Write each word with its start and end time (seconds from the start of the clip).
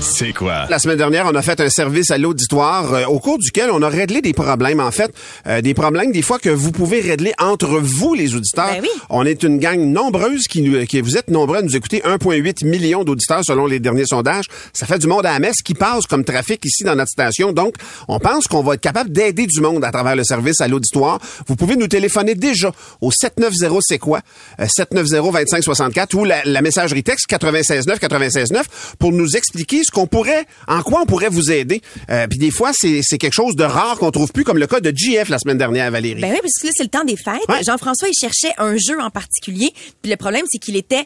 C'est 0.00 0.32
quoi? 0.32 0.64
La 0.70 0.78
semaine 0.78 0.96
dernière, 0.96 1.26
on 1.26 1.34
a 1.34 1.42
fait 1.42 1.60
un 1.60 1.68
service 1.68 2.10
à 2.10 2.16
l'auditoire 2.16 2.94
euh, 2.94 3.04
au 3.04 3.18
cours 3.18 3.38
duquel 3.38 3.70
on 3.70 3.82
a 3.82 3.88
réglé 3.88 4.22
des 4.22 4.32
problèmes. 4.32 4.80
En 4.80 4.90
fait, 4.90 5.12
euh, 5.46 5.60
des 5.60 5.74
problèmes 5.74 6.10
des 6.10 6.22
fois 6.22 6.38
que 6.38 6.48
vous 6.48 6.72
pouvez 6.72 7.00
régler 7.00 7.34
entre 7.38 7.78
vous, 7.78 8.14
les 8.14 8.34
auditeurs. 8.34 8.70
Ben 8.70 8.80
oui. 8.82 8.88
On 9.10 9.26
est 9.26 9.42
une 9.42 9.58
gang 9.58 9.78
nombreuse 9.78 10.44
qui, 10.48 10.62
nous, 10.62 10.86
qui 10.86 11.02
vous 11.02 11.18
êtes 11.18 11.28
nombreux 11.28 11.58
à 11.58 11.62
nous 11.62 11.76
écouter. 11.76 12.00
1,8 12.00 12.66
million 12.66 13.04
d'auditeurs 13.04 13.44
selon 13.44 13.66
les 13.66 13.78
derniers 13.78 14.06
sondages. 14.06 14.46
Ça 14.72 14.86
fait 14.86 14.98
du 14.98 15.06
monde 15.06 15.26
à 15.26 15.32
la 15.32 15.38
messe 15.38 15.60
qui 15.62 15.74
passe 15.74 16.06
comme 16.06 16.24
trafic 16.24 16.64
ici 16.64 16.82
dans 16.82 16.94
notre 16.94 17.10
station. 17.10 17.52
Donc, 17.52 17.74
on 18.08 18.18
pense 18.18 18.46
qu'on 18.46 18.62
va 18.62 18.74
être 18.74 18.80
capable 18.80 19.10
d'aider 19.10 19.46
du 19.46 19.60
monde 19.60 19.84
à 19.84 19.92
travers 19.92 20.16
le 20.16 20.24
service 20.24 20.62
à 20.62 20.68
l'auditoire. 20.68 21.18
Vous 21.46 21.56
pouvez 21.56 21.76
nous 21.76 21.88
téléphoner 21.88 22.34
déjà 22.34 22.72
au 23.02 23.10
790 23.10 23.80
c'est 23.86 23.98
quoi? 23.98 24.20
Euh, 24.60 24.66
790 24.66 25.10
2564 25.10 26.14
ou 26.14 26.24
la, 26.24 26.42
la 26.44 26.62
messagerie 26.62 27.02
texte 27.02 27.30
969 27.30 28.00
969 28.00 28.96
pour 28.98 29.12
nous 29.12 29.36
expliquer 29.36 29.82
ce 29.90 29.92
qu'on 29.92 30.06
pourrait, 30.06 30.46
en 30.68 30.82
quoi 30.82 31.00
on 31.02 31.06
pourrait 31.06 31.28
vous 31.28 31.50
aider. 31.50 31.82
Euh, 32.10 32.26
Puis 32.28 32.38
des 32.38 32.50
fois, 32.52 32.70
c'est 32.72 33.02
quelque 33.18 33.32
chose 33.34 33.56
de 33.56 33.64
rare 33.64 33.98
qu'on 33.98 34.10
trouve 34.12 34.30
plus, 34.32 34.44
comme 34.44 34.58
le 34.58 34.66
cas 34.68 34.78
de 34.80 34.92
JF 34.94 35.28
la 35.28 35.38
semaine 35.38 35.58
dernière, 35.58 35.90
Valérie. 35.90 36.20
Ben 36.20 36.30
oui, 36.32 36.38
parce 36.40 36.54
que 36.60 36.66
là, 36.68 36.72
c'est 36.76 36.82
le 36.84 36.88
temps 36.88 37.04
des 37.04 37.16
fêtes. 37.16 37.40
Ouais. 37.48 37.62
Jean-François, 37.66 38.08
il 38.08 38.14
cherchait 38.18 38.52
un 38.58 38.76
jeu 38.76 39.00
en 39.00 39.10
particulier. 39.10 39.72
Puis 40.02 40.10
le 40.10 40.16
problème, 40.16 40.44
c'est 40.48 40.58
qu'il 40.58 40.76
était 40.76 41.04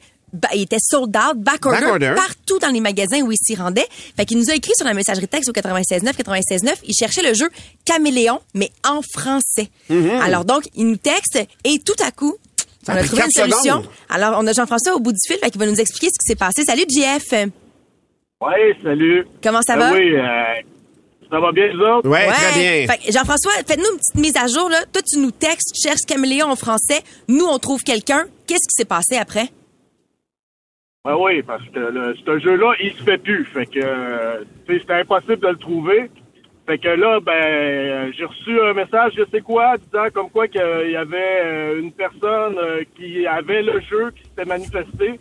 il 0.52 0.62
était 0.62 0.78
sold 0.80 1.16
out, 1.16 1.36
back 1.38 1.64
order, 1.64 1.78
Back 1.80 1.88
order. 1.92 2.12
partout 2.16 2.58
dans 2.58 2.70
les 2.70 2.80
magasins 2.80 3.20
où 3.22 3.30
il 3.30 3.38
s'y 3.38 3.55
rendait. 3.55 3.86
Fait 4.16 4.24
qu'il 4.27 4.36
nous 4.36 4.50
a 4.50 4.55
écrit 4.56 4.72
sur 4.77 4.84
la 4.84 4.92
messagerie 4.92 5.28
texte 5.28 5.48
au 5.48 5.52
969 5.52 6.18
969, 6.18 6.80
il 6.88 6.92
cherchait 6.92 7.22
le 7.22 7.34
jeu 7.34 7.48
Caméléon 7.84 8.40
mais 8.52 8.70
en 8.84 9.00
français. 9.00 9.70
Alors 10.20 10.44
donc, 10.44 10.64
il 10.74 10.88
nous 10.88 10.96
texte 10.96 11.38
et 11.62 11.78
tout 11.78 11.94
à 12.05 12.10
coup, 12.10 12.34
Ça 12.84 12.94
on 12.94 12.96
a 12.96 13.05
trouvé 13.05 13.22
une 13.27 13.30
solution. 13.30 13.62
secondes. 13.82 13.88
Alors, 14.10 14.34
on 14.42 14.46
a 14.48 14.52
Jean-François 14.52 14.96
au 14.96 14.98
bout 14.98 15.12
du 15.12 15.18
fil, 15.24 15.36
fait 15.38 15.50
qu'il 15.52 15.60
va 15.60 15.66
nous 15.66 15.78
expliquer 15.80 16.08
ce 16.08 16.18
qui 16.18 16.27
s'est 16.27 16.34
passé. 16.34 16.64
Salut 16.64 16.82
JF. 16.90 17.48
Oui, 18.40 18.74
salut. 18.82 19.27
Comment 19.42 19.62
ça 19.62 19.74
Euh, 19.74 19.78
va? 19.78 19.92
Oui, 19.92 20.14
euh, 20.16 20.54
ça 21.30 21.40
va 21.40 21.52
bien, 21.52 21.72
vous 21.74 21.80
autres? 21.82 22.08
Ouais, 22.08 22.27
très 22.27 22.52
bien. 22.60 22.86
Fait 22.92 22.98
que 23.06 23.12
Jean-François, 23.12 23.52
faites-nous 23.66 23.90
une 23.92 23.98
petite 23.98 24.16
mise 24.20 24.36
à 24.36 24.46
jour. 24.46 24.68
Là. 24.68 24.78
Toi, 24.92 25.02
tu 25.02 25.18
nous 25.20 25.30
textes, 25.30 25.72
tu 25.74 25.88
cherches 25.88 26.02
Caméléon 26.06 26.48
en 26.48 26.56
français. 26.56 27.00
Nous, 27.28 27.44
on 27.46 27.58
trouve 27.58 27.80
quelqu'un. 27.82 28.24
Qu'est-ce 28.46 28.68
qui 28.68 28.74
s'est 28.77 28.84
passé 28.84 29.16
après? 29.16 29.46
Ah 31.06 31.18
oui, 31.18 31.42
parce 31.42 31.64
que 31.68 31.78
le, 31.78 32.14
ce 32.24 32.38
jeu-là, 32.38 32.72
il 32.82 32.92
se 32.94 33.02
fait 33.02 33.18
plus. 33.18 33.44
Fait 33.46 33.66
que 33.66 33.78
euh, 33.82 34.44
c'était 34.66 34.94
impossible 34.94 35.38
de 35.38 35.48
le 35.48 35.56
trouver. 35.56 36.10
Fait 36.66 36.78
que 36.78 36.88
là, 36.88 37.20
ben, 37.20 38.10
j'ai 38.16 38.24
reçu 38.24 38.58
un 38.58 38.72
message, 38.72 39.12
je 39.18 39.22
sais 39.30 39.42
quoi, 39.42 39.77
disant 39.77 40.06
comme 40.14 40.30
quoi 40.30 40.48
qu'il 40.48 40.62
y 40.90 40.96
avait 40.96 41.40
euh, 41.45 41.78
une 41.80 41.92
personne 41.92 42.56
euh, 42.58 42.83
qui 42.96 43.27
avait 43.27 43.62
le 43.62 43.80
jeu 43.83 44.12
qui 44.16 44.22
s'était 44.24 44.46
manifesté. 44.46 45.20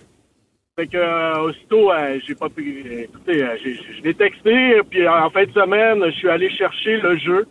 Fait 0.75 0.87
que 0.87 0.97
euh, 0.97 1.39
aussitôt, 1.41 1.91
euh, 1.91 2.19
j'ai 2.25 2.33
pas 2.33 2.49
pu. 2.49 3.03
Écoutez, 3.03 3.43
euh, 3.43 3.55
j'ai- 3.63 3.75
je 3.75 4.01
l'ai 4.01 4.13
texté, 4.15 4.81
puis 4.89 5.07
en 5.07 5.29
fin 5.29 5.43
de 5.45 5.51
semaine, 5.51 6.03
je 6.05 6.11
suis 6.17 6.29
allé 6.29 6.49
chercher 6.49 6.97
le 6.97 7.15
jeu. 7.17 7.45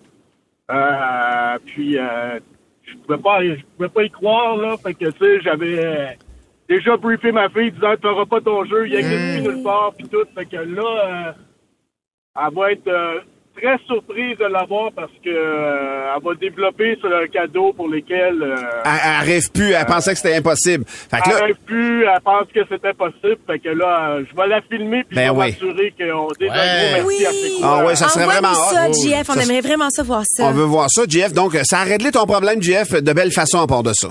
Euh, 0.71 1.59
puis 1.67 1.99
euh, 1.99 2.41
je 2.83 2.97
pouvais 2.97 3.19
pas, 3.19 3.45
je 3.45 3.63
pouvais 3.77 3.89
pas 3.89 4.03
y 4.03 4.11
croire 4.11 4.57
là. 4.57 4.77
Fait 4.77 4.95
que 4.95 5.05
tu 5.11 5.19
sais, 5.19 5.41
j'avais 5.43 6.19
déjà 6.69 6.97
briefé 6.97 7.31
ma 7.31 7.49
fille 7.49 7.71
disant 7.71 7.95
tu 8.01 8.07
n'auras 8.09 8.27
pas 8.27 8.41
ton 8.41 8.65
jeu, 8.65 8.89
il 8.89 8.95
existe 8.95 9.45
plus 9.45 9.55
nulle 9.55 9.63
part 9.63 9.93
puis 9.97 10.09
tout. 10.09 10.25
Fait 10.35 10.47
que 10.47 10.57
là, 10.57 10.83
euh, 11.29 11.33
elle 12.45 12.55
va 12.55 12.73
être 12.73 12.89
euh, 12.89 13.21
très 13.57 13.77
surprise 13.87 14.37
de 14.39 14.45
l'avoir 14.45 14.91
parce 14.93 15.13
que 15.25 15.29
euh, 15.31 16.15
elle 16.17 16.23
va 16.25 16.35
développer 16.35 16.97
sur 17.01 17.15
un 17.15 17.27
cadeau 17.27 17.73
pour 17.73 17.89
lesquels 17.89 18.43
euh, 18.43 18.57
Elle, 18.85 18.91
elle 19.05 19.27
rêve 19.27 19.51
plus, 19.53 19.73
elle 19.73 19.87
pensait 19.87 20.13
que 20.13 20.19
c'était 20.19 20.37
impossible. 20.37 20.85
Fait 20.87 21.19
que 21.21 21.29
elle 21.31 21.35
là, 21.39 21.45
rêve 21.47 21.57
plus, 21.67 22.05
elle 22.05 22.21
pense 22.23 22.47
que 22.55 22.61
c'était 22.69 22.93
possible. 22.95 23.39
Fait 23.47 23.59
que 23.59 23.69
là, 23.71 24.19
je 24.21 24.37
vais 24.37 24.47
la 24.49 24.61
filmer 24.63 25.05
puis 25.05 25.17
Ben 25.17 25.29
je 25.29 25.33
vais 25.33 25.39
oui. 25.39 25.47
m'assurer 25.51 25.95
qu'on 25.99 26.29
dit 26.41 26.49
un 26.49 26.53
Ouais. 26.53 27.01
gros 27.01 27.09
merci 27.11 27.19
Oui. 27.21 27.27
à 27.27 27.33
ses 27.33 27.61
Ah 27.63 27.85
ouais, 27.85 27.95
ça 27.97 28.09
serait 28.09 28.25
vraiment 28.27 28.55
ça. 28.55 28.91
JF. 28.93 29.29
On 29.31 29.33
Ça- 29.35 29.43
aimerait 29.43 29.61
vraiment 29.61 29.91
ça 29.91 30.03
voir 30.03 30.23
ça. 30.25 30.45
on 30.45 30.53
veut 30.53 30.65
voir 30.65 30.89
ça, 30.91 31.03
JF. 31.09 31.33
Donc, 31.33 31.53
ça 31.65 31.79
a 31.81 31.85
réglé 31.85 32.11
ton 32.11 32.27
problème, 32.27 32.63
JF, 32.63 32.93
de 33.03 33.13
belle 33.13 33.33
façon 33.33 33.61
à 33.61 33.67
part 33.67 33.83
de 33.83 33.93
ça. 33.93 34.09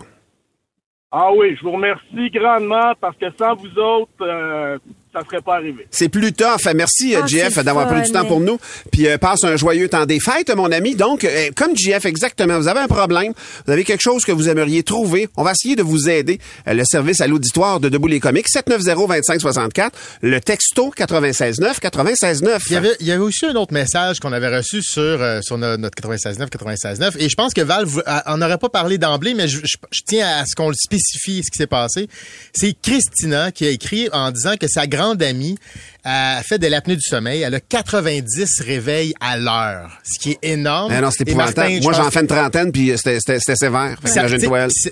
Ah 1.12 1.30
oui, 1.36 1.56
je 1.58 1.64
vous 1.66 1.74
remercie 1.74 2.30
grandement 2.34 2.94
parce 3.02 3.18
que 3.18 3.26
sans 3.38 3.56
vous 3.56 3.78
autres, 3.80 4.12
euh, 4.22 4.78
ça 5.14 5.22
serait 5.26 5.42
pas 5.42 5.56
arrivé. 5.56 5.86
C'est 5.92 6.10
plus 6.10 6.32
tough. 6.34 6.66
Merci, 6.74 7.16
Ah, 7.16 7.26
JF, 7.28 7.60
d'avoir 7.64 7.88
pris 7.88 8.02
du 8.02 8.12
temps 8.12 8.26
pour 8.26 8.40
nous. 8.40 8.58
Puis 8.92 9.08
euh, 9.08 9.18
passe 9.18 9.44
un 9.44 9.56
joyeux 9.58 9.90
temps 9.90 10.06
des 10.06 10.20
fêtes, 10.20 10.56
mon 10.56 10.72
ami. 10.72 10.96
Donc, 10.96 11.24
euh, 11.24 11.50
comme 11.56 11.76
JF, 11.76 12.06
exactement, 12.06 12.58
vous 12.58 12.68
avez 12.68 12.80
un 12.80 12.88
problème, 12.88 13.34
vous 13.66 13.72
avez 13.74 13.84
quelque 13.84 14.02
chose 14.02 14.24
que 14.24 14.32
vous 14.32 14.48
aimeriez 14.50 14.84
trouver, 14.84 15.28
on 15.36 15.44
va 15.44 15.52
essayer 15.52 15.76
de 15.76 15.84
vous 15.84 16.10
aider. 16.10 16.40
Euh, 16.68 16.74
le 16.74 16.84
service 16.86 17.20
à 17.22 17.28
l'auditoire 17.28 17.80
de 17.80 17.90
Debout 17.90 18.08
les 18.08 18.20
comiques, 18.20 18.48
790-2564, 18.50 19.90
le 20.22 20.40
texto 20.40 20.92
969 20.98 21.80
969. 21.82 22.64
Il 22.68 22.74
y, 22.74 22.76
avait, 22.78 22.96
il 23.00 23.08
y 23.08 23.12
avait 23.12 23.22
aussi 23.24 23.46
un 23.46 23.56
autre 23.56 23.74
message 23.74 24.20
qu'on 24.20 24.32
avait 24.34 24.56
reçu 24.56 24.82
sur, 24.82 25.02
euh, 25.02 25.40
sur 25.42 25.58
no- 25.58 25.78
notre 25.78 25.96
96.9, 25.96 26.50
96.9. 26.50 27.16
Et 27.20 27.30
je 27.30 27.36
pense 27.36 27.54
que 27.54 27.62
Val 27.62 27.86
vous- 27.86 28.02
a- 28.06 28.34
en 28.34 28.42
aurait 28.42 28.58
pas 28.58 28.70
parlé 28.70 28.98
d'emblée, 28.98 29.34
mais 29.34 29.48
je, 29.48 29.60
je- 29.64 29.78
je 29.92 30.02
tiens 30.06 30.28
à 30.28 30.46
ce 30.46 30.56
qu'on 30.56 30.70
le 30.70 30.76
spécifie, 30.76 31.42
ce 31.44 31.52
qui 31.52 31.58
s'est 31.58 31.68
passé. 31.68 32.08
C'est 32.54 32.74
Christina 32.82 33.52
qui 33.52 33.66
a 33.66 33.70
écrit 33.70 34.10
en 34.14 34.32
disant 34.32 34.56
que 34.60 34.68
sa 34.68 34.88
grande 35.02 35.24
amie 35.24 35.58
a 36.04 36.42
fait 36.44 36.58
de 36.58 36.68
l'apnée 36.68 36.96
du 36.96 37.02
sommeil. 37.02 37.42
Elle 37.42 37.56
a 37.56 37.60
90 37.60 38.62
réveils 38.62 39.14
à 39.20 39.38
l'heure, 39.38 39.92
ce 40.04 40.20
qui 40.20 40.32
est 40.32 40.40
énorme. 40.44 40.94
Non, 40.94 41.12
c'est 41.12 41.28
épouvantable. 41.28 41.82
Moi, 41.82 41.94
j'en 41.94 42.10
fais 42.10 42.22
une 42.22 42.28
trentaine, 42.28 42.72
puis 42.72 42.92
c'était 42.98 43.40
sévère. 43.40 43.98
Ça, 44.06 44.28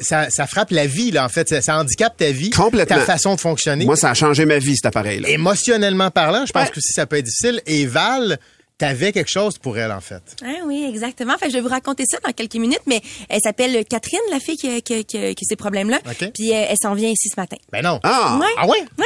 ça, 0.01 0.27
ça 0.29 0.47
frappe 0.47 0.71
la 0.71 0.85
vie, 0.87 1.11
là, 1.11 1.25
en 1.25 1.29
fait. 1.29 1.47
Ça, 1.49 1.61
ça 1.61 1.77
handicape 1.77 2.17
ta 2.17 2.31
vie, 2.31 2.49
Complètement. 2.51 2.97
ta 2.97 3.03
façon 3.03 3.35
de 3.35 3.39
fonctionner. 3.39 3.85
Moi, 3.85 3.95
ça 3.95 4.11
a 4.11 4.13
changé 4.13 4.45
ma 4.45 4.59
vie, 4.59 4.75
cet 4.75 4.85
appareil-là. 4.87 5.29
Émotionnellement 5.29 6.11
parlant, 6.11 6.45
je 6.45 6.51
pense 6.51 6.65
Ouais. 6.67 6.71
que 6.73 6.79
ça 6.81 7.05
peut 7.05 7.17
être 7.17 7.25
difficile. 7.25 7.61
Et 7.65 7.85
Val, 7.85 8.37
t'avais 8.79 9.11
quelque 9.11 9.29
chose 9.29 9.59
pour 9.59 9.77
elle, 9.77 9.91
en 9.91 10.01
fait. 10.01 10.23
Ah 10.43 10.63
oui, 10.65 10.85
exactement. 10.89 11.37
Fait 11.37 11.45
que 11.45 11.51
je 11.51 11.57
vais 11.57 11.61
vous 11.61 11.69
raconter 11.69 12.05
ça 12.09 12.17
dans 12.25 12.31
quelques 12.31 12.55
minutes, 12.55 12.81
mais 12.87 13.01
elle 13.29 13.41
s'appelle 13.41 13.85
Catherine, 13.85 14.19
la 14.31 14.39
fille 14.39 14.57
qui 14.57 14.67
a, 14.69 14.81
qui 14.81 14.93
a- 14.95 15.03
qui 15.03 15.17
a- 15.17 15.33
qui 15.35 15.43
a 15.43 15.47
ces 15.47 15.55
problèmes-là. 15.55 15.99
OK. 16.09 16.31
Puis 16.33 16.51
euh, 16.53 16.65
elle 16.69 16.77
s'en 16.81 16.95
vient 16.95 17.09
ici 17.09 17.29
ce 17.29 17.39
matin. 17.39 17.57
Ben 17.71 17.83
non. 17.83 17.99
Ah! 18.03 18.39
Ouais. 18.41 18.47
Ah 18.57 18.67
ouais? 18.67 18.83
Ouais. 18.97 19.05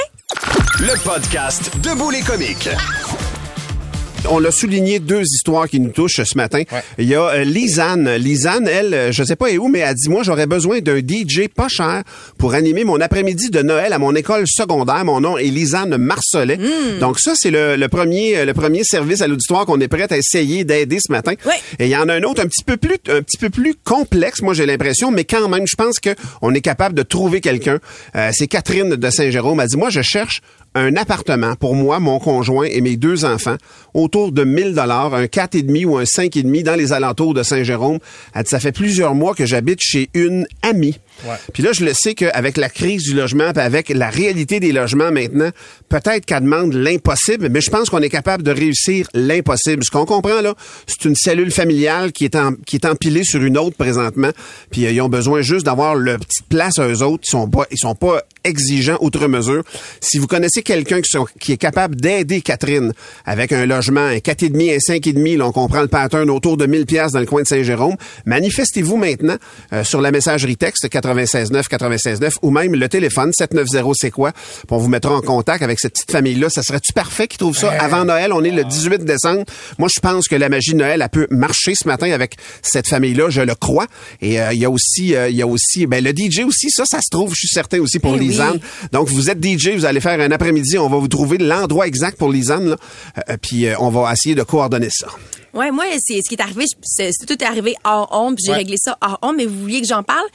Le 0.80 0.98
podcast 1.04 1.70
Debout 1.82 2.10
les 2.12 2.22
comiques. 2.22 2.70
On 4.30 4.40
l'a 4.40 4.52
souligné 4.52 5.00
deux 5.00 5.24
histoires 5.24 5.68
qui 5.68 5.80
nous 5.82 5.90
touchent 5.90 6.24
ce 6.24 6.38
matin. 6.38 6.64
Ouais. 6.72 6.82
Il 6.98 7.08
y 7.10 7.14
a 7.16 7.22
euh, 7.28 7.44
Lisanne. 7.44 8.16
Lisanne, 8.16 8.68
elle, 8.68 8.94
euh, 8.94 9.12
je 9.12 9.22
sais 9.24 9.36
pas 9.36 9.52
où, 9.52 9.68
mais 9.68 9.80
elle 9.80 9.94
dit, 9.96 10.08
moi, 10.10 10.24
j'aurais 10.24 10.48
besoin 10.48 10.80
d'un 10.80 11.00
DJ 11.00 11.50
pas 11.54 11.68
cher 11.68 12.04
pour 12.38 12.54
animer 12.54 12.86
mon 12.86 13.02
après-midi 13.02 13.50
de 13.50 13.62
Noël 13.62 13.92
à 13.92 14.00
mon 14.00 14.16
école 14.16 14.46
secondaire. 14.48 15.04
Mon 15.04 15.20
nom 15.20 15.38
est 15.38 15.44
Lisanne 15.50 15.98
Marcelet. 15.98 16.58
Donc 17.02 17.20
ça, 17.20 17.34
c'est 17.36 17.52
le, 17.52 17.76
le 17.76 17.88
premier, 17.90 18.38
euh, 18.38 18.46
le 18.46 18.54
premier 18.54 18.84
service 18.86 19.22
à 19.22 19.28
l'auditoire 19.28 19.66
qu'on 19.66 19.80
est 19.82 19.90
prêt 19.90 20.12
à 20.12 20.18
essayer 20.18 20.64
d'aider 20.64 21.00
ce 21.06 21.12
matin. 21.12 21.34
Et 21.80 21.86
il 21.86 21.90
y 21.90 21.98
en 21.98 22.08
a 22.08 22.14
un 22.14 22.24
autre 22.24 22.42
un 22.42 22.48
petit 22.48 22.64
peu 22.64 22.78
plus, 22.78 22.98
un 23.10 23.22
petit 23.22 23.38
peu 23.38 23.50
plus 23.50 23.76
complexe, 23.84 24.42
moi, 24.42 24.54
j'ai 24.54 24.66
l'impression, 24.66 25.12
mais 25.12 25.26
quand 25.26 25.50
même, 25.50 25.68
je 25.68 25.76
pense 25.76 26.00
que 26.00 26.16
on 26.42 26.54
est 26.54 26.62
capable 26.62 26.96
de 26.96 27.04
trouver 27.04 27.42
quelqu'un. 27.42 27.80
Euh, 28.16 28.30
c'est 28.34 28.48
Catherine 28.48 28.96
de 28.96 29.10
Saint-Jérôme. 29.10 29.60
Elle 29.60 29.68
dit, 29.68 29.78
moi, 29.78 29.90
je 29.90 30.02
cherche 30.02 30.42
un 30.76 30.96
appartement 30.96 31.56
pour 31.56 31.76
moi, 31.76 32.00
mon 32.00 32.20
conjoint 32.20 32.66
et 32.66 32.82
mes 32.82 32.98
deux 32.98 33.26
enfants 33.26 33.58
autour 33.94 34.32
de 34.32 34.44
1000 34.44 34.74
dollars, 34.74 35.14
un 35.14 35.26
4,5 35.26 35.86
ou 35.86 35.98
un 35.98 36.04
5,5 36.04 36.64
dans 36.64 36.76
les 36.76 36.94
alentours 36.94 37.34
de 37.34 37.44
Saint-Jérôme. 37.44 38.00
Ça 38.46 38.60
fait 38.60 38.72
plusieurs 38.72 39.16
mois 39.16 39.36
que 39.36 39.46
j'habite 39.46 39.80
chez 39.82 40.10
une 40.14 40.48
amie. 40.62 41.00
Ouais. 41.26 41.36
Puis 41.54 41.64
là, 41.64 41.72
je 41.74 41.86
le 41.86 41.94
sais 41.94 42.16
qu'avec 42.16 42.58
la 42.58 42.70
crise 42.70 43.04
du 43.04 43.14
logement, 43.14 43.52
puis 43.54 43.62
avec 43.62 43.90
la 43.90 44.10
réalité 44.10 44.60
des 44.60 44.72
logements 44.72 45.12
maintenant, 45.12 45.50
peut-être 45.90 46.26
qu'elle 46.26 46.44
demande 46.44 46.74
l'impossible, 46.74 47.50
mais 47.50 47.62
je 47.62 47.70
pense 47.70 47.90
qu'on 47.90 48.02
est 48.02 48.10
capable 48.10 48.44
de 48.44 48.52
réussir 48.52 49.08
l'impossible. 49.14 49.84
Ce 49.84 49.92
qu'on 49.92 50.06
comprend 50.06 50.42
là, 50.42 50.54
c'est 50.88 51.06
une 51.06 51.16
cellule 51.16 51.52
familiale 51.52 52.12
qui 52.12 52.26
est, 52.26 52.36
en, 52.36 52.54
qui 52.54 52.76
est 52.76 52.86
empilée 52.86 53.24
sur 53.24 53.42
une 53.42 53.58
autre 53.58 53.78
présentement, 53.78 54.32
puis 54.72 54.86
euh, 54.86 54.92
ils 54.92 55.02
ont 55.02 55.10
besoin 55.10 55.42
juste 55.42 55.66
d'avoir 55.66 55.96
leur 55.96 56.20
petite 56.20 56.48
place 56.50 56.80
à 56.80 56.88
eux 56.88 57.04
autres. 57.04 57.24
Ils 57.28 57.32
sont 57.32 57.50
pas, 57.50 57.66
ils 57.72 57.78
sont 57.78 57.96
pas 57.96 58.22
exigeants 58.44 58.98
outre 59.02 59.28
mesure. 59.28 59.64
Si 60.02 60.18
vous 60.18 60.28
connaissez 60.28 60.64
quelqu'un 60.64 61.00
qui, 61.40 61.54
est 61.54 61.58
capable 61.58 61.96
d'aider 61.96 62.42
Catherine 62.42 62.94
avec 63.26 63.52
un 63.52 63.66
logement, 63.66 64.02
un 64.02 64.18
4,5, 64.18 64.76
un 64.76 64.96
5,5, 64.96 65.38
là, 65.38 65.48
on 65.48 65.52
comprend 65.52 65.82
le 65.82 65.88
pattern 65.88 66.30
autour 66.30 66.58
de 66.58 66.66
1000 66.66 66.86
pièces 66.86 67.12
dans 67.12 67.20
le 67.20 67.26
coin 67.26 67.44
de 67.44 67.48
Saint-Jérôme, 67.48 67.96
manifestez-vous 68.26 68.98
maintenant 68.98 69.38
euh, 69.72 69.84
sur 69.84 70.02
la 70.02 70.12
messagerie 70.12 70.58
texte 70.58 70.90
969 71.10 71.66
969 71.72 72.34
ou 72.42 72.52
même 72.52 72.74
le 72.76 72.88
téléphone 72.90 73.32
790 73.34 73.94
c'est 74.00 74.12
quoi, 74.12 74.32
puis 74.32 74.42
on 74.72 74.78
vous 74.78 74.88
mettra 74.90 75.14
en 75.14 75.22
contact 75.22 75.62
avec 75.64 75.80
cette 75.80 75.94
petite 75.94 76.12
famille-là. 76.12 76.50
Ça 76.50 76.64
serait-tu 76.64 76.94
parfait 76.94 77.28
qu'ils 77.28 77.38
trouvent 77.40 77.58
ça 77.58 77.72
avant 77.72 78.06
Noël? 78.06 78.32
On 78.34 78.44
est 78.44 78.52
le 78.52 78.64
18 78.64 79.04
décembre. 79.06 79.44
Moi, 79.78 79.90
je 79.94 80.00
pense 80.00 80.28
que 80.28 80.36
la 80.36 80.50
magie 80.50 80.72
de 80.74 80.78
Noël, 80.78 81.02
elle 81.02 81.10
peut 81.10 81.28
marcher 81.30 81.74
ce 81.76 81.88
matin 81.88 82.12
avec 82.12 82.36
cette 82.62 82.88
famille-là, 82.88 83.30
je 83.30 83.42
le 83.42 83.56
crois. 83.56 83.88
Et 84.22 84.40
euh, 84.42 84.54
il 84.54 84.60
y 84.60 84.66
a 84.66 84.70
aussi, 84.70 85.16
euh, 85.16 85.30
il 85.30 85.36
y 85.36 85.42
a 85.42 85.48
aussi, 85.48 85.86
ben 85.88 86.04
le 86.04 86.12
DJ 86.12 86.42
aussi, 86.46 86.70
ça, 86.70 86.86
ça 86.86 87.00
se 87.02 87.10
trouve, 87.12 87.32
je 87.32 87.40
suis 87.40 87.48
certain 87.50 87.80
aussi 87.80 88.00
pour 88.00 88.16
Eh 88.16 88.20
oui. 88.20 88.28
Lisanne. 88.28 88.60
Donc, 88.92 89.08
vous 89.10 89.30
êtes 89.30 89.44
DJ, 89.44 89.70
vous 89.76 89.86
allez 89.86 90.00
faire 90.02 90.20
un 90.20 90.32
après-midi, 90.32 90.78
on 90.78 90.90
va 90.90 90.98
vous 90.98 91.08
trouver 91.08 91.38
l'endroit 91.38 91.88
exact 91.88 92.18
pour 92.18 92.32
Lisanne, 92.32 92.70
là. 92.70 92.76
Euh, 93.30 93.38
puis 93.42 93.66
euh, 93.68 93.76
on 93.80 93.90
va 93.90 94.12
essayer 94.14 94.36
de 94.36 94.44
coordonner 94.44 94.90
ça. 94.92 95.08
Ouais, 95.54 95.70
moi, 95.70 95.84
c'est 96.00 96.16
ce 96.24 96.28
qui 96.30 96.34
est 96.36 96.42
arrivé, 96.42 96.66
c'est 96.84 97.12
tout 97.28 97.34
est 97.34 97.46
arrivé 97.46 97.76
hors 97.84 98.10
honte, 98.12 98.36
puis 98.38 98.46
j'ai 98.46 98.52
Ouais. 98.54 98.58
réglé 98.58 98.76
ça 98.78 98.98
hors 99.02 99.20
honte, 99.22 99.36
mais 99.38 99.46
vous 99.46 99.60
vouliez 99.60 99.82
que 99.82 99.88
j'en 99.88 100.02
parle, 100.02 100.26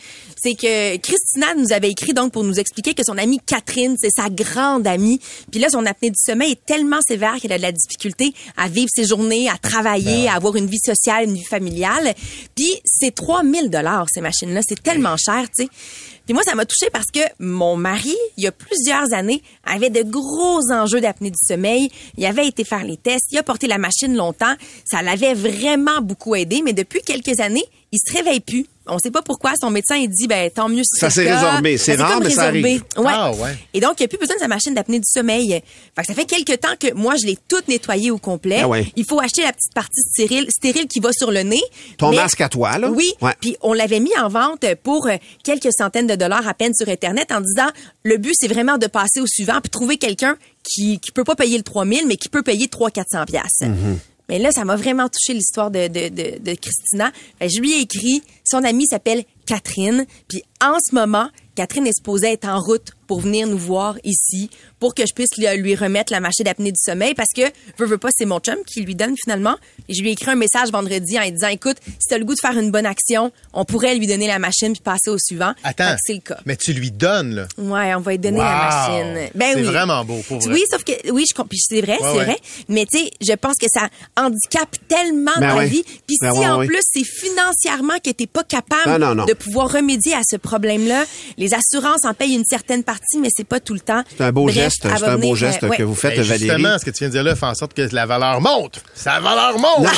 c'est 0.41 0.55
que 0.59 0.97
Christina 0.99 1.55
nous 1.57 1.73
avait 1.73 1.91
écrit 1.91 2.13
donc 2.13 2.33
pour 2.33 2.45
nous 2.45 2.59
expliquer 2.59 2.95
que 2.95 3.03
son 3.05 3.17
amie 3.17 3.41
Catherine, 3.45 3.97
c'est 3.99 4.11
sa 4.11 4.29
grande 4.29 4.87
amie, 4.87 5.21
puis 5.51 5.61
là 5.61 5.69
son 5.71 5.87
apnée 5.87 6.11
du 6.11 6.19
sommeil 6.19 6.53
est 6.53 6.67
tellement 6.67 7.01
sévère 7.07 7.37
qu'elle 7.41 7.53
a 7.53 7.59
de 7.59 7.63
la 7.63 7.73
difficulté 7.73 8.35
à 8.57 8.69
vivre 8.69 8.89
ses 8.95 9.07
journées, 9.07 9.49
à 9.49 9.57
travailler, 9.57 10.29
à 10.29 10.35
avoir 10.35 10.57
une 10.57 10.67
vie 10.67 10.81
sociale, 10.85 11.25
une 11.25 11.35
vie 11.35 11.45
familiale. 11.45 12.15
Puis 12.55 12.73
c'est 12.85 13.15
3000 13.15 13.71
dollars 13.71 14.07
ces 14.13 14.21
machines-là, 14.21 14.61
c'est 14.67 14.83
tellement 14.83 15.17
cher, 15.17 15.45
tu 15.57 15.65
sais. 15.65 15.69
Puis 16.29 16.35
moi, 16.35 16.43
ça 16.43 16.55
m'a 16.55 16.67
touchée 16.67 16.91
parce 16.93 17.11
que 17.11 17.21
mon 17.39 17.77
mari, 17.77 18.15
il 18.37 18.45
y 18.45 18.47
a 18.47 18.53
plusieurs 18.53 19.15
années, 19.15 19.43
avait 19.65 19.89
de 19.89 20.03
gros 20.03 20.61
enjeux 20.71 21.01
d'apnée 21.01 21.31
du 21.31 21.39
sommeil. 21.43 21.91
Il 22.19 22.27
avait 22.27 22.47
été 22.47 22.65
faire 22.65 22.85
les 22.85 22.99
tests, 22.99 23.29
il 23.33 23.39
a 23.39 23.43
porté 23.43 23.67
la 23.67 23.79
machine 23.79 24.15
longtemps. 24.15 24.55
Ça 24.85 25.01
l'avait 25.01 25.33
vraiment 25.33 26.03
beaucoup 26.03 26.35
aidé, 26.35 26.61
mais 26.63 26.75
depuis 26.75 27.01
quelques 27.01 27.41
années, 27.41 27.65
il 27.93 27.99
se 27.99 28.13
réveille 28.13 28.41
plus. 28.41 28.67
On 28.89 28.99
sait 28.99 29.11
pas 29.11 29.23
pourquoi. 29.23 29.53
Son 29.61 29.71
médecin, 29.71 29.97
il 29.97 30.09
dit, 30.09 30.27
ben, 30.27 30.51
tant 30.51 30.69
mieux 30.69 30.83
si 30.85 30.99
Ça 30.99 31.11
c'est 31.11 31.25
s'est 31.25 31.35
résorbé. 31.35 31.77
C'est 31.79 31.97
s'est 31.97 32.03
rare, 32.03 32.21
mais 32.21 32.31
ça 32.31 32.47
résorbé. 32.51 32.69
arrive. 32.71 32.83
Ouais. 32.97 33.13
Ah, 33.15 33.33
ouais. 33.33 33.57
Et 33.75 33.81
donc, 33.81 33.95
il 33.99 34.03
n'y 34.03 34.07
a 34.07 34.09
plus 34.09 34.19
besoin 34.19 34.37
de 34.37 34.41
sa 34.41 34.49
machine 34.49 34.75
d'apnée 34.75 34.99
du 34.99 35.07
sommeil. 35.07 35.49
Fait 35.95 36.03
que 36.03 36.07
ça 36.07 36.15
fait 36.15 36.25
quelques 36.25 36.61
temps 36.61 36.75
que 36.79 36.93
moi, 36.95 37.15
je 37.21 37.27
l'ai 37.27 37.39
toute 37.49 37.69
nettoyée 37.69 38.11
au 38.11 38.19
complet. 38.19 38.61
Ah 38.63 38.69
ouais. 38.69 38.87
Il 38.97 39.05
faut 39.05 39.21
acheter 39.21 39.43
la 39.43 39.53
petite 39.53 39.75
partie 39.75 40.01
stérile, 40.13 40.47
stérile 40.51 40.87
qui 40.89 41.01
va 41.01 41.11
sur 41.13 41.31
le 41.31 41.43
nez. 41.43 41.61
Ton 41.99 42.11
Mais- 42.11 42.17
masque 42.17 42.41
à 42.41 42.49
toi, 42.49 42.79
là? 42.79 42.91
Oui. 42.91 43.13
Puis 43.41 43.57
on 43.63 43.73
l'avait 43.73 44.01
mis 44.01 44.17
en 44.19 44.29
vente 44.29 44.65
pour 44.83 45.07
euh, 45.07 45.17
quelques 45.45 45.73
centaines 45.77 46.07
de 46.07 46.15
dollars 46.15 46.47
à 46.49 46.55
peine 46.55 46.73
sur 46.75 46.89
Internet 46.89 47.31
en 47.33 47.41
disant 47.41 47.69
le 48.05 48.17
but, 48.17 48.33
c'est 48.39 48.49
vraiment 48.49 48.79
de 48.79 48.87
passer 48.87 49.21
au 49.21 49.27
suivant 49.27 49.61
puis 49.61 49.71
trouver 49.71 49.97
quelqu'un 49.99 50.37
qui 50.65 50.99
qui 51.01 51.13
peut 51.13 51.25
pas 51.25 51.35
payer 51.37 51.57
le 51.57 51.63
3000 51.63 52.07
mais 52.07 52.17
qui 52.17 52.29
peut 52.29 52.43
payer 52.43 52.69
3 52.69 52.91
400 52.91 53.25
pièces. 53.27 53.63
Mais 54.29 54.39
là, 54.39 54.53
ça 54.53 54.65
m'a 54.65 54.77
vraiment 54.77 55.09
touché 55.09 55.33
l'histoire 55.33 55.71
de, 55.71 56.55
Christina. 56.55 57.13
Que 57.41 57.49
je 57.49 57.61
lui 57.61 57.73
ai 57.73 57.81
écrit, 57.81 58.23
son 58.45 58.63
amie 58.65 58.87
s'appelle 58.87 59.25
Catherine, 59.47 60.07
puis 60.29 60.43
en 60.63 60.77
ce 60.81 60.95
moment, 60.95 61.29
Catherine 61.55 61.87
est 61.87 61.97
supposée 61.97 62.33
être 62.33 62.47
en 62.47 62.61
route 62.61 62.93
pour 63.09 63.21
venir 63.21 63.49
nous 63.49 63.59
voir 63.59 63.97
ici, 64.05 64.51
pour 64.79 64.95
que 64.95 65.03
je 65.05 65.13
puisse 65.13 65.31
lui, 65.37 65.47
lui 65.61 65.75
remettre 65.75 66.13
la 66.13 66.21
machine 66.21 66.45
d'apnée 66.45 66.71
du 66.71 66.81
sommeil, 66.81 67.15
parce 67.15 67.31
que, 67.35 67.43
veux, 67.79 67.87
veux 67.87 67.99
pas, 67.99 68.11
c'est 68.17 68.27
mon 68.27 68.39
chum 68.39 68.59
qui 68.65 68.83
lui 68.83 68.95
donne 68.95 69.15
finalement. 69.21 69.57
Et 69.89 69.95
je 69.95 70.03
lui 70.03 70.11
ai 70.11 70.13
écrit 70.13 70.31
un 70.31 70.37
message 70.37 70.71
vendredi 70.71 71.19
en 71.19 71.23
lui 71.23 71.33
disant, 71.33 71.49
écoute, 71.49 71.79
si 71.87 72.07
t'as 72.09 72.19
le 72.19 72.25
goût 72.25 72.35
de 72.35 72.41
faire 72.41 72.57
une 72.57 72.71
bonne 72.71 72.87
action, 72.87 73.33
on 73.53 73.65
pourrait 73.65 73.97
lui 73.97 74.07
donner 74.07 74.29
la 74.29 74.39
machine 74.39 74.73
puis 74.73 74.83
passer 74.83 75.11
au 75.11 75.19
suivant. 75.19 75.55
Attends. 75.65 75.97
c'est 76.05 76.13
le 76.15 76.21
cas. 76.21 76.39
Mais 76.47 76.55
tu 76.57 76.73
lui 76.73 76.91
donnes, 76.93 77.35
là. 77.35 77.49
Ouais, 77.59 77.95
on 77.95 78.01
va 78.01 78.13
lui 78.13 78.19
donner 78.19 78.39
la 78.39 78.45
machine. 78.45 79.31
Ben 79.35 79.53
C'est 79.55 79.61
oui. 79.61 79.67
vraiment 79.67 80.05
beau, 80.05 80.21
pour 80.29 80.39
vrai. 80.39 80.53
Oui, 80.53 80.63
sauf 80.71 80.85
que 80.85 80.93
oui, 81.11 81.25
je 81.29 81.35
c'est 81.59 81.81
vrai, 81.81 81.93
Ouais, 81.93 81.99
c'est 82.03 82.19
ouais. 82.19 82.25
vrai. 82.27 82.39
Mais 82.69 82.85
tu 82.87 82.99
sais, 82.99 83.11
je 83.21 83.33
pense 83.33 83.55
que 83.61 83.67
ça 83.73 83.89
handicape 84.17 84.77
tellement 84.87 85.33
Ben 85.41 85.49
dans 85.49 85.57
ouais. 85.57 85.65
la 85.65 85.69
vie. 85.71 85.83
Puis 86.07 86.17
Ben 86.21 86.33
si 86.33 86.39
ouais, 86.39 86.47
en 86.47 86.59
ouais. 86.59 86.67
plus 86.67 86.83
c'est 86.93 87.05
financièrement 87.05 87.99
que 88.05 88.11
t'es 88.11 88.27
pas 88.27 88.45
capable 88.45 88.91
Non, 88.91 88.99
non, 88.99 89.15
non. 89.15 89.25
de 89.25 89.33
pouvoir 89.33 89.73
remédier 89.73 90.15
à 90.15 90.21
ce 90.29 90.37
problème-là, 90.37 91.05
les 91.39 91.55
assurances 91.55 92.05
en 92.05 92.13
payent 92.15 92.35
une 92.35 92.45
certaine 92.45 92.83
partie, 92.85 92.98
mais 93.21 93.29
c'est 93.37 93.47
pas 93.47 93.61
tout 93.61 93.75
le 93.75 93.81
temps. 93.81 94.03
C'est 94.17 94.23
un 94.25 94.33
beau 94.33 94.45
Bref, 94.45 94.55
geste, 94.55 94.83
c'est 94.97 95.05
un 95.05 95.19
beau 95.19 95.35
geste 95.35 95.63
euh, 95.65 95.69
ouais. 95.69 95.77
que 95.77 95.83
vous 95.83 95.95
faites, 95.95 96.17
Ben, 96.17 96.23
Valérie. 96.23 96.49
justement, 96.49 96.79
ce 96.79 96.85
que 96.85 96.91
tu 96.91 96.99
viens 97.01 97.09
de 97.09 97.13
dire 97.13 97.23
là 97.25 97.35
fait 97.37 97.47
en 97.47 97.55
sorte 97.55 97.75
que 97.75 97.89
la 97.93 98.07
valeur 98.07 98.41
monte. 98.41 98.83
Sa 98.95 99.21
valeur 99.21 99.59
monte. 99.59 99.89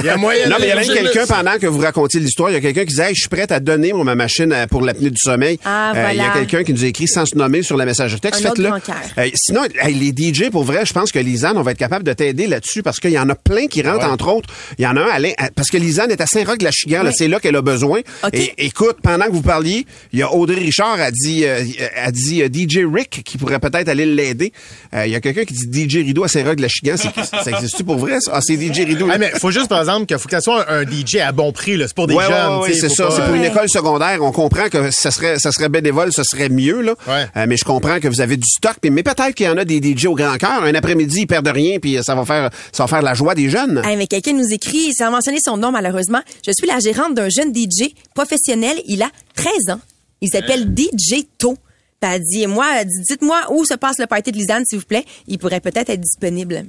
il 0.00 0.06
y 0.06 0.08
a 0.08 0.16
moyen 0.16 0.48
Non, 0.48 0.56
de 0.56 0.60
mais 0.60 0.66
il 0.66 0.70
y 0.70 0.72
a 0.72 0.76
même 0.76 0.86
quelqu'un, 0.88 1.26
pendant 1.26 1.58
que 1.58 1.66
vous 1.66 1.78
racontiez 1.80 2.20
l'histoire, 2.20 2.50
il 2.50 2.54
y 2.54 2.56
a 2.56 2.60
quelqu'un 2.60 2.80
qui 2.82 2.88
disait, 2.90 3.08
hey, 3.08 3.14
je 3.14 3.20
suis 3.20 3.28
prête 3.28 3.52
à 3.52 3.60
donner 3.60 3.92
ma 3.92 4.14
machine 4.14 4.52
euh, 4.52 4.66
pour 4.66 4.82
l'apnée 4.82 5.10
du 5.10 5.18
sommeil. 5.20 5.58
Ah, 5.64 5.92
Euh, 5.94 6.08
Il 6.12 6.16
y 6.16 6.20
a 6.20 6.24
voilà. 6.24 6.40
quelqu'un 6.40 6.64
qui 6.64 6.72
nous 6.72 6.84
a 6.84 6.86
écrit 6.88 7.08
sans 7.08 7.24
se 7.26 7.36
nommer 7.36 7.62
sur 7.62 7.76
la 7.76 7.84
messagerie 7.84 8.20
texte. 8.20 8.42
Faites-le. 8.42 8.68
Euh, 9.18 9.30
sinon, 9.34 9.62
hey, 9.80 9.94
les 9.94 10.12
DJ, 10.32 10.50
pour 10.50 10.64
vrai, 10.64 10.84
je 10.86 10.92
pense 10.92 11.12
que 11.12 11.18
Lisanne, 11.18 11.56
on 11.56 11.62
va 11.62 11.72
être 11.72 11.78
capable 11.78 12.04
de 12.04 12.12
t'aider 12.12 12.46
là-dessus 12.46 12.82
parce 12.82 13.00
qu'il 13.00 13.10
y 13.10 13.18
en 13.18 13.28
a 13.28 13.34
plein 13.34 13.66
qui 13.66 13.82
rentrent, 13.82 14.06
Ouais. 14.06 14.12
entre 14.12 14.28
autres. 14.32 14.48
Il 14.78 14.84
y 14.84 14.86
en 14.86 14.96
a 14.96 15.00
un, 15.00 15.08
Alain, 15.08 15.32
à- 15.38 15.50
parce 15.50 15.68
que 15.70 15.76
Lisanne 15.76 16.10
est 16.10 16.20
à 16.20 16.26
Saint-Roch-la-Chigan, 16.26 17.04
Ouais. 17.04 17.12
c'est 17.12 17.28
là 17.28 17.40
qu'elle 17.40 17.56
a 17.56 17.62
besoin. 17.62 18.00
OK. 18.24 18.30
Et 18.34 18.52
écoute, 18.66 18.96
pendant 19.02 19.26
que 19.26 19.32
vous 19.32 19.42
parliez, 19.42 19.86
il 20.12 20.18
y 20.18 20.22
a 20.22 20.32
Audrey 20.32 20.60
Richard 20.60 21.00
a 21.00 21.10
dit, 21.10 21.44
euh, 21.44 21.62
a 21.96 22.10
dit 22.10 22.42
euh, 22.48 22.52
DJ 22.52 22.80
Rick 22.92 23.22
qui 23.24 23.38
pourrait 23.38 23.58
peut-être 23.58 23.88
aller 23.88 24.06
l'aider. 24.06 24.52
Euh, 24.94 25.06
Il 25.06 25.12
y 25.12 25.14
a 25.14 25.20
quelqu'un 25.20 25.44
qui 25.44 25.54
dit 25.54 25.88
DJ 25.88 25.96
Rideau 26.04 26.24
à 26.24 26.28
Saint-Roch-la-Chigan. 26.28 26.96
C'est- 26.96 27.44
Ça 27.44 27.50
existe-tu 27.56 27.84
pour 27.84 27.96
vrai, 27.96 28.20
ça? 28.20 28.32
Ah, 28.34 28.40
c'est 28.40 28.56
DJ 28.56 28.80
Rideau. 28.86 29.08
Ah, 29.10 29.18
mais 29.18 29.30
faut 29.38 29.50
juste, 29.50 29.68
par 29.68 29.80
exemple, 29.80 30.06
qu'il 30.06 30.18
faut 30.18 30.28
que 30.28 30.34
ça 30.34 30.40
soit 30.40 30.70
un, 30.70 30.80
un 30.80 30.84
DJ 30.84 31.16
à 31.16 31.32
bon 31.32 31.52
prix, 31.52 31.76
là. 31.76 31.86
C'est 31.86 31.94
pour 31.96 32.06
des 32.06 32.14
Ouais, 32.14 32.24
jeunes, 32.26 32.58
ouais, 32.60 32.72
c'est 32.74 32.88
ça. 32.88 33.06
pas, 33.06 33.10
C'est 33.16 33.22
pour 33.24 33.34
une 33.34 33.42
euh, 33.42 33.48
école 33.50 33.68
secondaire. 33.68 34.18
On 34.22 34.32
comprend 34.32 34.68
que 34.68 34.90
ça 34.90 35.10
serait, 35.10 35.38
ça 35.38 35.52
serait 35.52 35.68
bénévole, 35.68 36.12
ce 36.12 36.22
serait 36.24 36.48
mieux, 36.48 36.80
là. 36.82 36.94
Ouais. 37.06 37.26
Euh, 37.36 37.46
mais 37.48 37.56
je 37.56 37.64
comprends 37.64 38.00
que 38.00 38.08
vous 38.08 38.20
avez 38.20 38.36
du 38.36 38.46
stock. 38.48 38.76
Mais, 38.84 38.90
mais 38.90 39.02
peut-être 39.02 39.34
qu'il 39.34 39.46
y 39.46 39.48
en 39.48 39.56
a 39.56 39.64
des 39.64 39.80
DJ 39.80 40.06
au 40.06 40.14
grand 40.14 40.36
cœur. 40.36 40.62
Un 40.64 40.74
après-midi, 40.74 41.20
ils 41.22 41.26
perdent 41.26 41.48
rien, 41.48 41.78
puis 41.78 41.98
ça 42.02 42.14
va 42.14 42.24
faire, 42.24 42.50
ça 42.72 42.84
va 42.84 42.88
faire 42.88 43.02
la 43.02 43.14
joie 43.14 43.34
des 43.34 43.48
jeunes. 43.50 43.82
Hey, 43.84 43.96
mais 43.96 44.06
quelqu'un 44.06 44.32
nous 44.32 44.52
écrit, 44.52 44.92
sans 44.94 45.10
mentionner 45.10 45.38
son 45.44 45.56
nom 45.56 45.70
malheureusement. 45.70 46.20
Je 46.46 46.52
suis 46.56 46.66
la 46.66 46.78
gérante 46.80 47.14
d'un 47.14 47.28
jeune 47.28 47.54
DJ 47.54 47.92
professionnel. 48.14 48.76
Il 48.86 49.02
a 49.02 49.10
13 49.34 49.52
ans. 49.70 49.80
Il 50.20 50.28
s'appelle 50.28 50.74
DJ 50.76 51.24
To. 51.38 51.56
Elle 52.00 52.22
dit, 52.22 52.46
moi, 52.46 52.84
dites-moi 52.84 53.46
où 53.50 53.64
se 53.64 53.74
passe 53.74 53.98
le 53.98 54.06
party 54.06 54.30
de 54.30 54.36
Lisanne, 54.36 54.64
s'il 54.64 54.78
vous 54.78 54.86
plaît. 54.86 55.04
Il 55.26 55.38
pourrait 55.38 55.60
peut-être 55.60 55.90
être 55.90 56.00
disponible. 56.00 56.66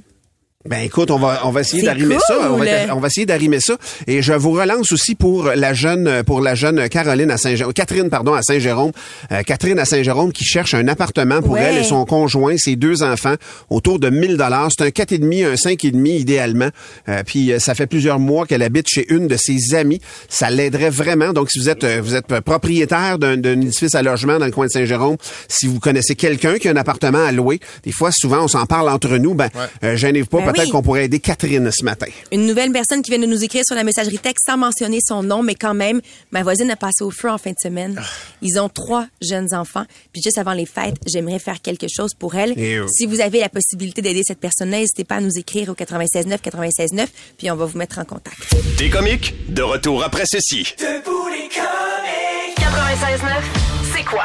Ben 0.68 0.80
écoute, 0.82 1.10
on 1.10 1.18
va 1.18 1.40
on 1.44 1.50
va 1.52 1.62
essayer 1.62 1.82
d'arrimer 1.82 2.16
cool. 2.16 2.24
ça. 2.28 2.50
On 2.52 2.56
va, 2.58 2.66
on 2.94 3.00
va 3.00 3.06
essayer 3.06 3.24
d'arrimer 3.24 3.60
ça. 3.60 3.78
Et 4.06 4.20
je 4.20 4.34
vous 4.34 4.50
relance 4.52 4.92
aussi 4.92 5.14
pour 5.14 5.44
la 5.56 5.72
jeune 5.72 6.22
pour 6.22 6.42
la 6.42 6.54
jeune 6.54 6.86
Caroline 6.90 7.30
à 7.30 7.38
Saint 7.38 7.54
Catherine 7.74 8.10
pardon 8.10 8.34
à 8.34 8.42
Saint-Jérôme. 8.42 8.92
Euh, 9.32 9.42
Catherine 9.42 9.78
à 9.78 9.86
Saint-Jérôme 9.86 10.32
qui 10.32 10.44
cherche 10.44 10.74
un 10.74 10.86
appartement 10.88 11.40
pour 11.40 11.52
Ouais. 11.52 11.62
elle 11.62 11.78
et 11.78 11.82
son 11.84 12.04
conjoint, 12.04 12.58
ses 12.58 12.76
deux 12.76 13.02
enfants, 13.02 13.36
autour 13.70 13.98
de 13.98 14.10
1000 14.10 14.36
dollars. 14.36 14.68
C'est 14.76 14.84
un 14.84 14.90
quatre 14.90 15.12
et 15.12 15.18
demi, 15.18 15.44
un 15.44 15.56
cinq 15.56 15.82
et 15.86 15.90
demi 15.92 16.18
idéalement. 16.18 16.68
Euh, 17.08 17.22
puis 17.24 17.52
euh, 17.52 17.58
ça 17.58 17.74
fait 17.74 17.86
plusieurs 17.86 18.18
mois 18.18 18.44
qu'elle 18.44 18.62
habite 18.62 18.86
chez 18.86 19.10
une 19.10 19.28
de 19.28 19.38
ses 19.38 19.74
amies. 19.74 20.02
Ça 20.28 20.50
l'aiderait 20.50 20.90
vraiment. 20.90 21.32
Donc 21.32 21.50
si 21.50 21.58
vous 21.58 21.70
êtes 21.70 21.84
euh, 21.84 22.02
vous 22.02 22.14
êtes 22.16 22.26
propriétaire 22.40 23.18
d'un 23.18 23.38
d'un 23.38 23.58
édifice 23.62 23.94
à 23.94 24.02
logement 24.02 24.38
dans 24.38 24.44
le 24.44 24.52
coin 24.52 24.66
de 24.66 24.70
Saint-Jérôme, 24.72 25.16
si 25.48 25.66
vous 25.68 25.80
connaissez 25.80 26.16
quelqu'un 26.16 26.58
qui 26.58 26.68
a 26.68 26.72
un 26.72 26.76
appartement 26.76 27.24
à 27.24 27.32
louer, 27.32 27.60
des 27.82 27.92
fois 27.92 28.10
souvent 28.12 28.44
on 28.44 28.48
s'en 28.48 28.66
parle 28.66 28.90
entre 28.90 29.16
nous. 29.16 29.32
Ben 29.32 29.48
euh, 29.84 29.96
gênez-vous 29.96 30.26
pas. 30.26 30.49
Peut-être 30.52 30.66
oui. 30.66 30.70
qu'on 30.72 30.82
pourrait 30.82 31.04
aider 31.04 31.20
Catherine 31.20 31.70
ce 31.70 31.84
matin. 31.84 32.06
Une 32.32 32.46
nouvelle 32.46 32.72
personne 32.72 33.02
qui 33.02 33.10
vient 33.10 33.20
de 33.20 33.26
nous 33.26 33.42
écrire 33.44 33.64
sur 33.64 33.76
la 33.76 33.84
messagerie 33.84 34.18
texte 34.18 34.46
sans 34.46 34.56
mentionner 34.56 34.98
son 35.06 35.22
nom, 35.22 35.42
mais 35.42 35.54
quand 35.54 35.74
même, 35.74 36.00
ma 36.30 36.42
voisine 36.42 36.70
a 36.70 36.76
passé 36.76 37.02
au 37.02 37.10
feu 37.10 37.30
en 37.30 37.38
fin 37.38 37.50
de 37.50 37.58
semaine. 37.62 37.96
Ah. 37.98 38.04
Ils 38.42 38.58
ont 38.58 38.68
trois 38.68 39.06
jeunes 39.22 39.54
enfants. 39.54 39.84
Puis 40.12 40.22
juste 40.22 40.38
avant 40.38 40.52
les 40.52 40.66
fêtes, 40.66 40.96
j'aimerais 41.06 41.38
faire 41.38 41.60
quelque 41.60 41.86
chose 41.94 42.14
pour 42.14 42.34
elle. 42.34 42.58
Et, 42.58 42.76
euh, 42.76 42.86
Si 42.88 43.06
vous 43.06 43.20
avez 43.20 43.40
la 43.40 43.48
possibilité 43.48 44.02
d'aider 44.02 44.22
cette 44.24 44.40
personne-là, 44.40 44.78
n'hésitez 44.78 45.04
pas 45.04 45.16
à 45.16 45.20
nous 45.20 45.36
écrire 45.36 45.68
au 45.70 45.74
969 45.78 46.40
969, 46.44 47.10
puis 47.38 47.50
on 47.50 47.56
va 47.56 47.64
vous 47.64 47.78
mettre 47.78 47.98
en 47.98 48.04
contact. 48.04 48.54
Des 48.78 48.90
comiques, 48.90 49.34
de 49.48 49.62
retour 49.62 50.02
après 50.02 50.24
ceci. 50.26 50.74
96.9, 50.76 50.88
c'est 53.94 54.04
quoi? 54.04 54.24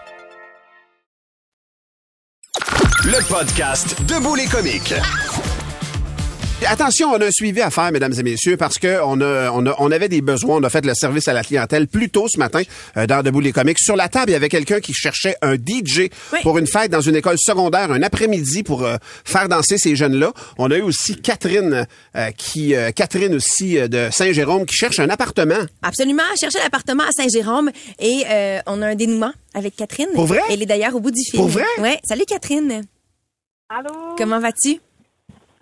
Le 3.21 3.27
podcast 3.27 3.95
Debout 4.07 4.33
les 4.33 4.45
comiques. 4.45 4.95
Attention, 6.67 7.09
on 7.11 7.19
a 7.21 7.25
un 7.25 7.31
suivi 7.31 7.59
à 7.61 7.69
faire, 7.71 7.91
mesdames 7.91 8.13
et 8.17 8.23
messieurs, 8.23 8.55
parce 8.57 8.77
que 8.79 8.99
on, 9.03 9.19
a, 9.21 9.49
on, 9.51 9.65
a- 9.65 9.75
on 9.79 9.91
avait 9.91 10.09
des 10.09 10.21
besoins. 10.21 10.57
On 10.57 10.63
a 10.63 10.69
fait 10.69 10.83
le 10.85 10.93
service 10.95 11.27
à 11.27 11.33
la 11.33 11.43
clientèle 11.43 11.87
plus 11.87 12.09
tôt 12.09 12.27
ce 12.29 12.37
matin 12.39 12.61
euh, 12.97 13.05
dans 13.07 13.21
Debout 13.23 13.39
les 13.39 13.51
comiques. 13.51 13.79
Sur 13.79 13.95
la 13.95 14.09
table, 14.09 14.29
il 14.29 14.33
y 14.33 14.35
avait 14.35 14.49
quelqu'un 14.49 14.79
qui 14.79 14.93
cherchait 14.93 15.35
un 15.41 15.55
DJ 15.55 16.09
pour 16.43 16.57
une 16.59 16.67
fête 16.67 16.91
dans 16.91 17.01
une 17.01 17.15
école 17.15 17.37
secondaire, 17.39 17.91
un 17.91 18.01
après-midi 18.03 18.63
pour 18.63 18.83
euh, 18.83 18.95
faire 19.25 19.49
danser 19.49 19.77
ces 19.77 19.95
jeunes-là. 19.95 20.33
On 20.57 20.69
a 20.71 20.77
eu 20.77 20.81
aussi 20.81 21.15
Catherine, 21.19 21.85
euh, 22.15 22.31
qui 22.31 22.75
euh, 22.75 22.91
Catherine 22.91 23.33
aussi 23.35 23.77
euh, 23.79 23.87
de 23.87 24.09
Saint-Jérôme, 24.11 24.65
qui 24.65 24.75
cherche 24.75 24.99
un 24.99 25.09
appartement. 25.09 25.65
Absolument. 25.83 26.23
Chercher 26.39 26.59
l'appartement 26.59 27.03
à 27.03 27.11
Saint-Jérôme 27.11 27.69
et 27.99 28.23
euh, 28.29 28.59
on 28.67 28.81
a 28.81 28.87
un 28.87 28.95
dénouement 28.95 29.33
avec 29.53 29.75
Catherine. 29.75 30.09
Pour 30.15 30.25
vrai? 30.27 30.41
Elle 30.49 30.61
est 30.63 30.67
d'ailleurs 30.67 30.95
au 30.95 30.99
bout 30.99 31.11
du 31.11 31.21
fil. 31.23 31.39
Pour 31.39 31.49
vrai? 31.49 31.65
Ouais. 31.79 31.99
Salut 32.07 32.25
Catherine. 32.27 32.83
Allô? 33.73 34.15
Comment 34.17 34.39
vas-tu? 34.39 34.79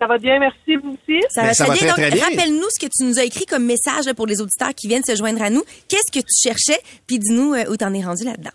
Ça 0.00 0.06
va 0.06 0.16
bien, 0.18 0.38
merci, 0.38 0.76
vous 0.76 0.92
aussi? 0.94 1.20
Ça 1.28 1.42
Ben, 1.42 1.46
va 1.48 1.54
ça 1.54 1.64
très 1.66 1.74
va 1.74 1.78
bien. 1.84 1.92
très, 1.92 2.02
Donc, 2.10 2.14
bien. 2.14 2.24
rappelle-nous 2.24 2.70
ce 2.70 2.84
que 2.86 2.90
tu 2.90 3.04
nous 3.06 3.18
as 3.18 3.24
écrit 3.24 3.44
comme 3.46 3.64
message 3.66 4.06
là, 4.06 4.14
pour 4.14 4.26
les 4.26 4.40
auditeurs 4.40 4.74
qui 4.74 4.88
viennent 4.88 5.04
se 5.04 5.14
joindre 5.14 5.42
à 5.42 5.50
nous. 5.50 5.62
Qu'est-ce 5.88 6.10
que 6.10 6.24
tu 6.24 6.32
cherchais? 6.48 6.80
Puis 7.06 7.18
dis-nous 7.18 7.52
euh, 7.54 7.70
où 7.70 7.76
t'en 7.76 7.92
es 7.92 8.02
rendu 8.02 8.24
là-dedans. 8.24 8.50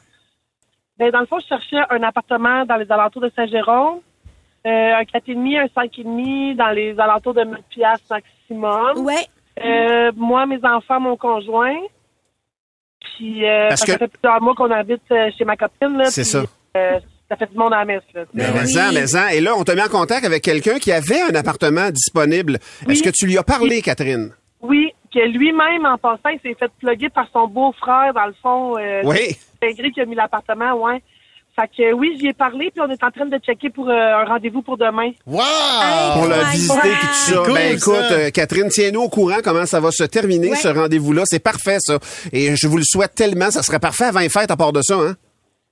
Ben, 0.98 1.12
dans 1.12 1.20
le 1.20 1.26
fond, 1.28 1.38
je 1.40 1.48
cherchais 1.48 1.78
un 1.90 2.02
appartement 2.04 2.66
dans 2.66 2.78
les 2.78 2.92
alentours 2.92 3.22
de 3.22 3.32
Saint-Jérôme, 3.36 4.00
euh, 4.66 4.96
un 4.96 5.04
4,5, 5.04 5.60
un 5.60 5.68
5,5 5.68 6.56
dans 6.56 6.70
les 6.72 7.00
alentours 7.00 7.34
de 7.36 7.44
1000 7.44 7.58
piastres 7.70 8.08
maximum. 8.10 9.06
Ouais. 9.06 9.26
Euh, 9.64 10.12
moi, 10.16 10.46
mes 10.48 10.60
enfants, 10.66 11.00
mon 11.00 11.16
conjoint. 11.16 11.78
Puis, 13.18 13.46
euh, 13.46 13.70
Parce 13.70 13.82
parce 13.82 13.82
que 13.82 13.86
que- 13.86 13.92
ça 13.92 13.98
fait 14.00 14.08
plusieurs 14.08 14.42
mois 14.42 14.56
qu'on 14.56 14.72
habite 14.72 15.02
euh, 15.12 15.30
chez 15.38 15.46
ma 15.46 15.56
copine. 15.56 15.96
là, 15.98 16.06
C'est 16.06 16.22
puis, 16.24 16.32
ça. 16.32 16.44
Ça 17.30 17.36
fait 17.38 17.52
du 17.52 17.58
monde 17.58 17.74
à 17.74 17.80
la 17.80 17.86
messe. 17.86 18.04
Là, 18.14 18.24
Ben, 18.34 18.54
mais 18.54 18.78
en, 18.80 18.92
mais 18.94 19.16
en. 19.16 19.28
Et 19.30 19.42
là, 19.42 19.54
on 19.58 19.64
t'a 19.64 19.76
mis 19.76 19.82
en 19.82 19.88
contact 19.88 20.26
avec 20.26 20.44
quelqu'un 20.44 20.78
qui 20.80 20.92
avait 20.92 21.22
un 21.22 21.36
appartement 21.36 21.90
disponible. 21.90 22.60
Est-ce 22.90 23.02
que 23.04 23.10
tu 23.10 23.26
lui 23.26 23.38
as 23.38 23.44
parlé, 23.44 23.82
Catherine? 23.82 24.32
Oui, 24.62 24.92
que 25.14 25.20
lui-même, 25.28 25.86
en 25.86 25.98
passant, 25.98 26.30
il 26.30 26.40
s'est 26.44 26.56
fait 26.60 26.72
plugger 26.80 27.10
par 27.10 27.28
son 27.34 27.48
beau-frère, 27.48 28.14
dans 28.14 28.26
le 28.26 28.36
fond. 28.42 28.78
Euh, 28.78 29.02
Oui. 29.04 29.38
Qui 29.94 30.02
a 30.02 30.06
mis 30.06 30.16
l'appartement, 30.16 30.74
ouais. 30.76 31.02
Fait 31.60 31.70
que 31.76 31.94
oui, 31.94 32.18
j'y 32.20 32.28
ai 32.28 32.34
parlé, 32.34 32.70
puis 32.70 32.82
on 32.86 32.92
est 32.92 33.02
en 33.04 33.10
train 33.10 33.26
de 33.26 33.38
checker 33.38 33.70
pour 33.70 33.90
euh, 33.90 33.94
un 33.94 34.26
rendez-vous 34.26 34.62
pour 34.62 34.78
demain. 34.78 35.12
Wow! 35.26 35.42
pour 36.14 36.26
le 36.28 36.52
visiter 36.52 36.80
puis 36.82 37.08
tout 37.08 37.14
ça. 37.34 37.36
Cool, 37.46 37.54
ben 37.54 37.76
écoute, 37.78 37.96
ça. 37.96 38.14
euh, 38.14 38.30
Catherine, 38.30 38.68
tiens-nous 38.70 39.02
au 39.02 39.10
courant 39.10 39.38
comment 39.44 39.66
ça 39.66 39.80
va 39.80 39.90
se 39.92 40.04
terminer 40.04 40.50
Ouais. 40.50 40.56
ce 40.58 40.68
rendez-vous-là. 40.68 41.24
C'est 41.26 41.40
parfait 41.40 41.78
ça. 41.80 41.98
Et 42.34 42.56
je 42.58 42.68
vous 42.68 42.78
le 42.78 42.84
souhaite 42.84 43.16
tellement. 43.16 43.50
Ça 43.52 43.64
serait 43.64 43.80
parfait 43.80 44.04
avant 44.06 44.20
les 44.20 44.30
fêtes 44.30 44.52
à 44.52 44.58
part 44.58 44.74
de 44.74 44.82
ça. 44.82 44.96
Hein? 44.96 45.16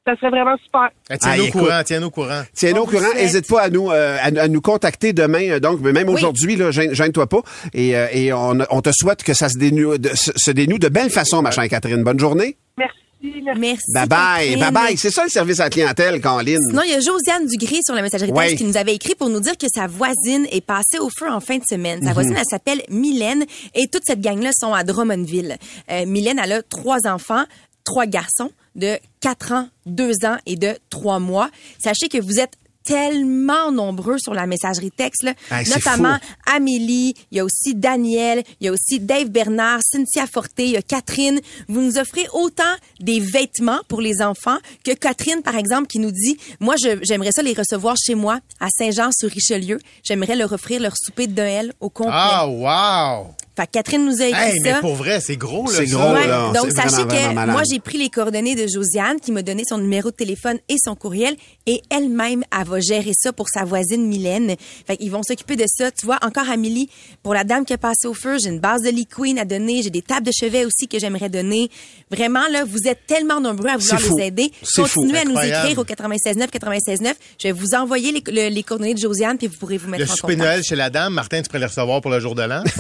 Ça 0.06 0.16
serait 0.18 0.32
vraiment 0.32 0.56
super. 0.64 0.90
Eh, 1.10 1.18
Tiens-nous 1.18 1.44
Ah, 1.44 1.48
au 1.48 1.52
courant, 1.52 1.82
tiens-nous 1.86 2.08
au 2.08 2.12
courant. 2.12 2.42
Tiens-nous 2.54 2.82
au 2.82 2.86
courant. 2.86 3.14
N'hésite 3.16 3.48
pas 3.48 3.62
à 3.62 3.70
nous 3.70 3.90
euh, 3.90 4.18
à, 4.22 4.42
à 4.42 4.48
nous 4.50 4.60
contacter 4.60 5.14
demain. 5.14 5.50
euh, 5.52 5.60
Donc, 5.62 5.80
mais 5.82 5.94
même 5.94 6.10
Oui. 6.10 6.16
aujourd'hui, 6.16 6.58
là, 6.58 6.72
gêne- 6.72 6.94
gêne-toi 6.94 7.28
pas. 7.28 7.42
Et, 7.74 7.96
euh, 7.96 8.08
et 8.12 8.34
on, 8.34 8.58
on 8.70 8.82
te 8.82 8.90
souhaite 8.92 9.24
que 9.24 9.34
ça 9.34 9.48
se 9.48 9.58
dénoue 9.58 9.98
de, 9.98 10.10
se, 10.14 10.52
dénoue 10.52 10.78
de 10.78 10.90
belle 10.90 11.10
façon, 11.10 11.42
ma 11.42 11.52
chère 11.52 11.70
Catherine. 11.70 12.04
Bonne 12.04 12.20
journée. 12.20 12.58
Merci, 12.78 13.42
merci. 13.58 13.94
Bye 13.94 14.08
bye. 14.08 14.10
Catherine. 14.10 14.60
Bye 14.60 14.72
bye. 14.72 14.98
C'est 14.98 15.10
ça 15.10 15.24
le 15.24 15.30
service 15.30 15.62
à 15.62 15.66
la 15.66 15.70
clientèle, 15.70 16.20
Caroline. 16.20 16.60
Sinon, 16.70 16.82
il 16.84 16.92
y 16.92 16.96
a 16.96 17.00
Josiane 17.00 17.48
Dugré 17.48 17.78
sur 17.86 17.96
la 17.96 18.02
messagerie 18.02 18.32
Ouais. 18.32 18.48
texte 18.48 18.58
qui 18.58 18.66
nous 18.66 18.76
avait 18.76 18.96
écrit 18.96 19.16
pour 19.16 19.30
nous 19.30 19.40
dire 19.40 19.58
que 19.58 19.68
sa 19.74 19.88
voisine 19.88 20.46
est 20.52 20.66
passée 20.66 21.00
au 21.00 21.10
feu 21.18 21.30
en 21.32 21.40
fin 21.40 21.56
de 21.60 21.64
semaine. 21.70 22.00
Mhm. 22.02 22.08
Sa 22.08 22.14
voisine, 22.14 22.36
elle 22.38 22.44
s'appelle 22.50 22.82
Mylène 22.90 23.46
et 23.74 23.88
toute 23.88 24.04
cette 24.06 24.20
gang-là 24.20 24.50
sont 24.54 24.74
à 24.74 24.84
Drummondville. 24.84 25.56
Euh, 25.90 26.06
Mylène, 26.06 26.42
elle 26.44 26.52
a 26.52 26.62
trois 26.62 27.08
enfants, 27.08 27.46
trois 27.86 28.06
garçons 28.06 28.52
de 28.76 28.98
4 29.24 29.52
ans, 29.54 29.70
2 29.86 30.26
ans 30.26 30.38
et 30.46 30.58
de 30.58 30.78
3 30.90 31.20
mois. 31.20 31.50
Sachez 31.82 32.10
que 32.10 32.18
vous 32.18 32.40
êtes 32.40 32.58
tellement 32.84 33.72
nombreux 33.72 34.18
sur 34.20 34.34
la 34.34 34.46
messagerie 34.46 34.92
texte, 34.92 35.24
là. 35.24 35.34
Hey, 35.50 35.66
c'est 35.66 35.76
notamment. 35.76 36.18
Amélie, 36.46 37.14
il 37.32 37.38
y 37.38 37.40
a 37.40 37.46
aussi 37.46 37.74
Daniel, 37.74 38.44
il 38.60 38.66
y 38.66 38.68
a 38.68 38.74
aussi 38.74 39.00
Dave 39.00 39.30
Bernard, 39.30 39.80
Cynthia 39.82 40.28
Forté, 40.28 40.66
il 40.66 40.72
y 40.72 40.76
a 40.76 40.82
Catherine. 40.82 41.40
Vous 41.70 41.80
nous 41.80 41.98
offrez 41.98 42.28
autant 42.34 42.76
des 43.00 43.22
vêtements 43.22 43.80
pour 43.88 44.02
les 44.02 44.22
enfants 44.22 44.58
que 44.84 44.92
Catherine, 44.92 45.42
par 45.42 45.56
exemple, 45.56 45.88
qui 45.88 46.00
nous 46.00 46.12
dit, 46.12 46.38
moi, 46.60 46.76
j'aimerais 47.04 47.32
ça 47.32 47.42
les 47.42 47.54
recevoir 47.54 47.96
chez 47.96 48.16
moi, 48.16 48.42
à 48.60 48.68
Saint-Jean-sur-Richelieu. 48.78 49.80
J'aimerais 50.04 50.36
leur 50.36 50.52
offrir 50.52 50.82
leur 50.82 50.98
souper 50.98 51.28
de 51.28 51.36
Noël 51.40 51.72
au 51.80 51.90
complet. 51.90 52.12
Ah, 52.14 52.46
wow! 52.46 53.36
Fait 53.56 53.68
que 53.68 53.72
Catherine 53.74 54.04
nous 54.06 54.22
a 54.22 54.26
écrit 54.26 54.42
Hey, 54.42 54.60
mais 54.64 54.72
ça. 54.72 54.80
pour 54.80 54.96
vrai, 54.96 55.20
c'est 55.22 55.38
gros, 55.38 55.66
là. 55.70 55.78
C'est 55.78 55.86
gros, 55.86 56.12
Ouais, 56.14 56.26
là. 56.28 56.52
donc, 56.56 56.72
sachez 56.72 57.04
vraiment, 57.04 57.46
que 57.46 57.52
moi, 57.52 57.62
j'ai 57.70 57.80
pris 57.80 57.98
les 58.00 58.10
coordonnées 58.10 58.56
de 58.56 58.66
Josiane 58.68 59.20
qui 59.20 59.32
m'a 59.32 59.44
donné 59.44 59.64
son 59.68 59.78
numéro 59.78 60.10
de 60.10 60.16
téléphone 60.16 60.58
et 60.70 60.76
son 60.84 60.96
courriel 60.96 61.36
et 61.68 61.82
elle-même, 61.92 62.44
elle 62.52 62.68
va 62.68 62.80
gérer 62.80 63.12
ça 63.16 63.32
pour 63.32 63.50
sa 63.50 63.64
voisine 63.64 64.08
Mylène. 64.08 64.56
Fait 64.88 64.98
qu'ils 64.98 65.12
vont 65.12 65.22
s'occuper 65.22 65.56
de 65.56 65.66
ça. 65.68 65.92
Tu 65.92 66.06
vois, 66.06 66.18
encore 66.24 66.50
Amélie, 66.50 66.90
pour 67.22 67.34
la 67.36 67.44
dame 67.44 67.64
qui 67.64 67.74
a 67.74 67.78
passé 67.78 68.08
au 68.08 68.14
feu, 68.16 68.38
j'ai 68.42 68.50
une 68.50 68.60
base 68.60 68.82
de 68.82 68.90
Lee 68.90 69.06
Queen 69.06 69.38
à 69.38 69.46
donner. 69.46 69.82
J'ai 69.84 69.92
des 69.92 70.02
tables 70.02 70.26
de 70.26 70.32
chevet 70.32 70.66
aussi 70.66 70.88
que 70.88 70.98
j'aimerais 70.98 71.30
donner. 71.30 71.70
Vraiment, 72.10 72.48
là, 72.52 72.64
vous 72.66 72.88
êtes 72.88 73.06
tellement 73.06 73.40
nombreux 73.40 73.70
à 73.70 73.78
vouloir 73.78 74.00
les 74.18 74.26
aider. 74.26 74.52
Continuez 74.76 75.20
à 75.20 75.26
nous 75.26 75.38
écrire 75.40 75.78
au 75.78 75.84
96.9, 75.84 76.48
96.9. 76.50 77.14
Je 77.40 77.48
vais 77.50 77.52
vous 77.52 77.76
envoyer 77.76 78.12
les, 78.12 78.24
le- 78.32 78.50
les 78.54 78.64
coordonnées 78.64 78.96
de 78.96 79.00
Josiane 79.00 79.38
puis 79.38 79.46
vous 79.48 79.58
pourrez 79.58 79.78
vous 79.78 79.90
mettre 79.90 80.06
Le 80.06 80.12
en 80.12 80.16
contact. 80.16 80.40
Noël 80.40 80.64
chez 80.64 80.76
la 80.76 80.90
dame, 80.90 81.14
Martin, 81.14 81.38
tu 81.42 81.48
pourrais 81.50 81.60
le 81.60 81.68
recevoir 81.68 82.02
pour 82.02 82.10
le 82.10 82.20
jour 82.20 82.34
de 82.36 82.42
l'an. 82.42 82.64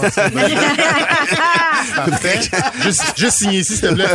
Parfait. 1.95 2.39
Juste, 2.81 3.01
juste 3.15 3.37
signer 3.37 3.59
ici, 3.59 3.73
s'il 3.77 3.89
te 3.89 3.93
plaît. 3.93 4.05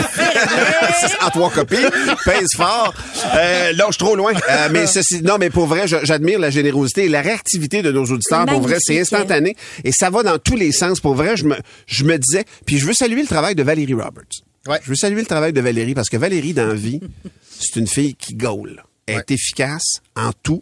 en 1.22 1.30
trois 1.30 1.50
copies, 1.50 1.76
pèse 2.24 2.48
fort. 2.56 2.94
Euh, 3.34 3.72
là, 3.72 3.84
je 3.88 3.92
suis 3.92 3.98
trop 3.98 4.16
loin. 4.16 4.32
Euh, 4.50 4.68
mais 4.70 4.86
ceci, 4.86 5.22
non, 5.22 5.36
mais 5.38 5.50
pour 5.50 5.66
vrai, 5.66 5.86
j'admire 5.86 6.38
la 6.38 6.50
générosité 6.50 7.04
et 7.04 7.08
la 7.08 7.22
réactivité 7.22 7.82
de 7.82 7.92
nos 7.92 8.04
auditeurs. 8.04 8.46
Pour 8.46 8.60
vrai, 8.60 8.78
c'est 8.80 9.00
instantané 9.00 9.56
et 9.84 9.92
ça 9.92 10.10
va 10.10 10.22
dans 10.22 10.38
tous 10.38 10.56
les 10.56 10.72
sens. 10.72 11.00
Pour 11.00 11.14
vrai, 11.14 11.36
je 11.36 11.44
me, 11.44 11.56
je 11.86 12.04
me 12.04 12.16
disais, 12.18 12.44
puis 12.66 12.78
je 12.78 12.86
veux 12.86 12.92
saluer 12.94 13.22
le 13.22 13.28
travail 13.28 13.54
de 13.54 13.62
Valérie 13.62 13.94
Roberts. 13.94 14.42
Ouais. 14.66 14.80
Je 14.82 14.90
veux 14.90 14.96
saluer 14.96 15.20
le 15.20 15.26
travail 15.26 15.52
de 15.52 15.60
Valérie 15.60 15.94
parce 15.94 16.08
que 16.08 16.16
Valérie, 16.16 16.52
dans 16.52 16.66
la 16.66 16.74
vie, 16.74 17.00
c'est 17.48 17.76
une 17.76 17.86
fille 17.86 18.14
qui 18.14 18.34
gaule. 18.34 18.82
Elle 19.06 19.18
est 19.18 19.30
efficace 19.30 20.00
en 20.16 20.32
tout. 20.42 20.60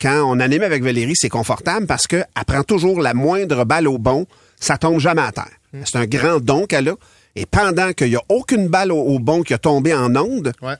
Quand 0.00 0.22
on 0.24 0.40
anime 0.40 0.62
avec 0.62 0.82
Valérie, 0.82 1.14
c'est 1.14 1.28
confortable 1.28 1.86
parce 1.86 2.06
que 2.06 2.16
elle 2.16 2.44
prend 2.46 2.62
toujours 2.62 3.00
la 3.00 3.14
moindre 3.14 3.64
balle 3.64 3.88
au 3.88 3.98
bon. 3.98 4.26
Ça 4.60 4.78
tombe 4.78 5.00
jamais 5.00 5.22
à 5.22 5.32
terre. 5.32 5.50
C'est 5.84 5.96
un 5.96 6.06
grand 6.06 6.38
don 6.40 6.66
qu'elle 6.66 6.88
a. 6.90 6.94
Et 7.36 7.46
pendant 7.46 7.92
qu'il 7.92 8.10
n'y 8.10 8.16
a 8.16 8.22
aucune 8.28 8.68
balle 8.68 8.92
au, 8.92 9.00
au 9.00 9.18
bon 9.18 9.42
qui 9.42 9.54
a 9.54 9.58
tombé 9.58 9.94
en 9.94 10.14
onde, 10.16 10.52
Ouais. 10.62 10.74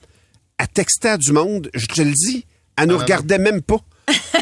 elle 0.59 0.67
textait 0.67 1.17
du 1.17 1.31
monde, 1.31 1.69
je 1.73 1.85
te 1.87 2.01
le 2.01 2.11
dis, 2.11 2.45
elle 2.77 2.87
nous 2.87 2.95
non, 2.95 2.99
regardait 2.99 3.37
même 3.39 3.61
pas. 3.61 3.77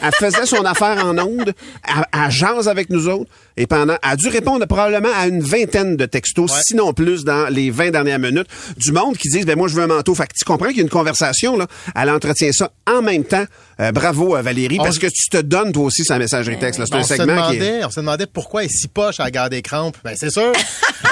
Elle 0.02 0.12
faisait 0.18 0.48
son 0.48 0.64
affaire 0.66 1.06
en 1.06 1.16
onde, 1.20 1.54
elle, 1.88 2.06
elle 2.12 2.32
jase 2.32 2.68
avec 2.68 2.90
nous 2.90 3.08
autres, 3.08 3.30
et 3.58 3.68
pendant, 3.68 3.94
elle 4.02 4.10
a 4.12 4.16
dû 4.16 4.28
répondre 4.30 4.66
probablement 4.66 5.14
à 5.16 5.28
une 5.28 5.42
vingtaine 5.42 5.96
de 5.98 6.06
textos, 6.08 6.52
Ouais. 6.52 6.60
sinon 6.66 6.94
plus, 6.94 7.24
dans 7.24 7.48
les 7.54 7.70
20 7.70 7.92
dernières 7.92 8.18
minutes, 8.20 8.48
du 8.78 8.92
monde 8.92 9.16
qui 9.18 9.30
disent, 9.30 9.46
ben 9.46 9.56
moi, 9.58 9.68
je 9.68 9.76
veux 9.76 9.84
un 9.84 9.88
manteau. 9.88 10.16
Fait 10.16 10.26
que 10.26 10.34
tu 10.36 10.46
comprends 10.46 10.70
qu'il 10.70 10.78
y 10.78 10.80
a 10.80 10.84
une 10.84 10.90
conversation, 10.90 11.56
là. 11.58 11.68
Elle 11.96 12.10
entretient 12.10 12.52
ça 12.52 12.72
en 12.90 13.02
même 13.04 13.24
temps. 13.26 13.46
Euh, 13.82 13.92
bravo 13.94 14.36
à 14.36 14.42
Valérie, 14.42 14.78
On 14.80 14.84
parce 14.84 14.96
se- 14.96 15.00
que 15.00 15.08
tu 15.08 15.30
te 15.30 15.38
donnes, 15.38 15.72
toi 15.72 15.86
aussi, 15.86 16.04
sa 16.04 16.18
messagerie 16.20 16.60
texte. 16.60 16.80
là. 16.80 16.86
C'est 16.86 16.96
on, 16.96 17.00
un 17.00 17.04
se 17.04 17.16
segment 17.16 17.48
qui 17.50 17.56
est... 17.56 17.60
demandait, 17.60 17.86
on 17.86 17.90
se 17.90 18.00
demandait 18.02 18.26
pourquoi 18.28 18.64
elle 18.64 18.70
est 18.70 18.74
si 18.74 18.88
poche 18.90 19.20
à 19.20 19.24
la 19.24 19.32
garde 19.32 19.52
des 19.52 19.62
crampes. 19.62 19.96
Ben, 20.04 20.14
c'est 20.18 20.30
sûr. 20.30 20.52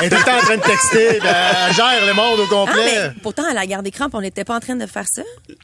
Elle 0.02 0.08
est 0.08 0.10
tout 0.10 0.18
le 0.18 0.24
temps 0.24 0.38
en 0.38 0.42
train 0.42 0.58
de 0.58 0.62
texter. 0.64 1.20
Ben, 1.24 1.34
elle 1.70 1.74
gère 1.76 2.06
le 2.06 2.14
monde 2.14 2.40
au 2.40 2.44
Ah, 2.44 2.50
complet. 2.50 2.84
mais 2.94 3.12
pourtant, 3.24 3.44
à 3.50 3.54
la 3.54 3.66
garde 3.66 3.84
des 3.86 3.92
crampes, 3.92 4.14
on 4.14 4.22
n'était 4.22 4.44
pas 4.44 4.56
en 4.56 4.60
train 4.60 4.76
de 4.76 4.86
faire 4.86 5.06
ça? 5.10 5.22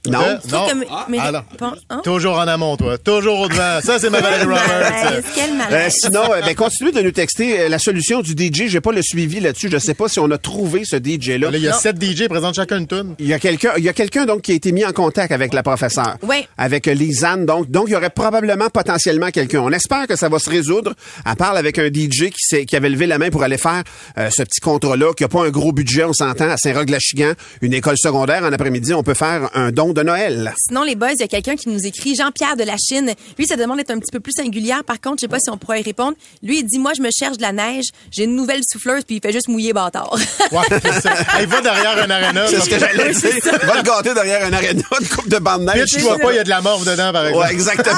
Non. 0.08 0.20
Euh, 0.22 0.36
Je 0.44 0.48
trouve 0.50 0.60
non. 0.62 0.68
que- 0.70 1.12
mais- 1.12 1.18
Ah, 1.22 1.32
non. 1.32 1.42
bon, 1.60 1.72
hein? 1.90 2.02
Toujours 2.06 2.36
en 2.38 2.48
amont, 2.48 2.78
toi. 2.78 2.98
Toujours 2.98 3.40
au 3.42 3.48
devant. 3.50 3.82
Ça, 3.84 4.00
c'est 4.00 4.10
ma 4.10 4.22
Valérie 4.22 4.46
Roberts. 4.46 4.64
Malaise, 5.04 5.26
quel 5.36 5.50
Euh, 5.72 5.90
sinon, 5.90 6.24
euh, 6.34 6.42
ben, 6.42 6.56
continuez 6.56 6.92
de 6.94 7.02
nous 7.02 7.12
texter 7.12 7.68
la 7.68 7.80
solution 7.80 8.22
du 8.22 8.32
DJ. 8.32 8.68
J'ai 8.70 8.82
pas 8.82 8.92
le 8.94 9.02
suivi 9.02 9.42
là-dessus. 9.42 9.70
Je 9.70 9.78
sais 9.78 9.94
pas 9.94 10.08
si 10.08 10.20
on 10.20 10.32
a 10.32 10.38
trouvé 10.38 10.84
ce 10.86 10.96
DJ-là. 10.96 11.52
Là, 11.52 11.58
il 11.58 11.64
y 11.64 11.68
a 11.68 11.72
Non. 11.72 11.78
sept 11.78 12.02
DJ, 12.02 12.28
présente 12.30 12.56
chacun 12.56 12.78
une 12.78 12.88
toune. 12.88 13.16
Il 13.20 13.28
y 13.28 13.34
a 13.34 13.40
quelqu'un, 13.40 13.72
il 13.78 13.84
y 13.84 13.90
a 13.90 13.94
quelqu'un 13.94 14.26
donc 14.26 14.44
qui 14.44 14.54
a 14.54 14.56
été 14.56 14.72
mis 14.72 14.86
en 14.86 14.94
contact 14.94 15.32
avec 15.34 15.54
la 15.54 15.64
professeure. 15.64 16.16
Ouais. 16.24 16.48
Avec 16.58 16.88
Lisanne. 16.96 17.46
Donc, 17.46 17.70
donc, 17.70 17.86
il 17.88 17.92
y 17.92 17.96
aurait 17.96 18.10
probablement 18.10 18.70
potentiellement 18.70 19.30
quelqu'un. 19.32 19.62
On 19.62 19.72
espère 19.72 20.08
que 20.08 20.16
ça 20.16 20.30
va 20.30 20.40
se 20.40 20.50
résoudre. 20.50 20.94
Elle 21.26 21.36
parle 21.36 21.58
avec 21.58 21.78
un 21.80 21.88
DJ 21.88 22.30
qui, 22.30 22.40
s'est- 22.40 22.66
qui 22.66 22.76
avait 22.76 22.90
levé 22.90 23.08
la 23.08 23.18
main 23.18 23.30
pour 23.30 23.44
aller 23.44 23.58
faire 23.58 23.84
euh, 24.18 24.30
ce 24.30 24.44
petit 24.44 24.60
contrat-là, 24.62 25.14
qui 25.14 25.24
a 25.24 25.28
pas 25.28 25.44
un 25.46 25.50
gros 25.50 25.72
budget, 25.72 26.04
on 26.04 26.14
s'entend, 26.14 26.50
à 26.50 26.58
Saint-Roch-la-Chigan, 26.58 27.34
une 27.62 27.74
école 27.74 27.98
secondaire. 27.98 28.44
En 28.44 28.52
après-midi, 28.52 28.94
on 28.94 29.04
peut 29.04 29.14
faire 29.14 29.50
un 29.54 29.72
don 29.72 29.94
de 29.94 30.02
Noël. 30.04 30.54
Sinon, 30.68 30.84
les 30.84 30.96
boys, 30.96 31.12
il 31.14 31.22
y 31.22 31.24
a 31.24 31.28
quelqu'un 31.28 31.56
qui 31.56 31.70
nous 31.70 31.86
écrit, 31.86 32.16
Jean-Pierre 32.16 32.56
de 32.58 32.64
la 32.64 32.76
Chine. 32.78 33.14
Lui, 33.38 33.46
sa 33.48 33.56
demande 33.56 33.80
est 33.80 33.92
un 33.92 34.00
petit 34.00 34.12
peu 34.12 34.20
plus 34.20 34.34
singulière. 34.34 34.84
Par 34.84 35.00
contre, 35.02 35.18
je 35.20 35.22
sais 35.22 35.28
pas 35.28 35.40
si 35.40 35.50
on 35.50 35.58
pourrait 35.58 35.82
y 35.82 35.84
répondre. 35.84 36.16
Lui, 36.42 36.60
il 36.60 36.66
dit, 36.66 36.80
moi, 36.80 36.92
je 36.96 37.02
me 37.02 37.10
cherche 37.18 37.38
de 37.38 37.42
la 37.42 37.52
neige. 37.52 37.86
J'ai 38.12 38.24
une 38.26 38.36
nouvelle 38.36 38.62
souffleuse, 38.72 39.04
puis 39.06 39.18
il 39.18 39.22
fait 39.22 39.32
juste 39.34 39.48
mouiller 39.48 39.74
bâtard. 39.74 40.14
Ouais, 40.52 40.60
c'est 40.82 41.02
ça. 41.02 41.14
Il 41.42 41.48
va 41.48 41.62
derrière 41.62 41.98
un 42.04 42.10
aréna. 42.10 42.48
C'est 42.48 42.60
ce 42.60 42.70
que 42.70 42.80
j'allais 42.80 43.10
dire. 43.14 43.60
Va 43.64 43.78
le 43.78 43.84
gâter 43.84 44.14
derrière 44.14 44.46
un 44.46 44.54
aréna, 44.54 44.84
une 45.02 45.08
coupe 45.08 45.30
de 45.30 45.38
bande 45.40 45.64
neige. 45.64 45.86
Puis 45.92 45.96
tu 45.98 46.02
vois 46.02 46.18
pas, 46.18 46.32
il 46.32 46.36
y 46.36 46.40
a 46.40 46.44
de 46.44 46.50
la 46.50 46.62
dedans, 46.84 47.12
par 47.12 47.26
exemple. 47.28 47.46
Ouais, 47.48 47.54
exactement. 47.54 47.96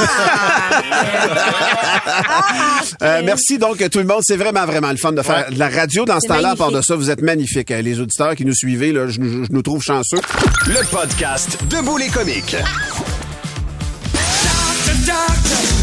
Euh, 3.02 3.22
merci 3.26 3.58
donc 3.58 3.82
à 3.82 3.90
tout 3.90 4.00
le 4.00 4.06
monde. 4.06 4.22
C'est 4.24 4.38
vraiment, 4.38 4.66
vraiment 4.66 4.92
le 4.92 4.98
fun 4.98 5.12
de 5.12 5.22
faire 5.22 5.50
de 5.52 5.60
la 5.60 5.70
radio 5.70 6.06
dans 6.06 6.20
ce 6.20 6.28
temps-là. 6.28 6.52
À 6.52 6.56
part 6.56 6.72
de 6.72 6.82
ça, 6.82 6.96
vous 6.96 7.10
êtes 7.10 7.22
magnifiques. 7.22 7.72
hein. 7.72 7.82
Les 7.82 8.00
auditeurs 8.00 8.36
qui 8.36 8.46
nous 8.46 8.54
suivez, 8.56 8.92
là, 8.92 9.08
je, 9.08 9.20
nous- 9.20 9.46
je 9.46 9.52
nous 9.52 9.62
trouve 9.62 9.82
chanceux. 9.82 10.20
Le 10.68 10.86
podcast 10.90 11.58
Debout 11.70 11.98
les 11.98 12.08
comiques. 12.10 12.56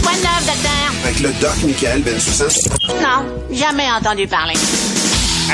Quoi 0.02 0.12
de 0.12 0.18
neuf, 0.22 0.46
docteur? 0.46 0.92
Avec 1.04 1.20
le 1.20 1.28
doc 1.40 1.52
Michael 1.64 2.02
Bensoussan. 2.02 2.70
Non, 3.00 3.26
jamais 3.56 3.90
entendu 3.90 4.26
parler. 4.26 4.54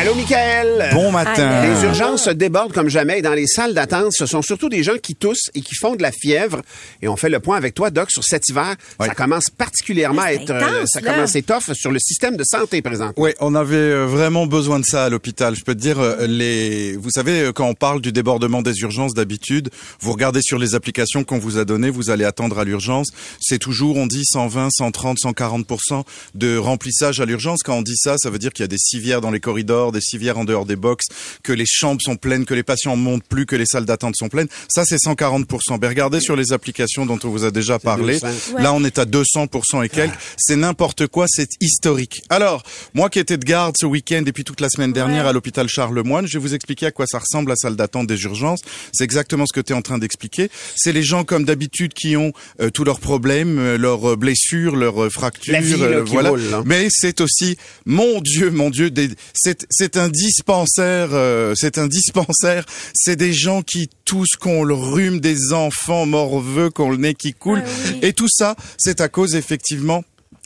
Allô, 0.00 0.14
Michael? 0.14 0.90
Bon 0.95 1.11
matin. 1.11 1.62
Les 1.62 1.83
urgences 1.83 2.23
se 2.26 2.31
débordent 2.31 2.73
comme 2.73 2.88
jamais. 2.88 3.21
Dans 3.21 3.35
les 3.35 3.49
salles 3.49 3.75
d'attente, 3.75 4.12
ce 4.12 4.26
sont 4.26 4.43
surtout 4.43 4.69
des 4.69 4.85
gens 4.85 4.97
qui 5.02 5.17
toussent 5.17 5.50
et 5.57 5.61
qui 5.61 5.75
font 5.75 5.97
de 5.97 6.02
la 6.02 6.12
fièvre. 6.12 6.62
Et 7.02 7.09
on 7.09 7.17
fait 7.17 7.28
le 7.28 7.40
point 7.40 7.57
avec 7.57 7.75
toi, 7.75 7.90
Doc, 7.90 8.09
sur 8.12 8.23
cet 8.23 8.49
hiver. 8.49 8.76
Ça 9.00 9.09
commence 9.09 9.50
particulièrement 9.50 10.23
à 10.23 10.33
être... 10.35 10.50
euh, 10.50 10.61
intense, 10.61 10.90
ça 10.93 11.00
là. 11.00 11.14
commence 11.14 11.35
à 11.35 11.38
être 11.40 11.47
tough 11.47 11.75
sur 11.75 11.90
le 11.90 11.99
système 11.99 12.37
de 12.37 12.45
santé 12.45 12.81
présent. 12.81 13.11
Oui, 13.17 13.31
on 13.40 13.57
avait 13.57 13.75
euh, 13.75 14.07
vraiment 14.07 14.47
besoin 14.47 14.78
de 14.78 14.85
ça 14.85 15.05
à 15.05 15.09
l'hôpital. 15.09 15.57
Je 15.57 15.64
peux 15.64 15.75
te 15.75 15.81
dire, 15.81 15.99
euh, 15.99 16.28
les, 16.28 16.93
vous 16.97 17.11
savez, 17.11 17.50
quand 17.52 17.67
on 17.67 17.75
parle 17.75 18.00
du 18.00 18.12
débordement 18.12 18.62
des 18.62 18.78
urgences 18.83 19.14
d'habitude, 19.14 19.69
vous 19.99 20.12
regardez 20.12 20.43
sur 20.43 20.61
les 20.61 20.76
applications 20.76 21.25
qu'on 21.25 21.38
vous 21.38 21.59
a 21.59 21.64
données, 21.64 21.90
vous 21.90 22.11
allez 22.11 22.25
attendre 22.25 22.61
à 22.61 22.64
l'urgence. 22.64 23.09
C'est 23.40 23.59
toujours, 23.59 23.97
on 23.97 24.07
dit 24.07 24.25
120, 24.25 24.69
130, 24.71 25.19
140% 25.19 26.05
de 26.37 26.57
remplissage 26.57 27.21
à 27.21 27.25
l'urgence. 27.25 27.64
Quand 27.64 27.75
on 27.75 27.83
dit 27.83 27.97
ça, 27.97 28.14
ça 28.17 28.31
veut 28.31 28.38
dire 28.38 28.52
qu'il 28.52 28.62
y 28.62 28.64
a 28.64 28.69
des 28.69 28.78
civières 28.78 29.21
dans 29.21 29.33
les 29.33 29.40
corridors, 29.40 29.88
des 29.92 30.00
civières 30.00 30.38
en 30.38 30.45
dehors 30.45 30.66
des 30.66 30.76
box, 30.76 31.07
que 31.42 31.52
les 31.52 31.66
chambres 31.66 32.00
sont 32.02 32.16
pleines, 32.16 32.45
que 32.45 32.54
les 32.54 32.62
patients 32.62 32.97
montent 32.97 33.25
plus, 33.25 33.47
que 33.47 33.57
les 33.57 33.66
salles 33.66 33.85
d'attente 33.85 34.16
sont 34.16 34.28
pleines. 34.28 34.49
Ça, 34.68 34.85
c'est 34.85 34.99
140 34.99 35.47
Ben, 35.80 35.88
regardez 35.88 36.21
sur 36.21 36.37
les 36.37 36.52
applications 36.52 37.07
dont 37.07 37.18
on 37.25 37.28
vous 37.28 37.45
a 37.45 37.50
déjà 37.50 37.78
parlé. 37.78 38.21
200. 38.21 38.59
Là, 38.59 38.73
on 38.73 38.85
est 38.85 38.99
à 38.99 39.04
200% 39.04 39.85
et 39.85 39.88
quelques. 39.88 40.14
C'est 40.37 40.57
n'importe 40.57 41.07
quoi, 41.07 41.26
c'est 41.28 41.50
historique. 41.61 42.23
Alors, 42.28 42.62
moi 42.95 43.11
qui 43.11 43.18
étais 43.18 43.37
de 43.37 43.45
garde 43.45 43.75
ce 43.78 43.87
week-end 43.87 44.23
et 44.26 44.33
puis 44.33 44.45
toute 44.45 44.61
la 44.61 44.68
semaine 44.68 44.92
dernière 44.92 45.26
à 45.26 45.33
l'hôpital 45.33 45.68
Charlemagne, 45.68 46.26
je 46.26 46.38
vais 46.38 46.42
vous 46.42 46.54
expliquer 46.54 46.87
à 46.87 46.90
quoi 46.90 47.07
ça 47.07 47.18
ressemble 47.18 47.50
la 47.50 47.57
salle 47.57 47.76
d'attente 47.76 48.07
des 48.07 48.23
urgences. 48.23 48.61
C'est 48.92 49.04
exactement 49.04 49.45
ce 49.47 49.52
que 49.52 49.61
tu 49.61 49.73
es 49.73 49.76
en 49.76 49.83
train 49.83 49.99
d'expliquer. 49.99 50.50
C'est 50.76 50.92
les 50.92 51.02
gens 51.02 51.25
comme 51.25 51.45
d'habitude 51.45 51.95
qui 51.95 52.16
ont 52.16 52.33
euh, 52.61 52.71
tous 52.71 52.85
leurs 52.85 53.00
problèmes, 53.00 53.59
euh, 53.59 53.78
leurs 53.78 54.12
euh, 54.12 54.16
blessures, 54.16 54.76
leurs 54.76 55.04
euh, 55.04 55.11
fractures, 55.11 55.52
La 55.52 55.61
vie, 55.61 55.76
là, 55.76 55.87
euh, 55.87 56.04
qui 56.04 56.12
voilà. 56.12 56.30
roule, 56.30 56.42
là. 56.50 56.62
Mais 56.64 56.88
c'est 56.90 57.21
aussi, 57.21 57.57
mon 57.87 58.21
Dieu, 58.21 58.50
mon 58.50 58.71
Dieu, 58.71 58.90
des, 58.90 59.11
c'est, 59.35 59.66
c'est 59.78 59.97
un 59.97 60.08
dispensaire, 60.08 61.11
euh, 61.12 61.54
c'est 61.54 61.78
un 61.78 61.87
dispensaire. 61.87 62.64
C'est 62.94 63.14
des 63.14 63.32
gens 63.32 63.62
qui 63.62 63.88
toussent, 64.04 64.35
qu'on 64.35 64.64
le 64.64 64.75
rhume, 64.75 65.20
des 65.20 65.52
enfants 65.52 66.04
morveux, 66.04 66.68
qu'on 66.68 66.90
le 66.90 66.97
nez 66.97 67.14
qui 67.14 67.32
coule. 67.32 67.62
Et 68.02 68.12
tout 68.12 68.26
ça, 68.28 68.56
c'est 68.76 69.00
à 69.00 69.08
cause 69.08 69.37
effectivement 69.37 70.02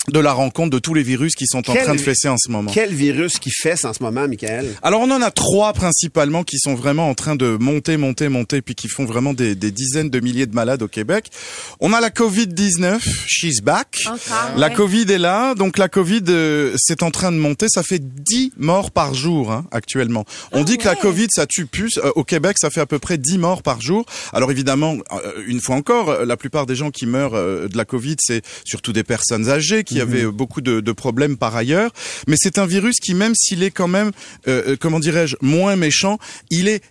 de 0.09 0.19
la 0.19 0.33
rencontre 0.33 0.71
de 0.71 0.81
tous 0.81 0.95
les 0.95 1.05
virus 1.05 1.37
qui 1.37 1.47
sont 1.47 1.59
en 1.59 1.75
Quel 1.75 1.85
train 1.85 1.95
de 1.95 2.01
fesser 2.01 2.29
en 2.29 2.37
ce 2.37 2.51
moment. 2.51 2.73
Quel 2.73 2.93
virus 2.93 3.39
qui 3.39 3.51
fesse 3.51 3.85
en 3.85 3.93
ce 3.93 4.03
moment, 4.03 4.27
Michael? 4.27 4.75
Alors 4.83 5.01
on 5.01 5.11
en 5.13 5.23
a 5.23 5.31
trois 5.31 5.73
principalement 5.73 6.43
qui 6.43 6.59
sont 6.59 6.75
vraiment 6.75 7.09
en 7.09 7.15
train 7.15 7.37
de 7.37 7.57
monter, 7.61 7.97
monter, 7.97 8.29
monter, 8.29 8.63
puis 8.63 8.75
qui 8.75 8.89
font 8.89 9.05
vraiment 9.05 9.33
des, 9.33 9.55
des 9.55 9.71
dizaines 9.71 10.11
de 10.11 10.19
milliers 10.19 10.47
de 10.47 10.57
malades 10.57 10.83
au 10.83 10.89
Québec. 10.89 11.31
On 11.79 11.93
a 11.93 12.01
la 12.01 12.11
Covid-19, 12.11 12.99
she's 13.29 13.61
back. 13.61 14.03
Encore, 14.07 14.19
la 14.57 14.69
ouais. 14.69 14.75
Covid 14.75 15.13
est 15.13 15.19
là, 15.19 15.55
donc 15.55 15.79
la 15.79 15.89
Covid 15.89 16.25
euh, 16.31 16.75
c'est 16.79 17.05
en 17.05 17.13
train 17.13 17.31
de 17.31 17.37
monter. 17.37 17.67
Ça 17.69 17.85
fait 17.85 18.03
10 18.03 18.55
morts 18.57 18.91
par 18.91 19.15
jour 19.15 19.53
hein, 19.53 19.67
actuellement. 19.71 20.25
On 20.51 20.65
dit 20.65 20.79
que 20.79 20.87
la 20.87 20.97
Covid 20.97 21.29
ça 21.31 21.47
tue 21.47 21.67
plus. 21.67 21.99
Euh, 21.99 22.11
au 22.17 22.25
Québec 22.25 22.57
ça 22.59 22.71
fait 22.71 22.81
à 22.81 22.87
peu 22.87 22.99
près 22.99 23.19
10 23.19 23.39
morts 23.39 23.63
par 23.63 23.81
jour. 23.81 24.05
Alors 24.33 24.51
évidemment, 24.51 24.97
euh, 25.13 25.33
une 25.47 25.61
fois 25.61 25.77
encore, 25.77 26.11
euh, 26.11 26.25
la 26.25 26.37
plupart 26.37 26.67
des 26.67 26.75
gens 26.75 26.91
qui 26.91 27.07
meurent 27.07 27.37
euh, 27.37 27.69
de 27.69 27.77
la 27.77 27.85
Covid 27.85 28.17
c'est 28.19 28.43
surtout 28.65 28.93
des 28.93 29.05
personnes 29.05 29.49
âgées 29.49 29.85
qui 29.85 29.92
avaient 30.01 30.25
euh, 30.25 30.31
beaucoup 30.31 30.61
de, 30.61 30.81
de 30.81 30.93
problèmes 30.93 31.37
par 31.37 31.55
ailleurs. 31.57 31.91
Mais 32.27 32.37
c'est 32.39 32.59
un 32.59 32.67
virus 32.67 32.97
qui 33.01 33.15
même 33.15 33.35
s'il 33.35 33.63
est 33.63 33.71
quand 33.71 33.89
même, 33.89 34.11
euh, 34.49 34.63
euh, 34.73 34.77
comment 34.79 35.01
dirais-je, 35.01 35.37
moins 35.41 35.77
méchant, 35.77 36.19
il 36.51 36.69
est 36.69 36.83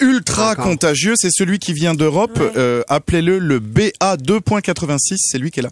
ultra 0.00 0.54
contagieux. 0.56 1.14
C'est 1.16 1.30
celui 1.32 1.58
qui 1.58 1.72
vient 1.72 1.94
d'Europe. 1.94 2.38
Euh, 2.56 2.82
Appelez-le 2.88 3.38
le 3.38 3.58
BA 3.58 4.16
2.86. 4.16 5.16
C'est 5.18 5.38
lui 5.38 5.50
qui 5.50 5.60
est 5.60 5.62
là. 5.62 5.70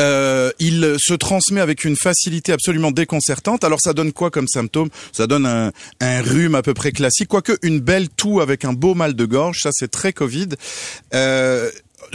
Euh, 0.00 0.50
il 0.58 0.96
se 0.98 1.14
transmet 1.14 1.60
avec 1.60 1.84
une 1.84 1.96
facilité 1.96 2.52
absolument 2.52 2.90
déconcertante. 2.90 3.64
Alors 3.64 3.80
ça 3.80 3.92
donne 3.92 4.12
quoi 4.12 4.30
comme 4.30 4.48
symptôme 4.48 4.88
Ça 5.12 5.26
donne 5.26 5.46
un, 5.46 5.70
un 6.00 6.22
rhume 6.22 6.54
à 6.54 6.62
peu 6.62 6.74
près 6.74 6.92
classique, 6.92 7.28
quoique 7.28 7.52
une 7.62 7.80
belle 7.80 8.08
toux 8.08 8.40
avec 8.40 8.64
un 8.64 8.72
beau 8.72 8.94
mal 8.94 9.14
de 9.14 9.24
gorge. 9.24 9.60
Ça 9.62 9.70
c'est 9.72 9.90
très 9.90 10.12
Covid. 10.12 10.48
Euh, 11.14 11.70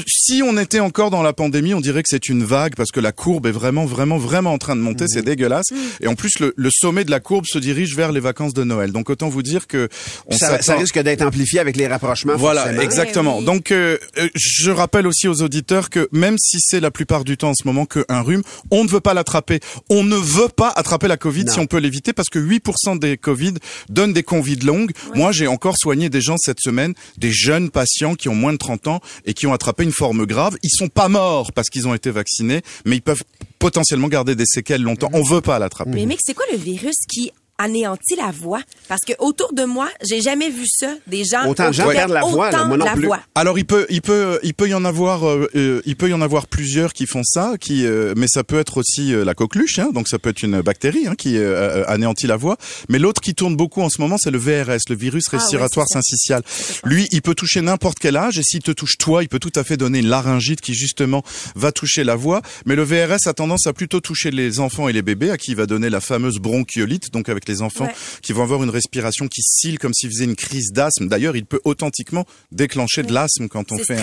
si 0.07 0.41
on 0.43 0.57
était 0.57 0.79
encore 0.79 1.09
dans 1.09 1.21
la 1.21 1.33
pandémie, 1.33 1.73
on 1.73 1.81
dirait 1.81 2.03
que 2.03 2.09
c'est 2.09 2.29
une 2.29 2.43
vague 2.43 2.75
parce 2.75 2.91
que 2.91 2.99
la 2.99 3.11
courbe 3.11 3.47
est 3.47 3.51
vraiment, 3.51 3.85
vraiment, 3.85 4.17
vraiment 4.17 4.53
en 4.53 4.57
train 4.57 4.75
de 4.75 4.81
monter. 4.81 5.05
C'est 5.07 5.23
dégueulasse. 5.23 5.67
Et 6.01 6.07
en 6.07 6.15
plus, 6.15 6.39
le, 6.39 6.53
le 6.55 6.69
sommet 6.71 7.03
de 7.03 7.11
la 7.11 7.19
courbe 7.19 7.45
se 7.47 7.59
dirige 7.59 7.95
vers 7.95 8.11
les 8.11 8.19
vacances 8.19 8.53
de 8.53 8.63
Noël. 8.63 8.91
Donc 8.91 9.09
autant 9.09 9.29
vous 9.29 9.43
dire 9.43 9.67
que 9.67 9.89
on 10.27 10.37
ça, 10.37 10.57
risque 10.75 10.99
d'être 10.99 11.21
amplifié 11.21 11.59
avec 11.59 11.75
les 11.75 11.87
rapprochements. 11.87 12.35
voilà, 12.35 12.63
forcément. 12.63 12.81
exactement. 12.81 13.41
Donc, 13.41 13.71
euh, 13.71 13.97
euh, 14.17 14.29
je 14.35 14.71
rappelle 14.71 15.07
aussi 15.07 15.27
aux 15.27 15.41
auditeurs 15.41 15.89
que 15.89 16.07
même 16.11 16.37
si 16.39 16.57
c'est 16.59 16.79
la 16.79 16.91
plupart 16.91 17.23
du 17.23 17.37
temps 17.37 17.49
en 17.49 17.53
ce 17.53 17.65
moment 17.65 17.85
qu'un 17.85 18.21
rhume, 18.21 18.43
on 18.71 18.83
ne 18.83 18.89
veut 18.89 18.99
pas 18.99 19.13
l'attraper. 19.13 19.59
On 19.89 20.03
ne 20.03 20.15
veut 20.15 20.49
pas 20.49 20.69
attraper 20.75 21.07
la 21.07 21.17
Covid 21.17 21.45
Non. 21.45 21.53
si 21.53 21.59
on 21.59 21.67
peut 21.67 21.77
l'éviter 21.79 22.13
parce 22.13 22.29
que 22.29 22.39
8% 22.39 22.99
des 22.99 23.17
Covid 23.17 23.55
donnent 23.89 24.13
des 24.13 24.23
convives 24.23 24.65
longues. 24.65 24.91
Moi, 25.15 25.31
j'ai 25.31 25.47
encore 25.47 25.77
soigné 25.77 26.09
des 26.09 26.21
gens 26.21 26.37
cette 26.37 26.59
semaine, 26.59 26.93
des 27.17 27.31
jeunes 27.31 27.69
patients 27.69 28.15
qui 28.15 28.29
ont 28.29 28.35
moins 28.35 28.53
de 28.53 28.57
30 28.57 28.87
ans 28.87 28.99
et 29.25 29.33
qui 29.33 29.47
ont 29.47 29.53
attrapé 29.53 29.78
une 29.83 29.91
forme 29.91 30.25
grave. 30.25 30.57
Ils 30.63 30.69
sont 30.69 30.87
pas 30.87 31.09
morts 31.09 31.51
parce 31.53 31.69
qu'ils 31.69 31.87
ont 31.87 31.93
été 31.93 32.11
vaccinés, 32.11 32.61
mais 32.85 32.97
ils 32.97 33.01
peuvent 33.01 33.23
potentiellement 33.59 34.07
garder 34.07 34.35
des 34.35 34.45
séquelles 34.45 34.81
longtemps. 34.81 35.09
On 35.13 35.23
veut 35.23 35.41
pas 35.41 35.59
l'attraper. 35.59 35.91
Mais 35.91 36.05
mec, 36.05 36.19
c'est 36.23 36.33
quoi 36.33 36.45
le 36.51 36.57
virus 36.57 36.95
qui 37.07 37.31
anéantit 37.59 38.15
la 38.15 38.31
voix? 38.31 38.61
Parce 38.87 39.01
que 39.05 39.13
autour 39.19 39.53
de 39.53 39.63
moi, 39.65 39.89
j'ai 40.03 40.21
jamais 40.21 40.49
vu 40.49 40.65
ça. 40.67 40.95
Des 41.05 41.23
gens 41.25 41.47
Autant 41.47 41.67
de 41.67 41.73
gens 41.73 41.87
qui 41.87 41.93
perdent 41.93 42.11
la 42.11 42.21
voix, 42.21 42.49
là, 42.49 42.65
moi 42.65 42.77
non 42.77 42.85
la 42.85 42.93
plus. 42.93 43.05
voix. 43.05 43.19
Alors 43.35 43.59
il 43.59 43.65
peut, 43.65 43.85
il 43.89 44.01
peut, 44.01 44.39
il 44.41 44.53
peut 44.55 44.67
y 44.67 44.73
en 44.73 44.85
avoir, 44.85 45.27
euh, 45.27 45.47
euh, 45.55 45.81
il 45.85 45.95
peut 45.95 46.09
y 46.09 46.13
en 46.13 46.21
avoir 46.21 46.47
plusieurs 46.47 46.93
qui 46.93 47.05
font 47.05 47.21
ça, 47.23 47.53
qui, 47.59 47.85
euh, 47.85 48.13
mais 48.17 48.27
ça 48.27 48.43
peut 48.43 48.57
être 48.59 48.77
aussi 48.77 49.13
euh, 49.13 49.23
la 49.23 49.33
coqueluche, 49.35 49.77
hein, 49.79 49.89
donc 49.93 50.07
ça 50.07 50.17
peut 50.17 50.29
être 50.29 50.41
une 50.41 50.61
bactérie 50.61 51.07
hein, 51.07 51.15
qui 51.15 51.37
euh, 51.37 51.83
anéantit 51.87 52.25
la 52.27 52.37
voix. 52.37 52.57
Mais 52.87 52.97
l'autre 52.99 53.21
qui 53.21 53.35
tourne 53.35 53.55
beaucoup 53.55 53.81
en 53.81 53.89
ce 53.89 54.01
moment, 54.01 54.17
c'est 54.17 54.31
le 54.31 54.39
VRS, 54.39 54.79
le 54.89 54.95
virus 54.95 55.25
Ah 55.27 55.35
ouais, 55.35 55.39
respiratoire 55.39 55.87
ça. 55.87 55.99
syncytial. 56.01 56.41
Lui, 56.85 57.07
il 57.11 57.21
peut 57.21 57.35
toucher 57.35 57.61
n'importe 57.61 57.99
quel 57.99 58.15
âge, 58.15 58.39
et 58.39 58.43
s'il 58.43 58.61
te 58.61 58.71
touche 58.71 58.97
toi, 58.97 59.21
il 59.23 59.27
peut 59.29 59.39
tout 59.39 59.51
à 59.55 59.63
fait 59.63 59.77
donner 59.77 59.99
une 59.99 60.07
laryngite 60.07 60.61
qui 60.61 60.73
justement 60.73 61.23
va 61.55 61.71
toucher 61.71 62.03
la 62.03 62.15
voix. 62.15 62.41
Mais 62.65 62.75
le 62.75 62.83
VRS 62.83 63.27
a 63.27 63.33
tendance 63.33 63.67
à 63.67 63.73
plutôt 63.73 63.99
toucher 63.99 64.31
les 64.31 64.59
enfants 64.59 64.87
et 64.87 64.93
les 64.93 65.01
bébés, 65.01 65.31
à 65.31 65.37
qui 65.37 65.51
il 65.51 65.57
va 65.57 65.65
donner 65.65 65.89
la 65.89 65.99
fameuse 66.01 66.37
bronchiolite, 66.37 67.11
donc 67.11 67.27
avec 67.29 67.48
les 67.49 67.61
enfants 67.61 67.85
Ouais. 67.85 67.95
qui 68.21 68.33
vont 68.33 68.43
avoir 68.43 68.63
une 68.63 68.69
respiration 68.69 69.27
qui 69.27 69.41
scille 69.41 69.77
comme 69.77 69.93
s'ils 69.93 70.09
faisaient 70.09 70.25
une 70.25 70.35
crise 70.35 70.71
d'asthme. 70.71 71.07
D'ailleurs, 71.07 71.35
il 71.35 71.45
peut 71.45 71.59
authentiquement 71.63 72.25
déclencher 72.51 73.03
de 73.03 73.13
l'asthme 73.13 73.47
quand 73.47 73.71
on 73.71 73.77
fait 73.77 73.97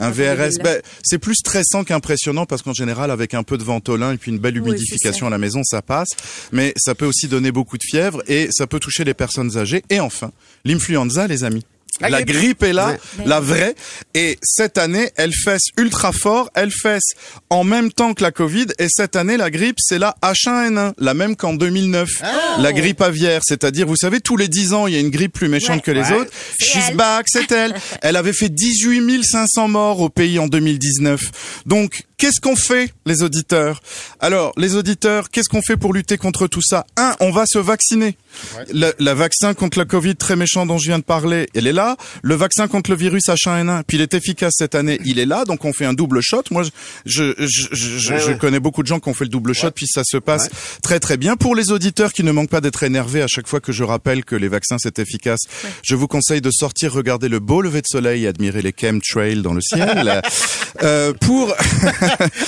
un, 0.00 0.10
VRS. 0.10 0.62
Ben, 0.62 0.80
c'est 1.02 1.18
plus 1.18 1.34
stressant 1.34 1.84
qu'impressionnant 1.84 2.46
parce 2.46 2.62
qu'en 2.62 2.72
général, 2.72 3.10
avec 3.10 3.34
un 3.34 3.42
peu 3.42 3.58
de 3.58 3.64
ventolin 3.64 4.12
et 4.12 4.16
puis 4.16 4.30
une 4.30 4.38
belle 4.38 4.56
humidification 4.56 5.26
à 5.26 5.30
la 5.30 5.38
maison, 5.38 5.62
ça 5.64 5.82
passe. 5.82 6.08
Mais 6.52 6.72
ça 6.76 6.94
peut 6.94 7.06
aussi 7.06 7.28
donner 7.28 7.52
beaucoup 7.52 7.78
de 7.78 7.84
fièvre 7.84 8.22
et 8.26 8.48
ça 8.50 8.66
peut 8.66 8.80
toucher 8.80 9.04
les 9.04 9.14
personnes 9.14 9.56
âgées. 9.56 9.82
Et 9.90 10.00
enfin, 10.00 10.32
l'influenza, 10.64 11.26
les 11.26 11.44
amis. 11.44 11.64
La 12.00 12.08
La 12.10 12.22
grippe. 12.24 12.36
grippe 12.36 12.62
est 12.64 12.72
là, 12.72 12.96
la 13.24 13.38
vraie. 13.40 13.74
Et 14.14 14.36
cette 14.42 14.78
année, 14.78 15.10
elle 15.16 15.32
fesse 15.32 15.66
ultra 15.78 16.10
fort. 16.12 16.50
Elle 16.54 16.72
fesse 16.72 17.12
en 17.50 17.62
même 17.62 17.92
temps 17.92 18.14
que 18.14 18.22
la 18.22 18.32
Covid. 18.32 18.66
Et 18.78 18.88
cette 18.88 19.14
année, 19.16 19.36
la 19.36 19.50
grippe, 19.50 19.76
c'est 19.78 19.98
la 20.00 20.16
H1N1, 20.22 20.94
la 20.98 21.14
même 21.14 21.36
qu'en 21.36 21.54
2009. 21.54 22.08
La 22.58 22.72
grippe 22.72 23.00
aviaire, 23.00 23.42
c'est-à-dire, 23.44 23.86
vous 23.86 23.96
savez, 23.96 24.20
tous 24.20 24.36
les 24.36 24.48
10 24.48 24.72
ans, 24.74 24.86
il 24.86 24.94
y 24.94 24.96
a 24.96 25.00
une 25.00 25.10
grippe 25.10 25.34
plus 25.34 25.48
méchante 25.48 25.76
Ouais. 25.76 25.82
que 25.82 25.90
les 25.92 26.02
Ouais. 26.02 26.12
autres. 26.20 26.30
She's 26.60 26.88
elle. 26.90 26.96
back, 26.96 27.26
c'est 27.28 27.50
elle. 27.52 27.74
Elle 28.02 28.16
avait 28.16 28.32
fait 28.32 28.48
18 28.48 29.22
500 29.24 29.68
morts 29.68 30.00
au 30.00 30.08
pays 30.08 30.38
en 30.38 30.46
2019. 30.48 31.20
Donc, 31.66 32.02
qu'est-ce 32.18 32.40
qu'on 32.40 32.56
fait, 32.56 32.92
les 33.06 33.22
auditeurs? 33.22 33.80
Alors, 34.20 34.52
les 34.56 34.74
auditeurs, 34.76 35.30
qu'est-ce 35.30 35.48
qu'on 35.48 35.62
fait 35.62 35.76
pour 35.76 35.92
lutter 35.94 36.16
contre 36.18 36.46
tout 36.46 36.62
ça? 36.62 36.84
Un, 36.96 37.14
on 37.20 37.30
va 37.30 37.44
se 37.46 37.58
vacciner. 37.58 38.16
Le, 38.72 38.92
le 38.98 39.10
vaccin 39.12 39.54
contre 39.54 39.78
le 39.78 39.84
Covid 39.84 40.16
très 40.16 40.36
méchant 40.36 40.66
dont 40.66 40.78
je 40.78 40.88
viens 40.88 40.98
de 40.98 41.04
parler, 41.04 41.48
elle 41.54 41.66
est 41.66 41.72
là. 41.72 41.96
Le 42.22 42.34
vaccin 42.34 42.68
contre 42.68 42.90
le 42.90 42.96
virus 42.96 43.24
H1N1, 43.28 43.82
puis 43.86 43.96
il 43.96 44.00
est 44.00 44.14
efficace 44.14 44.54
cette 44.56 44.74
année, 44.74 45.00
il 45.04 45.18
est 45.18 45.26
là. 45.26 45.44
Donc 45.44 45.64
on 45.64 45.72
fait 45.72 45.84
un 45.84 45.92
double 45.94 46.20
shot. 46.22 46.42
Moi, 46.50 46.62
je, 46.62 46.70
je, 47.04 47.34
je, 47.38 47.98
je, 47.98 48.12
Ouais, 48.14 48.20
je 48.20 48.26
ouais. 48.28 48.38
connais 48.38 48.60
beaucoup 48.60 48.82
de 48.82 48.86
gens 48.88 49.00
qui 49.00 49.08
ont 49.08 49.14
fait 49.14 49.24
le 49.24 49.30
double 49.30 49.54
shot, 49.54 49.70
puis 49.72 49.86
ça 49.88 50.02
se 50.04 50.16
passe 50.16 50.48
très 50.82 51.00
très 51.00 51.16
bien. 51.16 51.36
Pour 51.36 51.54
les 51.56 51.72
auditeurs 51.72 52.12
qui 52.12 52.22
ne 52.22 52.32
manquent 52.32 52.50
pas 52.50 52.60
d'être 52.60 52.82
énervés 52.82 53.22
à 53.22 53.26
chaque 53.28 53.46
fois 53.48 53.60
que 53.60 53.72
je 53.72 53.82
rappelle 53.84 54.24
que 54.24 54.36
les 54.36 54.48
vaccins 54.48 54.76
c'est 54.78 54.98
efficace, 54.98 55.40
je 55.82 55.94
vous 55.94 56.06
conseille 56.08 56.40
de 56.40 56.50
sortir 56.52 56.92
regarder 56.92 57.28
le 57.28 57.40
beau 57.40 57.60
lever 57.62 57.80
de 57.80 57.86
soleil 57.88 58.24
et 58.24 58.28
admirer 58.28 58.62
les 58.62 58.72
chemtrails 58.78 59.42
dans 59.42 59.54
le 59.54 59.60
ciel. 59.60 60.22
euh, 60.82 61.12
pour 61.20 61.54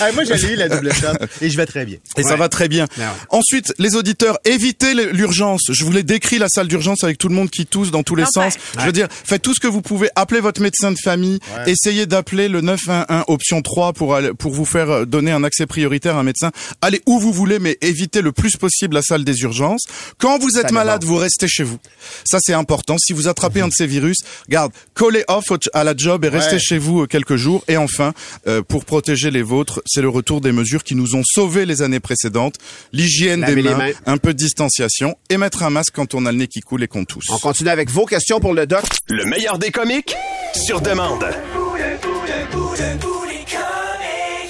Ah, 0.01 0.13
moi, 0.13 0.25
j'ai 0.25 0.53
eu 0.53 0.57
la 0.57 0.69
double 0.69 0.93
shot 0.93 1.07
et 1.41 1.51
je 1.51 1.57
vais 1.57 1.67
très 1.67 1.85
bien. 1.85 1.99
et 2.17 2.23
ça 2.23 2.37
va 2.37 2.49
très 2.49 2.69
bien. 2.69 2.87
Ensuite, 3.31 3.75
les 3.79 3.97
auditeurs, 3.97 4.39
évitez 4.45 4.95
l'urgence. 4.95 5.71
Je 5.77 5.85
vous 5.85 5.93
l'ai 5.93 6.03
décrit 6.03 6.39
la 6.39 6.49
salle 6.49 6.69
d'urgence 6.69 7.05
avec 7.05 7.19
tout 7.19 7.29
le 7.29 7.35
monde 7.35 7.51
qui 7.51 7.67
tousse 7.67 7.91
dans 7.91 8.03
tous 8.03 8.15
les 8.17 8.23
Enfin. 8.25 8.51
sens. 8.51 8.55
Je 8.79 8.87
veux 8.87 8.93
dire, 8.93 9.09
faites 9.11 9.43
tout 9.43 9.55
ce 9.55 9.61
que 9.61 9.67
vous 9.67 9.83
pouvez. 9.83 10.09
Appelez 10.17 10.41
votre 10.41 10.61
médecin 10.61 10.91
de 10.93 10.97
famille. 11.03 11.39
Ouais. 11.57 11.71
Essayez 11.73 12.07
d'appeler 12.07 12.49
le 12.49 12.61
911 12.61 13.25
option 13.29 13.61
3 13.63 13.93
pour 13.93 14.15
aller- 14.15 14.33
pour 14.33 14.53
vous 14.53 14.65
faire 14.65 14.91
euh, 14.91 15.05
donner 15.05 15.31
un 15.33 15.45
accès 15.45 15.67
prioritaire 15.67 16.17
à 16.17 16.21
un 16.21 16.23
médecin. 16.23 16.51
Allez 16.81 17.01
où 17.07 17.19
vous 17.21 17.33
voulez, 17.33 17.59
mais 17.59 17.77
évitez 17.83 18.23
le 18.23 18.33
plus 18.33 18.57
possible 18.57 18.95
la 18.95 19.03
salle 19.03 19.25
des 19.25 19.41
urgences. 19.43 19.83
Quand 20.19 20.39
vous 20.39 20.57
êtes 20.59 20.69
Ça 20.69 20.73
malade, 20.73 21.05
vous 21.05 21.17
restez 21.17 21.49
chez 21.49 21.63
vous. 21.65 21.79
Ça, 22.25 22.39
c'est 22.41 22.55
important. 22.55 22.97
Si 22.99 23.13
vous 23.13 23.29
attrapez 23.29 23.61
un 23.61 23.69
de 23.69 23.73
ces 23.73 23.87
virus, 23.87 24.17
garde, 24.49 24.73
collez 24.95 25.25
off 25.29 25.45
à 25.75 25.85
la 25.85 25.95
job 25.97 26.25
et 26.25 26.29
restez 26.29 26.55
Ouais. 26.55 26.61
chez 26.61 26.79
vous 26.79 27.03
euh, 27.03 27.07
quelques 27.07 27.37
jours. 27.37 27.65
Et 27.69 27.77
enfin, 27.77 28.15
euh, 28.47 28.63
pour 28.63 28.85
protéger 28.85 29.31
les 29.31 29.43
vôtres, 29.43 29.83
c'est 29.87 30.03
le 30.03 30.09
retour 30.09 30.41
des 30.41 30.53
mesures 30.53 30.85
qui 30.85 30.95
nous 30.95 31.15
ont 31.15 31.23
sauvés 31.25 31.67
les 31.67 31.83
années 31.83 32.01
précédentes. 32.01 32.57
L'hygiène 32.93 33.45
des 33.45 33.63
mains, 33.63 33.77
mains. 33.77 33.91
un 34.07 34.17
peu 34.17 34.33
de 34.33 34.39
distanciation 34.39 35.17
et 35.31 35.37
mettre 35.37 35.63
un 35.63 35.66
masque 35.71 35.95
quand 35.95 36.15
on 36.15 36.27
a 36.27 36.33
le 36.33 36.39
nez 36.39 36.49
qui 36.49 36.61
coule 36.61 36.83
et 36.83 36.89
qu'on 36.89 37.05
tousse. 37.05 37.27
On 37.31 37.39
continue 37.39 37.71
avec 37.71 37.91
vos 37.91 38.07
questions 38.07 38.41
pour 38.41 38.55
le 38.55 38.67
doc. 38.67 38.85
Le 39.09 39.25
meilleur 39.25 39.59
des 39.59 39.71
comiques 39.71 40.15
sur 40.55 40.81
demande. 40.81 41.25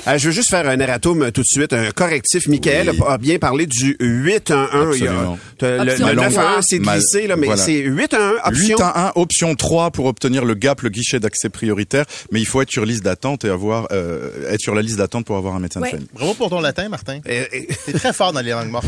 Euh, 0.09 0.19
je 0.19 0.27
veux 0.27 0.31
juste 0.33 0.51
faire 0.51 0.69
un 0.69 0.79
erratum 0.79 1.23
euh, 1.23 1.31
tout 1.31 1.41
de 1.43 1.47
suite, 1.47 1.73
un 1.73 1.91
correctif. 1.91 2.47
Michael 2.49 2.91
a- 2.91 3.13
a 3.13 3.19
bien 3.19 3.39
parlé 3.39 3.67
du 3.67 3.97
811. 4.01 4.97
Il 4.99 5.05
y 5.05 5.09
a- 5.09 5.11
Absolument. 5.11 5.39
t'as 5.59 5.85
Le, 5.85 5.91
Option 5.93 6.07
le 6.09 6.15
trois. 6.15 6.25
911, 6.29 6.65
c'est 6.69 6.79
glissé, 6.79 7.27
là, 7.27 7.37
mais 7.37 7.47
voilà. 7.47 7.63
c'est 7.63 7.79
811, 7.79 8.35
option 8.45 8.77
8 8.77 8.83
à 8.83 9.09
1, 9.09 9.13
option 9.17 9.55
3 9.55 9.91
pour 9.91 10.07
obtenir 10.07 10.45
le 10.45 10.55
GAP, 10.55 10.83
le 10.83 10.91
guichet 10.91 11.19
d'accès 11.19 11.49
prioritaire. 11.49 12.05
Mais 12.31 12.41
il 12.41 12.47
faut 12.47 12.63
être 12.63 12.71
sur 12.71 12.85
liste 12.85 13.03
d'attente 13.05 13.45
et 13.45 13.49
avoir 13.49 13.89
euh, 13.93 14.53
être 14.53 14.61
sur 14.61 14.75
la 14.75 14.83
liste 14.83 14.97
d'attente 14.99 15.25
pour 15.27 15.37
avoir 15.37 15.55
un 15.55 15.61
médecin 15.61 15.81
Ouais. 15.81 15.89
de 15.89 15.97
famille. 15.97 16.09
Bravo 16.15 16.35
pour 16.35 16.51
ton 16.51 16.61
latin, 16.61 16.89
Martin. 16.89 17.21
T'es 17.25 17.93
très 17.95 18.13
fort 18.13 18.33
dans 18.33 18.41
les 18.41 18.51
langues 18.53 18.71
mortes. 18.71 18.87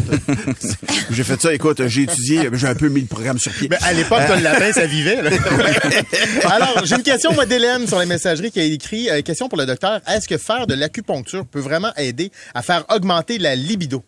J'ai 1.11 1.25
fait 1.25 1.41
ça, 1.41 1.53
écoute, 1.53 1.87
j'ai 1.87 2.03
étudié, 2.03 2.49
j'ai 2.53 2.67
un 2.67 2.75
peu 2.75 2.89
mis 2.89 3.01
le 3.01 3.07
programme 3.07 3.39
sur 3.39 3.53
pied. 3.53 3.69
Mais 3.71 3.79
à 3.83 3.93
l'époque, 3.93 4.21
le 4.37 4.43
latin, 4.43 4.73
ça 4.73 4.87
vivait. 4.87 5.23
là. 5.23 5.31
Alors, 6.51 6.83
j'ai 6.85 6.95
une 6.97 7.03
question, 7.03 7.33
moi, 7.33 7.47
d'Hélène 7.47 7.87
sur 7.87 7.99
les 7.99 8.07
messageries 8.07 8.51
qui 8.51 8.61
a 8.61 8.65
écrit. 8.65 9.09
euh, 9.11 9.23
question 9.23 9.49
pour 9.49 9.59
le 9.59 9.67
docteur. 9.67 10.01
Est-ce 10.07 10.29
que 10.29 10.37
faire 10.39 10.67
de 10.67 10.75
l'acupuncture 10.75 11.08
peut 11.51 11.61
vraiment 11.61 11.93
aider 11.97 12.31
à 12.55 12.63
faire 12.63 12.85
augmenter 12.91 13.39
la 13.39 13.55
libido? 13.57 14.03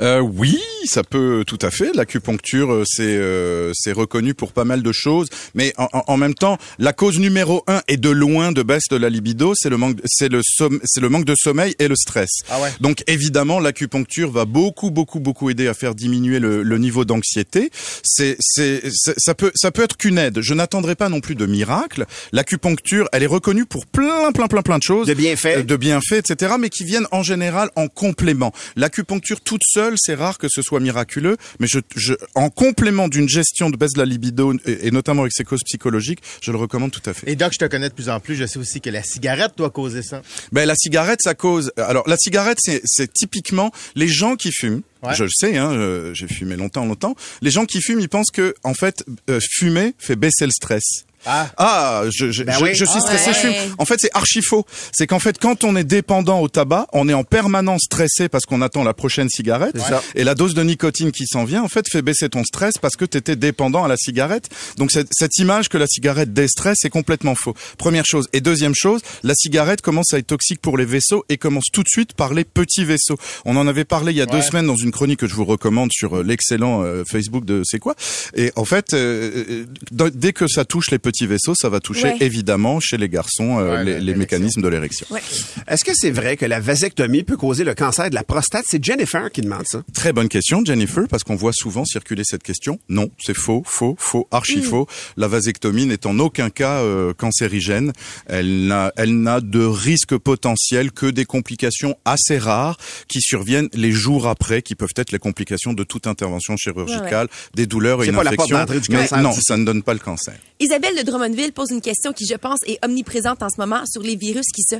Euh, 0.00 0.20
oui, 0.20 0.58
ça 0.86 1.02
peut 1.02 1.44
tout 1.46 1.58
à 1.62 1.70
fait. 1.70 1.90
L'acupuncture, 1.94 2.72
euh, 2.72 2.84
c'est 2.86 3.02
euh, 3.16 3.72
c'est 3.74 3.92
reconnu 3.92 4.34
pour 4.34 4.52
pas 4.52 4.64
mal 4.64 4.82
de 4.82 4.92
choses, 4.92 5.28
mais 5.54 5.72
en, 5.78 5.88
en- 5.92 6.04
en 6.06 6.16
même 6.16 6.34
temps, 6.34 6.58
la 6.78 6.92
cause 6.92 7.18
numéro 7.18 7.62
un 7.66 7.80
et 7.88 7.96
de 7.96 8.10
loin 8.10 8.52
de 8.52 8.62
baisse 8.62 8.88
de 8.90 8.96
la 8.96 9.08
libido, 9.10 9.54
c'est 9.56 9.68
le 9.70 9.76
manque, 9.76 9.98
c'est 10.04 10.28
le 10.28 10.40
somme- 10.44 10.80
c'est 10.84 11.00
le 11.00 11.08
manque 11.08 11.24
de 11.24 11.34
sommeil 11.36 11.74
et 11.78 11.88
le 11.88 11.96
stress. 11.96 12.30
Ah 12.50 12.60
ouais. 12.60 12.70
Donc 12.80 13.02
évidemment, 13.06 13.60
l'acupuncture 13.60 14.30
va 14.30 14.44
beaucoup, 14.44 14.90
beaucoup, 14.90 15.20
beaucoup 15.20 15.50
aider 15.50 15.68
à 15.68 15.74
faire 15.74 15.94
diminuer 15.94 16.38
le, 16.38 16.62
le 16.62 16.78
niveau 16.78 17.04
d'anxiété. 17.04 17.70
C'est, 18.02 18.36
ça 18.40 19.34
peut, 19.34 19.52
ça 19.54 19.70
peut 19.70 19.82
être 19.82 19.96
qu'une 19.96 20.18
aide. 20.18 20.40
Je 20.40 20.54
n'attendrai 20.54 20.94
pas 20.94 21.08
non 21.08 21.20
plus 21.20 21.34
de 21.34 21.46
miracle. 21.46 22.06
L'acupuncture, 22.32 23.08
elle 23.12 23.22
est 23.22 23.26
reconnue 23.26 23.64
pour 23.66 23.86
plein, 23.86 24.32
plein, 24.32 24.46
plein, 24.48 24.62
plein 24.62 24.78
de 24.78 24.82
choses, 24.82 25.06
De 25.06 25.14
bienfaits. 25.14 25.46
euh, 25.58 25.62
de 25.62 25.76
bienfaits, 25.76 26.22
etc., 26.44 26.56
mais 26.58 26.70
qui 26.70 26.84
viennent 26.84 27.06
en 27.10 27.22
général 27.22 27.70
en 27.76 27.88
complément. 27.88 28.52
L'acupuncture 28.76 29.40
toute 29.40 29.62
seule, 29.64 29.94
c'est 29.96 30.14
rare 30.14 30.38
que 30.38 30.48
ce 30.48 30.62
soit 30.62 30.80
miraculeux, 30.80 31.36
mais 31.60 31.66
je, 31.66 31.80
je, 31.96 32.14
en 32.34 32.50
complément 32.50 33.08
d'une 33.08 33.28
gestion 33.28 33.70
de 33.70 33.76
baisse 33.76 33.92
de 33.92 33.98
la 33.98 34.04
libido 34.04 34.54
et, 34.64 34.88
et 34.88 34.90
notamment 34.90 35.22
avec 35.22 35.32
ses 35.32 35.44
causes 35.44 35.62
psychologiques, 35.64 36.20
je 36.40 36.50
le 36.50 36.58
recommande 36.58 36.90
tout 36.90 37.02
à 37.06 37.14
fait. 37.14 37.30
Et 37.30 37.36
Doc, 37.36 37.52
je 37.52 37.58
te 37.58 37.64
connais 37.64 37.88
de 37.88 37.94
plus 37.94 38.08
en 38.08 38.20
plus. 38.20 38.36
Je 38.36 38.46
sais 38.46 38.58
aussi 38.58 38.80
que 38.80 38.90
la 38.90 39.02
cigarette 39.02 39.52
doit 39.56 39.70
causer 39.70 40.02
ça. 40.02 40.22
Ben 40.52 40.66
la 40.66 40.74
cigarette, 40.74 41.20
ça 41.22 41.34
cause. 41.34 41.72
Alors 41.76 42.08
la 42.08 42.16
cigarette, 42.16 42.58
c'est 42.60 43.12
typiquement 43.12 43.70
les 43.94 44.08
gens 44.08 44.36
qui 44.36 44.52
fument. 44.52 44.82
Ouais. 45.02 45.14
Je 45.14 45.24
le 45.24 45.30
sais, 45.30 45.56
hein, 45.56 45.70
euh, 45.72 46.14
j'ai 46.14 46.26
fumé 46.26 46.56
longtemps, 46.56 46.86
longtemps. 46.86 47.14
Les 47.42 47.50
gens 47.50 47.66
qui 47.66 47.82
fument, 47.82 48.00
ils 48.00 48.08
pensent 48.08 48.30
que 48.30 48.54
en 48.62 48.72
fait, 48.72 49.04
euh, 49.28 49.38
fumer 49.50 49.94
fait 49.98 50.16
baisser 50.16 50.46
le 50.46 50.52
stress. 50.52 51.04
Ah. 51.26 51.48
Ah, 51.56 52.02
je, 52.10 52.30
je, 52.30 52.42
Ben 52.42 52.54
je, 52.58 52.64
oui. 52.64 52.74
je 52.74 52.84
suis 52.84 53.00
stressé, 53.00 53.32
je 53.32 53.38
fume. 53.38 53.74
En 53.78 53.84
fait, 53.84 53.96
c'est 53.98 54.10
archi 54.14 54.42
faux. 54.42 54.64
C'est 54.92 55.06
qu'en 55.06 55.18
fait, 55.18 55.38
quand 55.38 55.64
on 55.64 55.76
est 55.76 55.84
dépendant 55.84 56.40
au 56.40 56.48
tabac, 56.48 56.86
on 56.92 57.08
est 57.08 57.14
en 57.14 57.24
permanence 57.24 57.82
stressé 57.84 58.28
parce 58.28 58.44
qu'on 58.44 58.62
attend 58.62 58.84
la 58.84 58.94
prochaine 58.94 59.28
cigarette. 59.28 59.76
Et 60.14 60.24
la 60.24 60.34
dose 60.34 60.54
de 60.54 60.62
nicotine 60.62 61.12
qui 61.12 61.26
s'en 61.26 61.44
vient, 61.44 61.62
en 61.62 61.68
fait, 61.68 61.86
fait 61.90 62.02
baisser 62.02 62.28
ton 62.28 62.44
stress 62.44 62.78
parce 62.78 62.96
que 62.96 63.04
tu 63.04 63.18
étais 63.18 63.36
dépendant 63.36 63.84
à 63.84 63.88
la 63.88 63.96
cigarette. 63.96 64.48
Donc, 64.76 64.90
cette, 64.90 65.08
cette 65.12 65.36
image 65.38 65.68
que 65.68 65.78
la 65.78 65.86
cigarette 65.86 66.32
déstresse 66.32 66.84
est 66.84 66.90
complètement 66.90 67.34
faux. 67.34 67.54
Première 67.78 68.04
chose. 68.06 68.28
Et 68.32 68.40
deuxième 68.40 68.74
chose, 68.74 69.00
la 69.22 69.34
cigarette 69.34 69.80
commence 69.80 70.12
à 70.12 70.18
être 70.18 70.26
toxique 70.26 70.60
pour 70.60 70.76
les 70.76 70.84
vaisseaux 70.84 71.24
et 71.28 71.38
commence 71.38 71.66
tout 71.72 71.82
de 71.82 71.88
suite 71.88 72.12
par 72.14 72.34
les 72.34 72.44
petits 72.44 72.84
vaisseaux. 72.84 73.18
On 73.44 73.56
en 73.56 73.66
avait 73.66 73.84
parlé 73.84 74.12
il 74.12 74.18
y 74.18 74.22
a 74.22 74.26
deux 74.26 74.42
semaines 74.42 74.66
dans 74.66 74.76
une 74.76 74.90
chronique 74.92 75.20
que 75.20 75.26
je 75.26 75.34
vous 75.34 75.44
recommande 75.44 75.90
sur 75.92 76.18
euh, 76.18 76.22
l'excellent 76.22 76.82
euh, 76.82 77.04
Facebook 77.08 77.44
de 77.44 77.62
C'est 77.64 77.78
quoi. 77.78 77.94
Et 78.34 78.52
en 78.56 78.64
fait, 78.64 78.92
euh, 78.94 79.64
dès 79.90 80.32
que 80.32 80.48
ça 80.48 80.64
touche 80.64 80.90
les 80.90 80.98
petits 80.98 81.13
vaisseaux, 81.22 81.54
ça 81.54 81.68
va 81.68 81.80
toucher 81.80 82.04
Ouais. 82.04 82.16
évidemment 82.20 82.80
chez 82.80 82.96
les 82.96 83.08
garçons 83.08 83.58
euh, 83.58 83.84
Ouais, 83.84 84.00
les, 84.00 84.14
mécanismes 84.14 84.60
de 84.60 84.68
l'érection. 84.68 85.06
Ouais. 85.10 85.22
Est-ce 85.68 85.84
que 85.84 85.92
c'est 85.94 86.10
vrai 86.10 86.36
que 86.36 86.44
la 86.44 86.60
vasectomie 86.60 87.22
peut 87.22 87.36
causer 87.36 87.64
le 87.64 87.74
cancer 87.74 88.10
de 88.10 88.14
la 88.14 88.24
prostate? 88.24 88.64
C'est 88.68 88.84
Jennifer 88.84 89.30
qui 89.30 89.40
demande 89.40 89.64
ça. 89.66 89.82
Très 89.92 90.12
bonne 90.12 90.28
question, 90.28 90.62
Jennifer, 90.64 91.04
parce 91.08 91.24
qu'on 91.24 91.36
voit 91.36 91.52
souvent 91.52 91.84
circuler 91.84 92.22
cette 92.24 92.42
question. 92.42 92.78
Non, 92.88 93.10
c'est 93.18 93.36
faux, 93.36 93.62
faux, 93.64 93.96
faux, 93.98 94.28
archi 94.30 94.62
faux. 94.62 94.86
La 95.16 95.28
vasectomie 95.28 95.86
n'est 95.86 96.06
en 96.06 96.18
aucun 96.18 96.50
cas 96.50 96.80
euh, 96.80 97.14
cancérigène. 97.14 97.92
Elle 98.26 98.66
n'a, 98.66 98.92
elle 98.96 99.20
n'a 99.20 99.40
de 99.40 99.64
risque 99.64 100.16
potentiel 100.16 100.92
que 100.92 101.06
des 101.06 101.24
complications 101.24 101.96
assez 102.04 102.38
rares 102.38 102.76
qui 103.08 103.20
surviennent 103.20 103.68
les 103.72 103.92
jours 103.92 104.26
après, 104.26 104.62
qui 104.62 104.74
peuvent 104.74 104.94
être 104.96 105.12
les 105.12 105.18
complications 105.18 105.72
de 105.72 105.84
toute 105.84 106.06
intervention 106.06 106.56
chirurgicale, 106.56 107.28
des 107.54 107.66
douleurs 107.66 108.02
et 108.02 108.08
une 108.08 108.14
pas 108.14 108.24
la 108.24 108.32
porte 108.32 108.52
infection. 108.52 108.94
Mais 108.94 109.22
non, 109.22 109.32
ça 109.32 109.56
ne 109.56 109.64
donne 109.64 109.82
pas 109.82 109.94
le 109.94 110.00
cancer. 110.00 110.34
Isabelle 110.64 110.96
de 110.96 111.02
Drummondville 111.02 111.52
pose 111.52 111.70
une 111.72 111.82
question 111.82 112.12
qui, 112.14 112.24
je 112.26 112.34
pense, 112.36 112.60
est 112.66 112.82
omniprésente 112.82 113.42
en 113.42 113.48
ce 113.50 113.56
moment 113.60 113.84
sur 113.86 114.00
les 114.00 114.16
virus 114.16 114.46
qui 114.54 114.62
se 114.62 114.76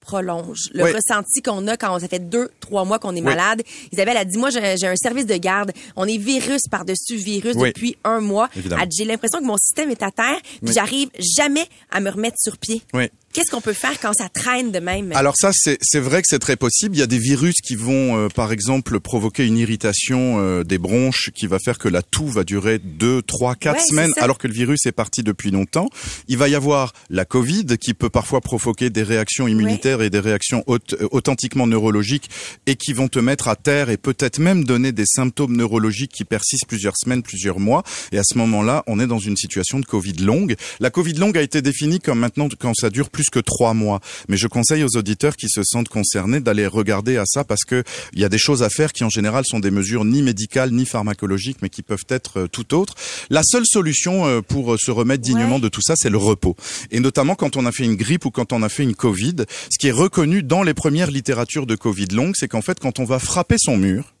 prolongent. 0.00 0.70
Le 0.74 0.84
Oui. 0.84 0.90
ressenti 0.92 1.42
qu'on 1.42 1.66
a 1.68 1.76
quand 1.76 1.98
ça 2.00 2.08
fait 2.08 2.18
deux, 2.28 2.48
trois 2.60 2.84
mois 2.84 2.98
qu'on 2.98 3.12
est 3.14 3.20
Oui. 3.20 3.24
malade. 3.26 3.62
Isabelle 3.92 4.16
a 4.16 4.24
dit, 4.24 4.36
moi, 4.36 4.50
j'ai 4.50 4.86
un 4.86 4.96
service 4.96 5.26
de 5.26 5.36
garde. 5.36 5.70
On 5.96 6.06
est 6.06 6.16
virus 6.16 6.62
par-dessus 6.70 7.16
virus 7.16 7.54
Oui. 7.56 7.68
depuis 7.68 7.96
un 8.04 8.20
mois. 8.20 8.48
J'ai 8.90 9.04
l'impression 9.04 9.38
que 9.38 9.44
mon 9.44 9.56
système 9.58 9.90
est 9.90 10.02
à 10.02 10.10
terre, 10.10 10.40
puis 10.64 10.72
j'arrive 10.74 11.08
jamais 11.36 11.66
à 11.90 12.00
me 12.00 12.10
remettre 12.10 12.36
sur 12.40 12.56
pied. 12.58 12.82
Oui. 12.94 13.10
Qu'est-ce 13.34 13.50
qu'on 13.50 13.60
peut 13.60 13.74
faire 13.74 14.00
quand 14.00 14.12
ça 14.14 14.28
traîne 14.28 14.72
de 14.72 14.80
même? 14.80 15.12
Alors 15.12 15.34
ça, 15.36 15.50
c'est 15.52 16.00
vrai 16.00 16.22
que 16.22 16.26
c'est 16.28 16.38
très 16.38 16.56
possible. 16.56 16.96
Il 16.96 16.98
y 16.98 17.02
a 17.02 17.06
des 17.06 17.18
virus 17.18 17.56
qui 17.62 17.76
vont, 17.76 18.16
euh, 18.16 18.28
par 18.28 18.52
exemple, 18.52 18.98
provoquer 19.00 19.46
une 19.46 19.58
irritation 19.58 20.38
euh, 20.40 20.64
des 20.64 20.78
bronches 20.78 21.30
qui 21.34 21.46
va 21.46 21.58
faire 21.58 21.78
que 21.78 21.88
la 21.88 22.02
toux 22.02 22.26
va 22.26 22.42
durer 22.42 22.78
deux, 22.78 23.20
trois, 23.22 23.54
quatre 23.54 23.76
Ouais, 23.76 23.80
c'est 23.82 23.90
semaines, 23.90 24.12
ça. 24.14 24.24
alors 24.24 24.38
que 24.38 24.48
le 24.48 24.54
virus 24.54 24.86
est 24.86 24.92
parti 24.92 25.22
depuis 25.22 25.50
longtemps. 25.50 25.88
Il 26.26 26.38
va 26.38 26.48
y 26.48 26.54
avoir 26.54 26.94
la 27.10 27.24
Covid 27.26 27.66
qui 27.78 27.92
peut 27.94 28.08
parfois 28.08 28.40
provoquer 28.40 28.88
des 28.90 29.02
réactions 29.02 29.46
immunitaires 29.46 30.00
et 30.02 30.10
des 30.10 30.20
réactions 30.20 30.64
aut- 30.66 30.78
euh, 30.94 31.06
authentiquement 31.12 31.66
neurologiques 31.66 32.30
et 32.66 32.76
qui 32.76 32.92
vont 32.94 33.08
te 33.08 33.18
mettre 33.18 33.48
à 33.48 33.56
terre 33.56 33.90
et 33.90 33.98
peut-être 33.98 34.38
même 34.38 34.64
donner 34.64 34.90
des 34.90 35.06
symptômes 35.06 35.54
neurologiques 35.54 36.12
qui 36.12 36.24
persistent 36.24 36.66
plusieurs 36.66 36.96
semaines, 36.96 37.22
plusieurs 37.22 37.60
mois. 37.60 37.84
Et 38.10 38.18
à 38.18 38.22
ce 38.24 38.38
moment-là, 38.38 38.82
on 38.86 38.98
est 38.98 39.06
dans 39.06 39.18
une 39.18 39.36
situation 39.36 39.78
de 39.78 39.84
Covid 39.86 40.14
longue. 40.14 40.56
La 40.80 40.90
Covid 40.90 41.12
longue 41.12 41.36
a 41.36 41.42
été 41.42 41.60
définie 41.62 42.00
comme 42.00 42.18
maintenant 42.20 42.48
quand 42.58 42.72
ça 42.74 42.88
dure 42.90 43.10
plus 43.10 43.17
que 43.30 43.40
trois 43.40 43.74
mois. 43.74 44.00
Mais 44.28 44.36
je 44.36 44.46
conseille 44.46 44.84
aux 44.84 44.96
auditeurs 44.96 45.36
qui 45.36 45.48
se 45.48 45.62
sentent 45.64 45.88
concernés 45.88 46.40
d'aller 46.40 46.66
regarder 46.66 47.16
à 47.16 47.24
ça 47.26 47.44
parce 47.44 47.64
que 47.64 47.82
il 48.12 48.20
y 48.20 48.24
a 48.24 48.28
des 48.28 48.38
choses 48.38 48.62
à 48.62 48.70
faire 48.70 48.92
qui 48.92 49.04
en 49.04 49.10
général 49.10 49.44
sont 49.46 49.60
des 49.60 49.70
mesures 49.70 50.04
ni 50.04 50.22
médicales 50.22 50.70
ni 50.70 50.86
pharmacologiques 50.86 51.58
mais 51.62 51.68
qui 51.68 51.82
peuvent 51.82 52.04
être 52.08 52.40
euh, 52.40 52.46
tout 52.48 52.74
autres. 52.74 52.94
La 53.30 53.42
seule 53.44 53.64
solution 53.66 54.26
euh, 54.26 54.40
pour 54.40 54.74
euh, 54.74 54.76
se 54.78 54.90
remettre 54.90 55.22
dignement 55.22 55.56
Ouais. 55.56 55.60
de 55.60 55.68
tout 55.68 55.80
ça, 55.82 55.94
c'est 55.96 56.10
le 56.10 56.18
repos. 56.18 56.56
Et 56.90 57.00
notamment 57.00 57.34
quand 57.34 57.56
on 57.56 57.64
a 57.66 57.72
fait 57.72 57.84
une 57.84 57.96
grippe 57.96 58.24
ou 58.24 58.30
quand 58.30 58.52
on 58.52 58.62
a 58.62 58.68
fait 58.68 58.82
une 58.82 58.94
Covid, 58.94 59.36
ce 59.70 59.78
qui 59.78 59.88
est 59.88 59.92
reconnu 59.92 60.42
dans 60.42 60.62
les 60.62 60.74
premières 60.74 61.10
littératures 61.10 61.66
de 61.66 61.74
Covid 61.76 62.06
longue, 62.12 62.34
c'est 62.36 62.48
qu'en 62.48 62.62
fait 62.62 62.78
quand 62.80 62.98
on 62.98 63.04
va 63.04 63.18
frapper 63.18 63.56
son 63.58 63.76
mur, 63.76 64.14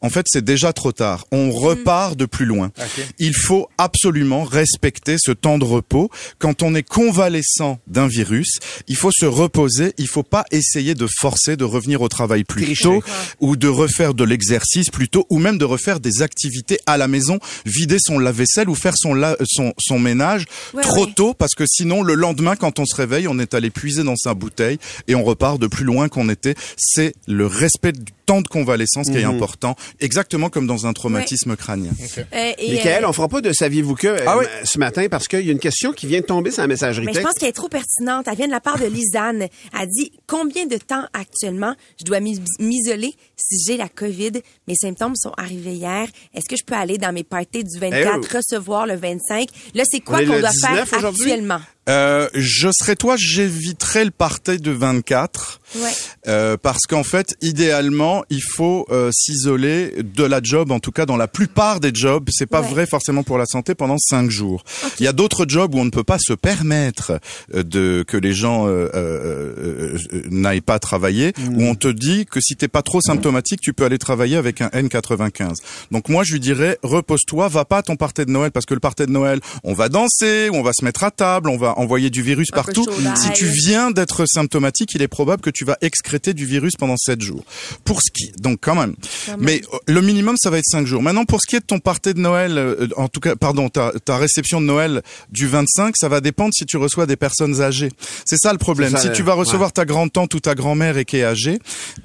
en 0.00 0.10
fait, 0.10 0.26
c'est 0.28 0.44
déjà 0.44 0.72
trop 0.72 0.92
tard. 0.92 1.26
On 1.32 1.50
repart 1.50 2.16
de 2.16 2.26
plus 2.26 2.46
loin. 2.46 2.70
Il 3.18 3.34
faut 3.34 3.68
absolument 3.78 4.44
respecter 4.44 5.16
ce 5.18 5.32
temps 5.32 5.58
de 5.58 5.64
repos. 5.64 6.10
Quand 6.38 6.62
on 6.62 6.74
est 6.74 6.82
convalescent 6.82 7.78
d'un 7.86 8.06
virus, 8.08 8.58
il 8.88 8.96
faut 8.96 9.10
se 9.12 9.26
reposer. 9.26 9.92
Il 9.98 10.08
faut 10.08 10.22
pas 10.22 10.44
essayer 10.50 10.94
de 10.94 11.06
forcer 11.20 11.56
de 11.56 11.64
revenir 11.64 12.00
au 12.02 12.08
travail 12.08 12.44
plus 12.44 12.64
Tricher. 12.64 12.82
tôt 12.84 13.02
ou 13.40 13.56
de 13.56 13.68
refaire 13.68 14.14
de 14.14 14.24
l'exercice 14.24 14.90
plus 14.90 15.08
tôt 15.08 15.26
ou 15.30 15.38
même 15.38 15.58
de 15.58 15.64
refaire 15.64 16.00
des 16.00 16.22
activités 16.22 16.78
à 16.86 16.96
la 16.96 17.08
maison, 17.08 17.38
vider 17.66 17.98
son 18.00 18.18
lave-vaisselle 18.18 18.68
ou 18.68 18.74
faire 18.74 18.94
son, 18.96 19.14
la- 19.14 19.36
son, 19.44 19.72
son 19.78 19.98
ménage 19.98 20.44
Ouais, 20.74 20.82
trop 20.82 21.04
ouais. 21.06 21.12
tôt 21.14 21.34
parce 21.34 21.54
que 21.54 21.64
sinon 21.66 22.02
le 22.02 22.14
lendemain 22.14 22.56
quand 22.56 22.78
on 22.78 22.86
se 22.86 22.94
réveille, 22.94 23.28
on 23.28 23.38
est 23.38 23.54
allé 23.54 23.70
puiser 23.70 24.02
dans 24.04 24.16
sa 24.16 24.34
bouteille 24.34 24.78
et 25.08 25.14
on 25.14 25.24
repart 25.24 25.58
de 25.58 25.66
plus 25.66 25.84
loin 25.84 26.08
qu'on 26.08 26.28
était. 26.28 26.54
C'est 26.76 27.14
le 27.26 27.46
respect 27.46 27.92
du 27.92 28.12
temps 28.32 28.40
de 28.40 28.48
convalescence 28.48 29.10
qui 29.10 29.18
est 29.18 29.24
Mhm. 29.26 29.34
important, 29.34 29.76
exactement 30.00 30.48
comme 30.48 30.66
dans 30.66 30.86
un 30.86 30.92
traumatisme 30.94 31.54
crânien. 31.54 31.90
Euh, 32.32 32.52
et, 32.58 32.72
Michael, 32.72 33.04
euh, 33.04 33.08
on 33.08 33.12
fera 33.12 33.28
pas 33.28 33.40
de 33.42 33.52
saviez-vous 33.52 33.94
que 33.94 34.06
euh, 34.08 34.24
Ah 34.26 34.38
oui. 34.38 34.44
ce 34.64 34.78
matin 34.78 35.06
parce 35.10 35.28
qu'il 35.28 35.40
y 35.44 35.48
a 35.50 35.52
une 35.52 35.58
question 35.58 35.92
qui 35.92 36.06
vient 36.06 36.20
de 36.20 36.24
tomber 36.26 36.50
sur 36.50 36.62
la 36.62 36.68
messagerie 36.68 37.04
Mais 37.04 37.12
je 37.12 37.20
pense 37.20 37.34
qu'elle 37.34 37.50
est 37.50 37.52
trop 37.52 37.68
pertinente. 37.68 38.26
Elle 38.30 38.36
vient 38.36 38.46
de 38.46 38.52
la 38.52 38.60
part 38.60 38.78
de 38.78 38.86
Lisanne. 38.98 39.48
Elle 39.78 39.88
dit 39.88 40.12
combien 40.26 40.64
de 40.66 40.76
temps 40.78 41.04
actuellement 41.12 41.74
je 42.00 42.04
dois 42.04 42.20
m'is- 42.20 42.40
m'isoler 42.58 43.12
si 43.36 43.56
j'ai 43.66 43.76
la 43.76 43.88
COVID? 43.90 44.32
Mes 44.66 44.74
symptômes 44.76 45.16
sont 45.16 45.32
arrivés 45.36 45.74
hier. 45.74 46.06
Est-ce 46.34 46.48
que 46.48 46.56
je 46.56 46.64
peux 46.64 46.74
aller 46.74 46.96
dans 46.96 47.12
mes 47.12 47.24
parties 47.24 47.64
du 47.64 47.78
24, 47.78 48.18
Eh 48.22 48.26
oh. 48.32 48.36
recevoir 48.38 48.86
le 48.86 48.96
25 48.96 49.48
Là, 49.74 49.84
c'est 49.90 50.00
quoi 50.00 50.20
qu'on 50.20 50.38
doit 50.40 50.50
19 50.50 50.88
faire 50.88 51.04
actuellement? 51.06 51.60
Euh, 51.88 52.28
je 52.34 52.68
serais 52.72 52.94
toi, 52.96 53.16
j'éviterais 53.18 54.04
le 54.04 54.10
party 54.12 54.58
de 54.58 54.70
24. 54.70 55.60
Ouais. 55.74 55.90
Euh, 56.28 56.56
parce 56.60 56.82
qu'en 56.86 57.02
fait, 57.02 57.34
idéalement, 57.40 58.24
il 58.30 58.42
faut 58.42 58.86
euh, 58.90 59.10
s'isoler 59.12 59.94
de 60.02 60.22
la 60.22 60.40
job, 60.42 60.70
en 60.70 60.80
tout 60.80 60.92
cas 60.92 61.06
dans 61.06 61.16
la 61.16 61.28
plupart 61.28 61.80
des 61.80 61.90
jobs. 61.94 62.28
C'est 62.30 62.46
pas 62.46 62.60
Ouais. 62.60 62.68
vrai 62.68 62.86
forcément 62.86 63.22
pour 63.22 63.38
la 63.38 63.46
santé 63.46 63.74
pendant 63.74 63.96
cinq 63.98 64.30
jours. 64.30 64.64
Il 65.00 65.04
y 65.04 65.08
a 65.08 65.12
d'autres 65.12 65.46
jobs 65.48 65.74
où 65.74 65.78
on 65.78 65.84
ne 65.84 65.90
peut 65.90 66.04
pas 66.04 66.18
se 66.20 66.34
permettre 66.34 67.18
euh, 67.54 67.62
de 67.62 68.04
que 68.06 68.16
les 68.18 68.32
gens 68.34 68.66
euh, 68.68 68.88
euh, 68.94 69.96
euh, 70.12 70.22
n'aillent 70.30 70.60
pas 70.60 70.78
travailler, 70.78 71.32
où 71.50 71.62
on 71.64 71.74
te 71.74 71.88
dit 71.88 72.26
que 72.26 72.40
si 72.40 72.54
t'es 72.54 72.68
pas 72.68 72.82
trop 72.82 73.00
symptomatique, 73.00 73.60
tu 73.62 73.72
peux 73.72 73.84
aller 73.84 73.98
travailler 73.98 74.36
avec 74.36 74.60
un 74.60 74.68
N95. 74.68 75.54
Donc 75.90 76.08
moi, 76.10 76.22
je 76.22 76.34
lui 76.34 76.40
dirais, 76.40 76.78
repose-toi, 76.82 77.48
va 77.48 77.64
pas 77.64 77.78
à 77.78 77.82
ton 77.82 77.96
party 77.96 78.26
de 78.26 78.30
Noël, 78.30 78.50
parce 78.52 78.66
que 78.66 78.74
le 78.74 78.80
party 78.80 79.06
de 79.06 79.10
Noël, 79.10 79.40
on 79.64 79.72
va 79.72 79.88
danser, 79.88 80.50
on 80.52 80.62
va 80.62 80.72
se 80.78 80.84
mettre 80.84 81.02
à 81.02 81.10
table, 81.10 81.48
on 81.48 81.56
va 81.56 81.71
envoyer 81.78 82.10
du 82.10 82.22
virus 82.22 82.50
partout. 82.50 82.86
Si 83.16 83.30
tu 83.32 83.46
viens 83.46 83.90
d'être 83.90 84.26
symptomatique, 84.26 84.90
il 84.94 85.02
est 85.02 85.08
probable 85.08 85.42
que 85.42 85.50
tu 85.50 85.64
vas 85.64 85.76
excréter 85.80 86.34
du 86.34 86.46
virus 86.46 86.74
pendant 86.76 86.96
7 86.96 87.20
jours. 87.20 87.44
Pour 87.84 88.00
ce 88.02 88.10
qui, 88.10 88.32
donc 88.40 88.58
quand 88.60 88.74
même. 88.74 88.94
Quand 89.26 89.32
même. 89.32 89.40
Mais 89.44 89.62
euh, 89.72 89.78
le 89.86 90.00
minimum, 90.02 90.36
ça 90.38 90.50
va 90.50 90.58
être 90.58 90.66
5 90.70 90.86
jours. 90.86 91.02
Maintenant, 91.02 91.24
pour 91.24 91.40
ce 91.40 91.46
qui 91.46 91.56
est 91.56 91.60
de 91.60 91.64
ton 91.66 91.78
party 91.78 92.14
de 92.14 92.20
Noël, 92.20 92.58
euh, 92.58 92.88
en 92.96 93.08
tout 93.08 93.20
cas, 93.20 93.36
pardon, 93.36 93.68
ta, 93.68 93.92
ta 94.04 94.16
réception 94.16 94.60
de 94.60 94.66
Noël 94.66 95.02
du 95.30 95.46
25, 95.46 95.94
ça 95.96 96.08
va 96.08 96.20
dépendre 96.20 96.52
si 96.54 96.66
tu 96.66 96.76
reçois 96.76 97.06
des 97.06 97.16
personnes 97.16 97.60
âgées. 97.60 97.90
C'est 98.24 98.38
ça 98.38 98.52
le 98.52 98.58
problème. 98.58 98.92
Ça, 98.92 98.98
si 98.98 99.08
euh, 99.08 99.12
tu 99.12 99.22
vas 99.22 99.34
recevoir 99.34 99.68
ouais. 99.68 99.72
ta 99.72 99.84
grand-tante 99.84 100.34
ou 100.34 100.40
ta 100.40 100.54
grand-mère 100.54 100.98
et 100.98 101.04
qui 101.04 101.18
est 101.18 101.24
âgée, 101.24 101.58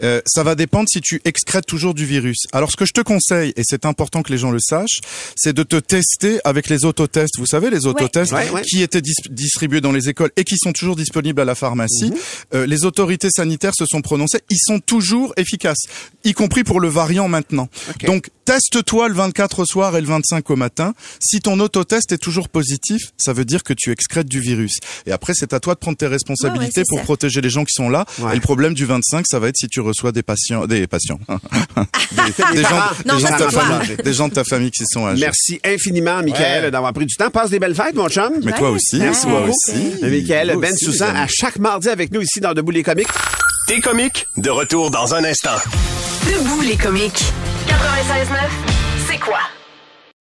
euh, 0.03 0.21
ça 0.25 0.43
va 0.43 0.55
dépendre 0.55 0.87
si 0.89 1.01
tu 1.01 1.21
excrètes 1.25 1.65
toujours 1.65 1.93
du 1.93 2.05
virus. 2.05 2.37
Alors, 2.53 2.71
ce 2.71 2.77
que 2.77 2.85
je 2.85 2.93
te 2.93 3.01
conseille, 3.01 3.53
et 3.55 3.61
c'est 3.63 3.85
important 3.85 4.21
que 4.23 4.31
les 4.31 4.37
gens 4.37 4.51
le 4.51 4.59
sachent, 4.59 5.01
c'est 5.35 5.53
de 5.53 5.63
te 5.63 5.77
tester 5.77 6.39
avec 6.43 6.69
les 6.69 6.85
autotests. 6.85 7.37
Vous 7.37 7.45
savez, 7.45 7.69
les 7.69 7.85
autotests 7.87 8.31
Ouais, 8.31 8.49
ouais. 8.49 8.61
qui 8.61 8.81
étaient 8.81 9.01
dis- 9.01 9.13
distribués 9.57 9.81
dans 9.81 9.91
les 9.91 10.07
écoles 10.07 10.29
et 10.37 10.43
qui 10.43 10.55
sont 10.57 10.71
toujours 10.71 10.95
disponibles 10.95 11.41
à 11.41 11.45
la 11.45 11.55
pharmacie. 11.55 12.13
Euh, 12.53 12.67
les 12.67 12.85
autorités 12.85 13.29
sanitaires 13.31 13.73
se 13.75 13.85
sont 13.87 14.01
prononcées. 14.01 14.39
Ils 14.51 14.59
sont 14.63 14.79
toujours 14.79 15.33
efficaces, 15.35 15.81
y 16.23 16.33
compris 16.33 16.63
pour 16.63 16.79
le 16.79 16.87
variant 16.89 17.27
maintenant. 17.27 17.67
Donc, 18.05 18.29
teste-toi 18.45 19.07
le 19.07 19.15
24 19.15 19.59
au 19.61 19.65
soir 19.65 19.97
et 19.97 20.01
le 20.01 20.05
25 20.07 20.47
au 20.51 20.55
matin. 20.55 20.93
Si 21.19 21.39
ton 21.41 21.59
autotest 21.59 22.11
est 22.11 22.19
toujours 22.19 22.49
positif, 22.49 23.11
ça 23.17 23.33
veut 23.33 23.45
dire 23.45 23.63
que 23.63 23.73
tu 23.73 23.91
excrètes 23.91 24.27
du 24.29 24.39
virus. 24.39 24.77
Et 25.07 25.11
après, 25.11 25.33
c'est 25.35 25.53
à 25.53 25.59
toi 25.59 25.73
de 25.73 25.79
prendre 25.79 25.97
tes 25.97 26.05
responsabilités 26.07 26.83
pour 26.87 26.99
ça. 26.99 27.03
protéger 27.03 27.41
les 27.41 27.49
gens 27.49 27.65
qui 27.65 27.73
sont 27.73 27.89
là. 27.89 28.05
Ouais. 28.19 28.33
Et 28.33 28.35
le 28.35 28.41
problème 28.41 28.75
du 28.75 28.85
25, 28.85 29.25
ça 29.27 29.39
va 29.39 29.47
être 29.47 29.57
si 29.57 29.67
tu 29.67 29.79
reçois 29.81 30.11
des 30.11 30.21
patients, 30.23 30.67
des 30.67 30.85
patients, 30.85 31.19
des, 31.27 32.55
des 32.55 32.61
gens, 32.61 32.83
des 33.05 33.23
de 33.23 33.37
ta 33.37 33.49
famille, 33.49 33.97
des 34.03 34.13
gens 34.13 34.27
de 34.27 34.33
ta 34.35 34.43
famille 34.43 34.69
qui 34.71 34.83
sont 34.85 35.07
âgés. 35.07 35.19
Merci 35.21 35.59
infiniment, 35.65 36.21
Michael, 36.21 36.65
Ouais. 36.65 36.71
d'avoir 36.71 36.93
pris 36.93 37.05
du 37.07 37.15
temps. 37.15 37.29
Passe 37.31 37.49
des 37.49 37.59
belles 37.59 37.75
fêtes, 37.75 37.95
mon 37.95 38.07
chum. 38.07 38.33
Mais 38.43 38.53
toi 38.53 38.69
aussi, 38.69 38.97
Merci 38.99 39.23
toi 39.23 39.41
Michael, 40.01 40.55
Ben 40.59 40.73
aussi, 40.73 40.85
Soussan, 40.85 41.15
à 41.15 41.25
chaque 41.27 41.57
mardi 41.59 41.89
avec 41.89 42.11
nous 42.11 42.21
ici 42.21 42.39
dans 42.39 42.53
Debout 42.53 42.71
les 42.71 42.83
comiques. 42.83 43.07
T'es 43.67 43.79
comique, 43.79 44.27
de 44.37 44.49
retour 44.49 44.91
dans 44.91 45.13
un 45.13 45.23
instant. 45.23 45.57
Debout 46.25 46.61
les 46.61 46.77
comiques. 46.77 47.23
96.9, 47.67 48.35
c'est 49.09 49.19
quoi? 49.19 49.39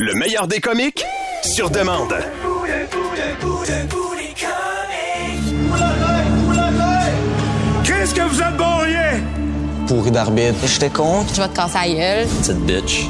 Le 0.00 0.14
meilleur 0.14 0.46
des 0.46 0.60
comiques, 0.60 1.04
sur 1.42 1.70
demande. 1.70 2.14
Qu'est-ce 7.82 8.14
que 8.14 8.20
vous 8.20 8.40
êtes 8.40 8.56
bon 8.56 8.76
rien? 8.78 9.20
pourri 9.88 10.12
d'arbitre. 10.12 10.66
J'étais 10.66 10.90
contre. 10.90 11.34
Je 11.34 11.42
vais 11.42 11.48
te 11.48 11.56
casser 11.56 11.78
la 11.78 11.88
gueule. 11.88 12.28
Petite 12.28 12.58
bitch. 12.58 13.06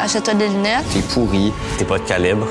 Achète-toi 0.00 0.34
des 0.34 0.48
lunettes. 0.48 0.84
T'es 0.92 1.00
pourri. 1.00 1.52
T'es 1.78 1.84
pas 1.84 1.98
de 1.98 2.04
calibre. 2.04 2.46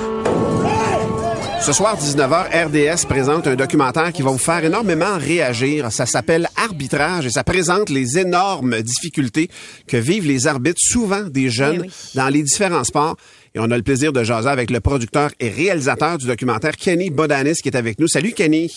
Ce 1.62 1.74
soir, 1.74 1.98
19h, 1.98 2.66
RDS 2.68 3.08
présente 3.08 3.48
un 3.48 3.56
documentaire 3.56 4.14
qui 4.14 4.22
va 4.22 4.30
vous 4.30 4.38
faire 4.38 4.64
énormément 4.64 5.18
réagir. 5.18 5.92
Ça 5.92 6.06
s'appelle 6.06 6.48
Arbitrage 6.58 7.26
et 7.26 7.32
ça 7.32 7.44
présente 7.44 7.90
les 7.90 8.20
énormes 8.20 8.82
difficultés 8.84 9.50
que 9.88 9.98
vivent 9.98 10.28
les 10.28 10.46
arbitres, 10.46 10.80
souvent 10.80 11.22
des 11.24 11.50
jeunes, 11.50 11.82
Eh 11.86 11.88
oui. 11.88 11.94
dans 12.14 12.28
les 12.30 12.44
différents 12.44 12.84
sports. 12.84 13.16
Et 13.56 13.60
on 13.60 13.72
a 13.72 13.78
le 13.78 13.82
plaisir 13.84 14.14
de 14.14 14.24
jaser 14.24 14.50
avec 14.50 14.70
le 14.70 14.80
producteur 14.80 15.32
et 15.40 15.50
réalisateur 15.50 16.20
du 16.20 16.28
documentaire, 16.28 16.76
Kenny 16.78 17.10
Bodanis, 17.10 17.56
qui 17.56 17.70
est 17.70 17.76
avec 17.76 18.00
nous. 18.00 18.08
Salut, 18.08 18.34
Kenny. 18.34 18.72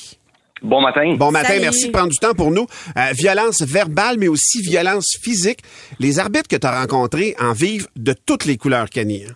Bon 0.62 0.80
matin. 0.80 1.14
Bon 1.18 1.30
matin, 1.30 1.48
Salut. 1.48 1.60
merci 1.60 1.86
de 1.88 1.92
prendre 1.92 2.08
du 2.10 2.16
temps 2.18 2.32
pour 2.34 2.50
nous. 2.50 2.66
Euh, 2.96 3.12
violence 3.12 3.60
verbale, 3.62 4.16
mais 4.18 4.28
aussi 4.28 4.62
violence 4.62 5.18
physique. 5.20 5.60
Les 6.00 6.18
arbitres 6.18 6.48
que 6.48 6.56
tu 6.56 6.66
as 6.66 6.80
rencontrés 6.80 7.36
en 7.38 7.52
vivent 7.52 7.88
de 7.96 8.14
toutes 8.24 8.46
les 8.46 8.56
couleurs, 8.56 8.88
Kenny. 8.88 9.24
hein. 9.28 9.34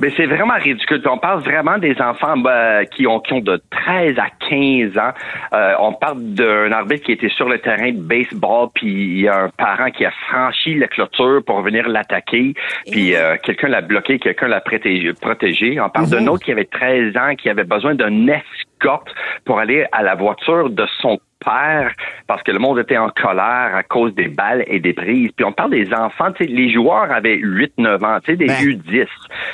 Ben, 0.00 0.10
c'est 0.16 0.26
vraiment 0.26 0.54
ridicule. 0.54 1.02
On 1.06 1.18
parle 1.18 1.40
vraiment 1.40 1.78
des 1.78 2.00
enfants 2.00 2.36
ben, 2.36 2.84
qui, 2.86 3.06
ont, 3.06 3.20
qui 3.20 3.32
ont 3.32 3.40
de 3.40 3.60
13 3.70 4.18
à 4.18 4.28
15 4.48 4.98
ans. 4.98 5.12
Euh, 5.52 5.74
on 5.80 5.92
parle 5.92 6.22
d'un 6.22 6.72
arbitre 6.72 7.04
qui 7.04 7.12
était 7.12 7.28
sur 7.28 7.48
le 7.48 7.58
terrain 7.58 7.92
de 7.92 8.00
baseball, 8.00 8.68
puis 8.74 8.86
il 8.86 9.20
y 9.20 9.28
a 9.28 9.44
un 9.44 9.48
parent 9.48 9.90
qui 9.90 10.04
a 10.04 10.10
franchi 10.28 10.74
la 10.74 10.88
clôture 10.88 11.42
pour 11.44 11.62
venir 11.62 11.88
l'attaquer, 11.88 12.54
puis 12.90 13.14
euh, 13.14 13.36
quelqu'un 13.42 13.68
l'a 13.68 13.80
bloqué, 13.80 14.18
quelqu'un 14.18 14.48
l'a 14.48 14.60
protégé, 14.60 15.12
protégé. 15.14 15.80
On 15.80 15.88
parle 15.88 16.08
d'un 16.08 16.26
autre 16.26 16.44
qui 16.44 16.52
avait 16.52 16.64
13 16.64 17.16
ans, 17.16 17.34
qui 17.36 17.48
avait 17.48 17.64
besoin 17.64 17.94
d'un 17.94 18.26
escorte 18.28 19.08
pour 19.44 19.58
aller 19.58 19.86
à 19.92 20.02
la 20.02 20.14
voiture 20.14 20.70
de 20.70 20.86
son 21.00 21.18
père 21.44 21.92
parce 22.26 22.42
que 22.42 22.50
le 22.50 22.58
monde 22.58 22.78
était 22.78 22.98
en 22.98 23.10
colère 23.10 23.74
à 23.74 23.82
cause 23.82 24.14
des 24.14 24.28
balles 24.28 24.64
et 24.66 24.80
des 24.80 24.92
prises. 24.92 25.30
Puis 25.36 25.44
on 25.44 25.52
parle 25.52 25.70
des 25.70 25.92
enfants, 25.92 26.32
tu 26.32 26.44
sais, 26.44 26.50
les 26.50 26.72
joueurs 26.72 27.10
avaient 27.10 27.36
8-9 27.36 28.04
ans, 28.04 28.20
tu 28.20 28.32
sais, 28.32 28.36
des 28.36 28.46
Ben. 28.46 28.56
U10. 28.56 29.06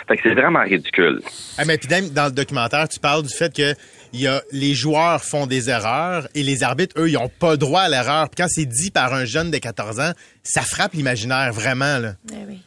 Fait 0.08 0.16
que 0.16 0.22
c'est 0.22 0.34
vraiment 0.34 0.62
ridicule. 0.62 1.20
Ah, 1.58 1.64
mais 1.66 1.78
puis 1.78 1.88
même 1.88 2.08
dans 2.10 2.26
le 2.26 2.32
documentaire, 2.32 2.88
tu 2.88 3.00
parles 3.00 3.22
du 3.22 3.34
fait 3.34 3.54
que 3.54 3.74
il 4.12 4.20
y 4.20 4.26
a, 4.26 4.42
les 4.52 4.74
joueurs 4.74 5.22
font 5.22 5.46
des 5.46 5.70
erreurs 5.70 6.26
et 6.34 6.42
les 6.42 6.62
arbitres, 6.62 6.94
eux, 7.00 7.08
ils 7.08 7.16
ont 7.16 7.30
pas 7.30 7.56
droit 7.56 7.80
à 7.80 7.88
l'erreur. 7.88 8.28
Puis 8.28 8.42
quand 8.42 8.48
c'est 8.48 8.66
dit 8.66 8.90
par 8.90 9.14
un 9.14 9.24
jeune 9.24 9.50
de 9.50 9.56
14 9.56 10.00
ans, 10.00 10.12
ça 10.42 10.60
frappe 10.60 10.92
l'imaginaire 10.92 11.52
vraiment. 11.52 11.98
Là. 11.98 12.12
Eh 12.30 12.46
oui. 12.46 12.60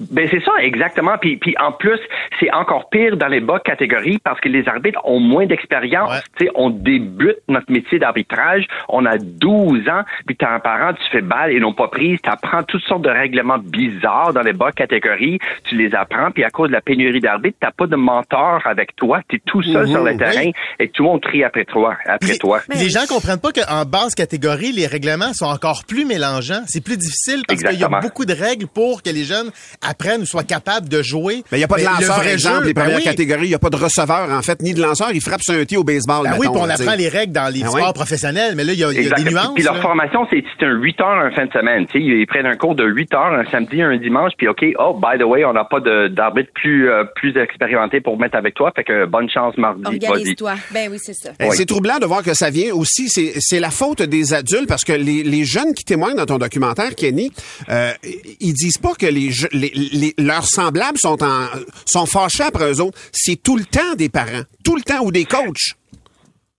Ben 0.00 0.28
c'est 0.30 0.42
ça 0.44 0.52
exactement. 0.60 1.18
Puis, 1.18 1.36
puis 1.36 1.54
en 1.58 1.72
plus, 1.72 1.98
c'est 2.40 2.52
encore 2.52 2.88
pire 2.88 3.16
dans 3.16 3.26
les 3.28 3.40
bas 3.40 3.60
catégories 3.60 4.18
parce 4.22 4.40
que 4.40 4.48
les 4.48 4.68
arbitres 4.68 5.00
ont 5.04 5.20
moins 5.20 5.46
d'expérience. 5.46 6.10
Tu 6.36 6.46
sais, 6.46 6.50
on 6.54 6.70
débute 6.70 7.38
notre 7.48 7.70
métier 7.70 7.98
d'arbitrage, 7.98 8.66
on 8.88 9.04
a 9.06 9.18
12 9.18 9.88
ans, 9.88 10.02
puis 10.26 10.36
t'as 10.36 10.54
un 10.54 10.60
parent, 10.60 10.92
tu 10.94 11.10
fais 11.10 11.22
balle 11.22 11.52
et 11.52 11.60
non 11.60 11.72
pas 11.72 11.88
prise, 11.88 12.18
tu 12.22 12.30
apprends 12.30 12.62
toutes 12.62 12.82
sortes 12.82 13.02
de 13.02 13.10
règlements 13.10 13.58
bizarres 13.58 14.32
dans 14.32 14.42
les 14.42 14.52
bas 14.52 14.72
catégories, 14.72 15.38
tu 15.64 15.76
les 15.76 15.94
apprends, 15.94 16.30
puis 16.30 16.44
à 16.44 16.50
cause 16.50 16.68
de 16.68 16.74
la 16.74 16.80
pénurie 16.80 17.20
d'arbitres, 17.20 17.58
t'as 17.60 17.72
pas 17.72 17.86
de 17.86 17.96
mentor 17.96 18.60
avec 18.64 18.94
toi, 18.96 19.20
tu 19.28 19.36
es 19.36 19.42
tout 19.44 19.62
seul 19.62 19.88
sur 19.88 20.04
le 20.04 20.12
oui. 20.12 20.18
terrain 20.18 20.50
et 20.78 20.88
tout 20.88 21.02
le 21.02 21.08
monde 21.08 21.22
crie 21.22 21.44
après 21.44 21.64
toi, 21.64 21.96
après 22.06 22.36
toi. 22.36 22.60
Puis 22.68 22.78
Les 22.78 22.90
gens 22.90 23.06
comprennent 23.08 23.40
pas 23.40 23.52
qu'en 23.52 23.84
basse 23.84 24.14
catégorie, 24.14 24.72
les 24.72 24.86
règlements 24.86 25.32
sont 25.32 25.46
encore 25.46 25.84
plus 25.86 26.04
mélangeants. 26.04 26.62
C'est 26.66 26.82
plus 26.82 26.96
difficile 26.96 27.42
parce 27.46 27.62
qu'il 27.62 27.78
y 27.78 27.84
a 27.84 27.88
beaucoup 27.88 28.24
de 28.24 28.32
règles 28.32 28.66
pour 28.66 29.02
que 29.02 29.10
les 29.10 29.24
jeunes 29.24 29.50
apprennent 29.88 30.22
ou 30.22 30.26
soient 30.26 30.44
capables 30.44 30.88
de 30.88 31.02
jouer. 31.02 31.42
Mais 31.50 31.58
il 31.58 31.60
n'y 31.60 31.64
a 31.64 31.68
pas 31.68 31.76
de 31.76 31.82
Mais 31.82 31.88
le 31.88 32.06
lanceur, 32.06 32.16
vrai 32.18 32.32
exemple, 32.32 32.60
jeu, 32.60 32.66
les 32.66 32.74
ben 32.74 32.82
premières 32.82 32.98
oui. 32.98 33.04
catégories. 33.04 33.46
Il 33.46 33.48
n'y 33.48 33.54
a 33.54 33.58
pas 33.58 33.70
de 33.70 33.76
receveur, 33.76 34.30
en 34.30 34.42
fait, 34.42 34.60
ni 34.62 34.74
de 34.74 34.80
lanceur. 34.80 35.08
Il 35.12 35.20
frappe 35.20 35.42
sur 35.42 35.54
un 35.54 35.64
tee 35.64 35.76
au 35.76 35.84
baseball. 35.84 36.24
Ben 36.24 36.32
oui, 36.32 36.46
mettons, 36.46 36.52
puis 36.52 36.62
on 36.64 36.70
apprend 36.70 36.96
les 36.96 37.08
règles 37.08 37.32
dans 37.32 37.52
les 37.52 37.60
Ben 37.62 37.68
sports 37.68 37.86
oui. 37.86 37.92
professionnels, 37.94 38.54
mais 38.56 38.64
là, 38.64 38.72
il 38.72 38.78
y 38.78 38.84
a, 38.84 38.92
y 38.92 38.94
des 38.96 39.30
nuances. 39.30 39.54
Puis 39.54 39.64
leur 39.64 39.74
là. 39.74 39.80
formation, 39.80 40.26
c'est 40.30 40.44
un 40.64 40.72
8 40.72 41.00
heures 41.00 41.18
un 41.18 41.30
fin 41.30 41.46
de 41.46 41.52
semaine. 41.52 41.86
Tu 41.86 41.98
sais, 41.98 42.04
ils 42.04 42.26
prennent 42.26 42.46
un 42.46 42.56
cours 42.56 42.74
de 42.74 42.84
8 42.84 43.14
heures 43.14 43.32
un 43.32 43.44
samedi, 43.50 43.82
un 43.82 43.96
dimanche, 43.96 44.32
puis 44.36 44.48
OK, 44.48 44.64
oh, 44.78 44.94
by 44.94 45.18
the 45.18 45.24
way, 45.24 45.44
on 45.44 45.52
n'a 45.52 45.64
pas 45.64 45.80
d'arbitre 45.80 46.50
plus, 46.54 46.90
euh, 46.90 47.04
plus 47.14 47.36
expérimenté 47.36 48.00
pour 48.00 48.18
mettre 48.18 48.36
avec 48.36 48.54
toi, 48.54 48.72
fait 48.74 48.84
que 48.84 49.06
bonne 49.06 49.28
chance 49.30 49.56
mardi. 49.56 49.82
Organise-toi. 49.84 50.54
Ben 50.72 50.88
oui, 50.90 50.98
c'est 51.00 51.14
ça. 51.14 51.30
Eh, 51.40 51.50
C'est 51.50 51.66
troublant 51.66 51.98
de 51.98 52.06
voir 52.06 52.22
que 52.22 52.34
ça 52.34 52.50
vient 52.50 52.72
aussi, 52.74 53.08
c'est 53.08 53.32
c'est 53.38 53.60
la 53.60 53.70
faute 53.70 54.02
des 54.02 54.34
adultes 54.34 54.68
parce 54.68 54.84
que 54.84 54.92
les, 54.92 55.22
les 55.22 55.44
jeunes 55.44 55.74
qui 55.74 55.84
témoignent 55.84 56.16
dans 56.16 56.26
ton 56.26 56.38
documentaire, 56.38 56.94
Kenny, 56.94 57.30
euh, 57.68 57.92
ils 58.40 58.52
disent 58.52 58.78
pas 58.78 58.94
que 58.98 59.06
les, 59.06 59.30
les, 59.52 59.72
leurs 60.18 60.46
semblables 60.46 60.98
sont 60.98 61.22
en 61.22 61.46
sont 61.86 62.06
fâchés 62.06 62.44
après 62.44 62.72
eux 62.72 62.80
autres. 62.80 62.98
C'est 63.12 63.42
tout 63.42 63.56
le 63.56 63.64
temps 63.64 63.94
des 63.96 64.08
parents, 64.08 64.42
tout 64.64 64.76
le 64.76 64.82
temps 64.82 65.00
ou 65.02 65.12
des 65.12 65.24
coachs. 65.24 65.77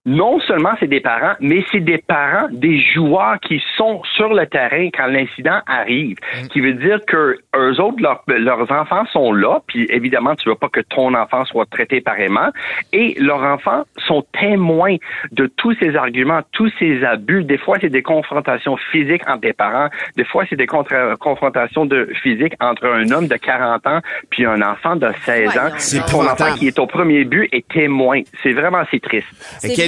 Non 0.05 0.39
seulement 0.39 0.71
c'est 0.79 0.87
des 0.87 1.01
parents, 1.01 1.33
mais 1.41 1.63
c'est 1.71 1.81
des 1.81 1.97
parents 1.97 2.47
des 2.51 2.79
joueurs 2.79 3.37
qui 3.41 3.61
sont 3.75 4.01
sur 4.15 4.33
le 4.33 4.45
terrain 4.47 4.89
quand 4.93 5.07
l'incident 5.07 5.59
arrive. 5.67 6.15
Ce 6.43 6.47
qui 6.49 6.61
veut 6.61 6.73
dire 6.73 6.99
que 7.05 7.37
eux 7.55 7.81
autres, 7.81 7.97
leurs- 8.01 8.23
leurs 8.27 8.71
enfants 8.71 9.05
sont 9.11 9.33
là, 9.33 9.59
puis 9.67 9.85
évidemment, 9.89 10.35
tu 10.35 10.47
veux 10.49 10.55
pas 10.55 10.69
que 10.69 10.79
ton 10.79 11.13
enfant 11.13 11.43
soit 11.45 11.65
traité 11.69 11.99
pareillement, 12.01 12.49
et 12.93 13.15
leurs 13.19 13.43
enfants 13.43 13.83
sont 13.97 14.25
témoins 14.39 14.95
de 15.31 15.47
tous 15.57 15.75
ces 15.79 15.95
arguments, 15.95 16.41
tous 16.53 16.71
ces 16.79 17.03
abus. 17.03 17.43
Des 17.43 17.57
fois, 17.57 17.77
c'est 17.81 17.89
des 17.89 18.01
confrontations 18.01 18.77
physiques 18.91 19.23
entre 19.27 19.41
des 19.41 19.53
parents, 19.53 19.89
des 20.15 20.23
fois, 20.25 20.45
c'est 20.49 20.55
des 20.55 20.65
contra- 20.65 21.17
confrontations 21.17 21.85
de 21.85 22.09
physiques 22.23 22.53
entre 22.61 22.85
un 22.87 23.11
homme 23.11 23.27
de 23.27 23.35
40 23.35 23.85
ans 23.85 23.99
puis 24.29 24.45
un 24.45 24.61
enfant 24.61 24.95
de 24.95 25.09
16 25.25 25.57
ans. 25.57 25.69
C'est 25.77 25.99
Ton 26.09 26.21
enfant 26.25 26.55
qui 26.55 26.67
est 26.67 26.79
au 26.79 26.87
premier 26.87 27.25
but 27.25 27.49
est 27.51 27.67
témoin. 27.67 28.21
C'est 28.41 28.53
vraiment, 28.53 28.83
c'est 28.89 29.01
triste. 29.01 29.27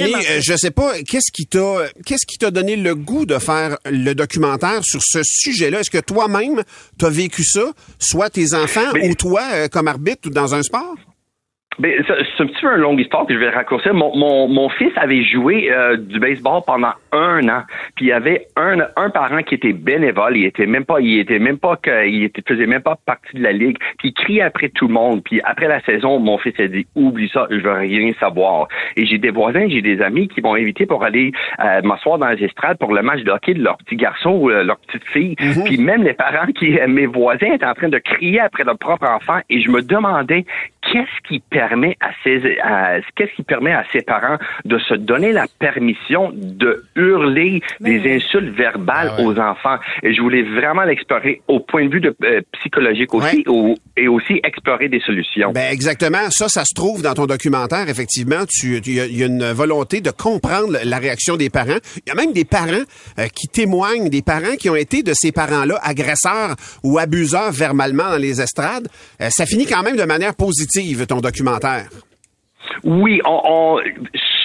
Kenny, 0.06 0.26
euh, 0.26 0.40
je 0.42 0.56
sais 0.56 0.70
pas, 0.70 1.02
qu'est-ce 1.02 1.32
qui 1.32 1.46
t'a 1.46 1.86
qu'est-ce 2.04 2.26
qui 2.26 2.38
t'a 2.38 2.50
donné 2.50 2.76
le 2.76 2.94
goût 2.94 3.26
de 3.26 3.38
faire 3.38 3.76
le 3.84 4.14
documentaire 4.14 4.80
sur 4.84 5.00
ce 5.02 5.20
sujet-là? 5.24 5.80
Est-ce 5.80 5.90
que 5.90 5.98
toi-même 5.98 6.62
t'as 6.98 7.10
vécu 7.10 7.44
ça, 7.44 7.72
soit 7.98 8.30
tes 8.30 8.54
enfants 8.54 8.92
ou 9.02 9.14
toi 9.14 9.42
euh, 9.52 9.68
comme 9.68 9.88
arbitre 9.88 10.28
ou 10.28 10.30
dans 10.30 10.54
un 10.54 10.62
sport? 10.62 10.94
C'est 11.80 12.42
un 12.42 12.46
petit 12.46 12.60
peu 12.60 12.74
une 12.74 12.82
longue 12.82 13.00
histoire 13.00 13.26
que 13.26 13.34
je 13.34 13.38
vais 13.38 13.48
raccourcir. 13.48 13.94
Mon, 13.94 14.16
mon, 14.16 14.48
mon 14.48 14.68
fils 14.68 14.92
avait 14.96 15.24
joué 15.24 15.70
euh, 15.72 15.96
du 15.96 16.18
baseball 16.18 16.60
pendant 16.66 16.92
un 17.12 17.48
an. 17.48 17.62
Puis 17.96 18.06
il 18.06 18.08
y 18.08 18.12
avait 18.12 18.46
un, 18.56 18.80
un 18.96 19.10
parent 19.10 19.42
qui 19.42 19.54
était 19.54 19.72
bénévole. 19.72 20.36
Il 20.36 20.44
était 20.44 20.66
même 20.66 20.84
pas, 20.84 21.00
il 21.00 21.18
était 21.18 21.38
même 21.38 21.58
pas 21.58 21.76
que, 21.76 22.06
il 22.06 22.24
était, 22.24 22.42
faisait 22.46 22.66
même 22.66 22.82
pas 22.82 22.96
partie 23.06 23.36
de 23.36 23.42
la 23.42 23.52
ligue. 23.52 23.78
Puis 23.98 24.08
il 24.08 24.14
criait 24.14 24.42
après 24.42 24.68
tout 24.68 24.88
le 24.88 24.94
monde. 24.94 25.22
Puis 25.24 25.40
après 25.44 25.68
la 25.68 25.80
saison, 25.80 26.18
mon 26.18 26.38
fils 26.38 26.58
a 26.60 26.66
dit 26.68 26.86
oublie 26.94 27.30
ça, 27.32 27.46
je 27.50 27.56
veux 27.56 27.72
rien 27.72 28.12
savoir. 28.20 28.68
Et 28.96 29.06
j'ai 29.06 29.18
des 29.18 29.30
voisins, 29.30 29.66
j'ai 29.68 29.82
des 29.82 30.02
amis 30.02 30.28
qui 30.28 30.42
m'ont 30.42 30.54
invité 30.54 30.86
pour 30.86 31.04
aller 31.04 31.32
euh, 31.60 31.80
m'asseoir 31.82 32.18
dans 32.18 32.28
les 32.28 32.44
estrades 32.44 32.78
pour 32.78 32.92
le 32.92 33.02
match 33.02 33.22
de 33.22 33.30
hockey 33.30 33.54
de 33.54 33.62
leur 33.62 33.78
petit 33.78 33.96
garçon 33.96 34.30
ou 34.30 34.50
euh, 34.50 34.62
leur 34.62 34.78
petite 34.78 35.04
fille. 35.08 35.36
Puis 35.64 35.78
même 35.78 36.02
les 36.02 36.14
parents 36.14 36.46
qui, 36.46 36.78
euh, 36.78 36.86
mes 36.86 37.06
voisins 37.06 37.52
étaient 37.54 37.66
en 37.66 37.74
train 37.74 37.88
de 37.88 37.98
crier 37.98 38.40
après 38.40 38.64
leur 38.64 38.78
propre 38.78 39.08
enfant. 39.08 39.40
Et 39.48 39.60
je 39.60 39.70
me 39.70 39.80
demandais 39.82 40.44
qu'est-ce 40.82 41.28
qui 41.28 41.40
permet 41.68 41.96
à 42.00 42.98
qu'est-ce 43.16 43.34
qui 43.36 43.42
permet 43.42 43.72
à 43.72 43.84
ses 43.92 44.00
parents 44.02 44.38
de 44.64 44.78
se 44.78 44.94
donner 44.94 45.32
la 45.32 45.46
permission 45.60 46.32
de 46.34 46.84
hurler 46.96 47.60
des 47.80 48.00
insultes 48.16 48.54
verbales 48.56 49.12
aux 49.20 49.38
enfants 49.38 49.76
et 50.02 50.12
je 50.14 50.20
voulais 50.20 50.42
vraiment 50.42 50.82
l'explorer 50.82 51.40
au 51.48 51.60
point 51.60 51.86
de 51.86 51.92
vue 51.94 52.00
de, 52.00 52.14
euh, 52.24 52.40
psychologique 52.58 53.14
aussi 53.14 53.44
au- 53.46 53.76
et 53.96 54.08
aussi 54.08 54.40
explorer 54.42 54.88
des 54.88 55.00
solutions. 55.00 55.52
Ben 55.52 55.72
exactement. 55.72 56.30
Ça, 56.30 56.48
ça 56.48 56.64
se 56.64 56.74
trouve 56.74 57.02
dans 57.02 57.14
ton 57.14 57.26
documentaire. 57.26 57.88
Effectivement, 57.88 58.44
tu, 58.48 58.80
tu- 58.80 58.90
il 58.90 58.96
y, 58.96 59.00
a- 59.00 59.06
il 59.06 59.16
y 59.18 59.22
a 59.22 59.26
une 59.26 59.52
volonté 59.52 60.00
de 60.00 60.10
comprendre 60.10 60.76
la 60.84 60.98
réaction 60.98 61.36
des 61.36 61.50
parents. 61.50 61.78
Il 62.04 62.08
y 62.08 62.10
a 62.10 62.14
même 62.14 62.32
des 62.32 62.44
parents 62.44 62.84
euh, 63.18 63.26
qui 63.28 63.46
témoignent, 63.48 64.08
des 64.08 64.22
parents 64.22 64.56
qui 64.58 64.68
ont 64.70 64.76
été 64.76 65.02
de 65.02 65.12
ces 65.14 65.30
parents-là 65.32 65.78
agresseurs 65.82 66.56
ou 66.82 66.98
abuseurs 66.98 67.52
verbalement 67.52 68.10
dans 68.10 68.16
les 68.28 68.40
estrades. 68.40 68.88
Euh, 69.20 69.28
ça 69.30 69.46
finit 69.46 69.66
quand 69.66 69.82
même 69.82 69.96
de 69.96 70.04
manière 70.04 70.34
positive 70.34 71.06
ton 71.06 71.20
documentaire. 71.20 71.51
Oui, 72.84 73.20
on, 73.24 73.40
on- 73.44 73.82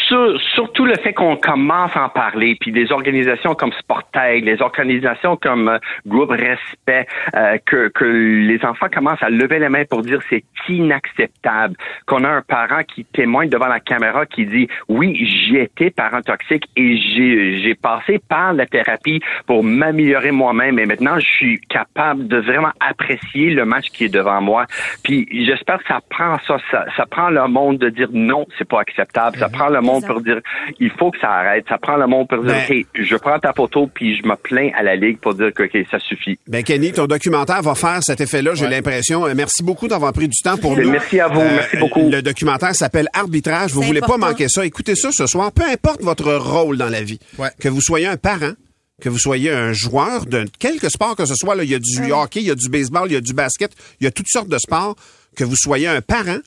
sur- 0.08 0.40
surtout 0.56 0.86
le 0.86 0.96
fait 0.96 1.14
qu'on 1.14 1.36
commence 1.36 1.96
à 1.96 2.06
en 2.06 2.10
parler, 2.10 2.56
puis 2.60 2.72
des 2.72 2.92
organisations 2.92 3.54
comme 3.56 3.72
Sporteg, 3.74 4.44
les 4.46 4.62
organisations 4.62 5.36
comme 5.36 5.70
euh, 5.70 5.78
Groupe 6.06 6.32
Respect, 6.32 7.08
euh, 7.36 7.58
que, 7.66 7.90
que 7.90 8.06
les 8.06 8.64
enfants 8.66 8.88
commencent 8.94 9.22
à 9.24 9.30
lever 9.30 9.60
les 9.60 9.70
mains 9.70 9.86
pour 9.90 10.02
dire 10.02 10.20
c'est 10.30 10.44
inacceptable, 10.70 11.76
qu'on 12.06 12.24
a 12.24 12.30
un 12.30 12.42
parent 12.42 12.84
qui 12.84 13.06
témoigne 13.06 13.50
devant 13.50 13.68
la 13.68 13.80
caméra 13.80 14.26
qui 14.26 14.46
dit 14.46 14.68
oui, 14.88 15.26
j'ai 15.50 15.64
été 15.64 15.90
parent 15.90 16.22
toxique 16.22 16.66
et 16.76 16.98
j'ai 16.98 17.58
j'ai 17.62 17.76
passé 17.76 18.20
par 18.30 18.54
la 18.54 18.66
thérapie 18.66 19.22
pour 19.46 19.64
m'améliorer 19.64 20.32
moi-même 20.32 20.80
et 20.80 20.86
maintenant 20.86 21.20
je 21.20 21.26
suis 21.28 21.60
capable 21.62 22.28
de 22.28 22.38
vraiment 22.38 22.72
apprécier 22.80 23.50
le 23.52 23.66
match 23.66 23.90
qui 23.90 24.06
est 24.06 24.14
devant 24.14 24.42
moi. 24.42 24.66
Puis 25.04 25.28
j'espère 25.46 25.80
que 25.80 25.88
ça 25.88 26.00
prend 26.10 26.38
ça, 26.48 26.58
ça, 26.72 26.86
ça 26.96 27.06
prend 27.06 27.30
le 27.30 27.48
monde 27.48 27.78
de 27.78 27.90
dire 27.90 28.10
non, 28.12 28.46
c'est 28.58 28.68
pas 28.68 28.82
acceptable. 28.82 29.38
Ça 29.38 29.50
prend 29.50 29.70
le 29.70 29.82
monde 29.82 29.97
pour 30.02 30.22
dire 30.22 30.40
il 30.80 30.92
faut 30.92 31.12
que 31.12 31.20
ça 31.20 31.30
arrête. 31.32 31.66
Ça 31.70 31.78
prend 31.78 31.98
le 31.98 32.08
monde 32.08 32.28
pour 32.28 32.44
dire 32.44 32.54
Ben- 32.68 32.80
OK, 32.82 32.86
je 33.04 33.16
prends 33.16 33.40
ta 33.40 33.54
photo 33.54 33.88
puis 33.94 34.18
je 34.18 34.24
me 34.28 34.36
plains 34.36 34.70
à 34.78 34.84
la 34.84 34.96
ligue 34.96 35.18
pour 35.20 35.34
dire 35.34 35.54
que 35.54 35.64
ça 35.90 36.00
suffit. 36.00 36.38
Ben 36.48 36.64
Kenny, 36.64 36.92
ton 36.92 37.06
documentaire 37.06 37.62
va 37.62 37.76
faire 37.76 38.00
cet 38.02 38.22
effet-là, 38.22 38.54
j'ai 38.56 38.68
l'impression. 38.68 39.26
Euh, 39.26 39.34
Merci 39.36 39.64
beaucoup 39.64 39.88
d'avoir 39.88 40.14
pris 40.14 40.28
du 40.28 40.38
temps 40.44 40.58
pour 40.58 40.76
Ben, 40.76 40.84
nous. 40.84 40.92
merci 40.92 41.20
à 41.20 41.28
vous, 41.28 41.42
merci 41.42 41.78
beaucoup. 41.78 42.10
Le 42.10 42.22
documentaire 42.22 42.76
s'appelle 42.76 43.08
Arbitrage. 43.14 43.72
Vous 43.72 43.82
voulez 43.82 44.00
important. 44.00 44.20
pas 44.20 44.28
manquer 44.30 44.50
ça. 44.50 44.66
Écoutez 44.66 44.96
ça 44.96 45.10
ce 45.12 45.26
soir. 45.28 45.52
Peu 45.52 45.64
importe 45.64 46.02
votre 46.02 46.34
rôle 46.34 46.78
dans 46.78 46.90
la 46.90 47.02
vie, 47.02 47.20
que 47.60 47.70
vous 47.70 47.82
soyez 47.82 48.08
un 48.08 48.18
parent, 48.18 48.52
que 49.02 49.10
vous 49.10 49.20
soyez 49.20 49.52
un 49.52 49.74
joueur 49.74 50.26
de 50.26 50.46
quelque 50.60 50.90
sport 50.90 51.16
que 51.16 51.26
ce 51.26 51.36
soit, 51.36 51.56
là, 51.56 51.64
il 51.64 51.70
y 51.70 51.76
a 51.76 51.80
du 51.80 52.12
hockey, 52.12 52.40
il 52.42 52.48
y 52.48 52.52
a 52.52 52.56
du 52.56 52.68
baseball, 52.70 53.08
il 53.10 53.14
y 53.14 53.18
a 53.18 53.22
du 53.22 53.34
basket, 53.34 53.72
il 54.02 54.06
y 54.06 54.08
a 54.08 54.12
toutes 54.12 54.28
sortes 54.30 54.50
de 54.50 54.58
sports, 54.58 54.96
que 55.36 55.44
vous 55.44 55.56
soyez 55.56 55.88
un 55.88 56.02
parent, 56.02 56.38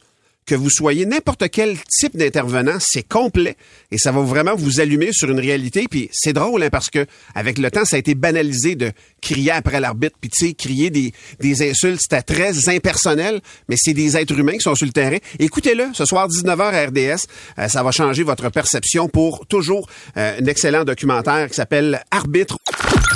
que 0.50 0.56
vous 0.56 0.68
soyez 0.68 1.06
n'importe 1.06 1.48
quel 1.48 1.78
type 1.88 2.16
d'intervenant, 2.16 2.78
c'est 2.80 3.04
complet 3.04 3.56
et 3.92 3.98
ça 3.98 4.10
va 4.10 4.20
vraiment 4.22 4.56
vous 4.56 4.80
allumer 4.80 5.12
sur 5.12 5.30
une 5.30 5.38
réalité. 5.38 5.86
Puis 5.88 6.08
c'est 6.12 6.32
drôle 6.32 6.64
hein, 6.64 6.70
parce 6.72 6.90
que 6.90 7.06
avec 7.36 7.56
le 7.58 7.70
temps, 7.70 7.84
ça 7.84 7.94
a 7.94 7.98
été 8.00 8.16
banalisé 8.16 8.74
de 8.74 8.90
crier 9.22 9.52
après 9.52 9.78
l'arbitre, 9.78 10.16
puis 10.20 10.28
tu 10.28 10.48
sais, 10.48 10.54
crier 10.54 10.90
des, 10.90 11.12
des 11.38 11.70
insultes, 11.70 12.00
c'était 12.00 12.22
très 12.22 12.68
impersonnel, 12.68 13.40
mais 13.68 13.76
c'est 13.78 13.92
des 13.94 14.16
êtres 14.16 14.36
humains 14.36 14.54
qui 14.54 14.62
sont 14.62 14.74
sur 14.74 14.86
le 14.86 14.92
terrain. 14.92 15.18
Écoutez-le 15.38 15.84
ce 15.92 16.04
soir 16.04 16.26
19h 16.28 16.62
à 16.62 16.86
RDS, 16.86 17.26
Euh, 17.58 17.68
ça 17.68 17.84
va 17.84 17.92
changer 17.92 18.24
votre 18.24 18.48
perception 18.50 19.08
pour 19.08 19.46
toujours 19.46 19.88
euh, 20.16 20.38
un 20.40 20.46
excellent 20.46 20.84
documentaire 20.84 21.48
qui 21.48 21.54
s'appelle 21.54 22.02
Arbitre. 22.10 22.56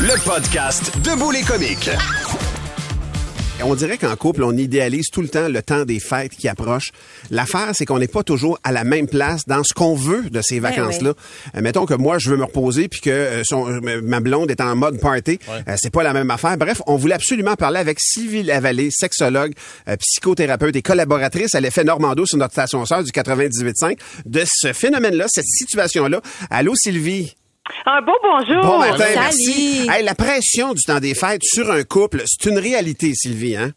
Le 0.01 0.17
podcast 0.25 0.93
Debout 1.03 1.33
les 1.33 1.43
comiques. 1.43 1.91
On 3.63 3.75
dirait 3.75 3.97
qu'en 3.97 4.15
couple, 4.17 4.43
on 4.43 4.55
idéalise 4.57 5.07
tout 5.11 5.23
le 5.23 5.29
temps 5.29 5.49
le 5.49 5.63
temps 5.63 5.85
des 5.87 5.99
fêtes 5.99 6.33
qui 6.33 6.49
approchent. 6.49 6.91
L'affaire, 7.31 7.71
c'est 7.73 7.87
qu'on 7.87 7.99
n'est 7.99 8.09
pas 8.09 8.23
toujours 8.23 8.59
à 8.63 8.73
la 8.73 8.85
même 8.85 9.07
place 9.09 9.47
dans 9.47 9.63
ce 9.65 9.73
qu'on 9.73 9.95
veut 9.95 10.29
de 10.29 10.43
ces 10.43 10.61
Ben 10.61 10.69
vacances-là. 10.71 11.15
Euh, 11.57 11.61
mettons 11.63 11.87
que 11.87 11.95
moi, 11.95 12.19
je 12.19 12.29
veux 12.31 12.37
me 12.37 12.45
reposer 12.45 12.89
puis 12.89 13.01
que 13.01 13.11
euh, 13.11 13.43
son- 13.45 13.67
euh, 13.71 14.01
ma 14.03 14.21
blonde 14.21 14.51
est 14.51 14.61
en 14.61 14.77
mode 14.77 15.01
party. 15.01 15.39
Euh, 15.49 15.77
c'est 15.77 15.91
pas 15.91 16.03
la 16.03 16.13
même 16.13 16.31
affaire. 16.31 16.59
Bref, 16.59 16.83
on 16.87 16.97
voulait 16.97 17.15
absolument 17.15 17.55
parler 17.55 17.79
avec 17.79 17.99
Sylvie 18.01 18.43
Lavallée, 18.43 18.91
sexologue, 18.91 19.55
euh, 19.89 19.97
psychothérapeute 19.97 20.77
et 20.77 20.83
collaboratrice 20.83 21.55
à 21.55 21.61
l'effet 21.61 21.85
Normando 21.85 22.27
sur 22.27 22.37
notre 22.37 22.53
station 22.53 22.85
sœur 22.85 23.03
du 23.03 23.13
98.5 23.13 23.97
de 24.27 24.43
ce 24.47 24.73
phénomène-là, 24.75 25.25
cette 25.29 25.47
situation-là. 25.47 26.21
Allô, 26.51 26.75
Sylvie? 26.77 27.35
Un 27.87 28.03
beau 28.03 28.13
bonjour. 28.23 28.63
Bon 28.63 28.79
matin, 28.79 29.07
merci. 29.15 29.89
Hey, 29.91 30.05
la 30.05 30.15
pression 30.15 30.75
du 30.75 30.83
temps 30.83 31.01
des 31.01 31.15
fêtes 31.15 31.45
sur 31.45 31.71
un 31.71 31.83
couple, 31.83 32.23
c'est 32.27 32.51
une 32.51 32.59
réalité, 32.59 33.13
Sylvie, 33.15 33.57
hein? 33.57 33.73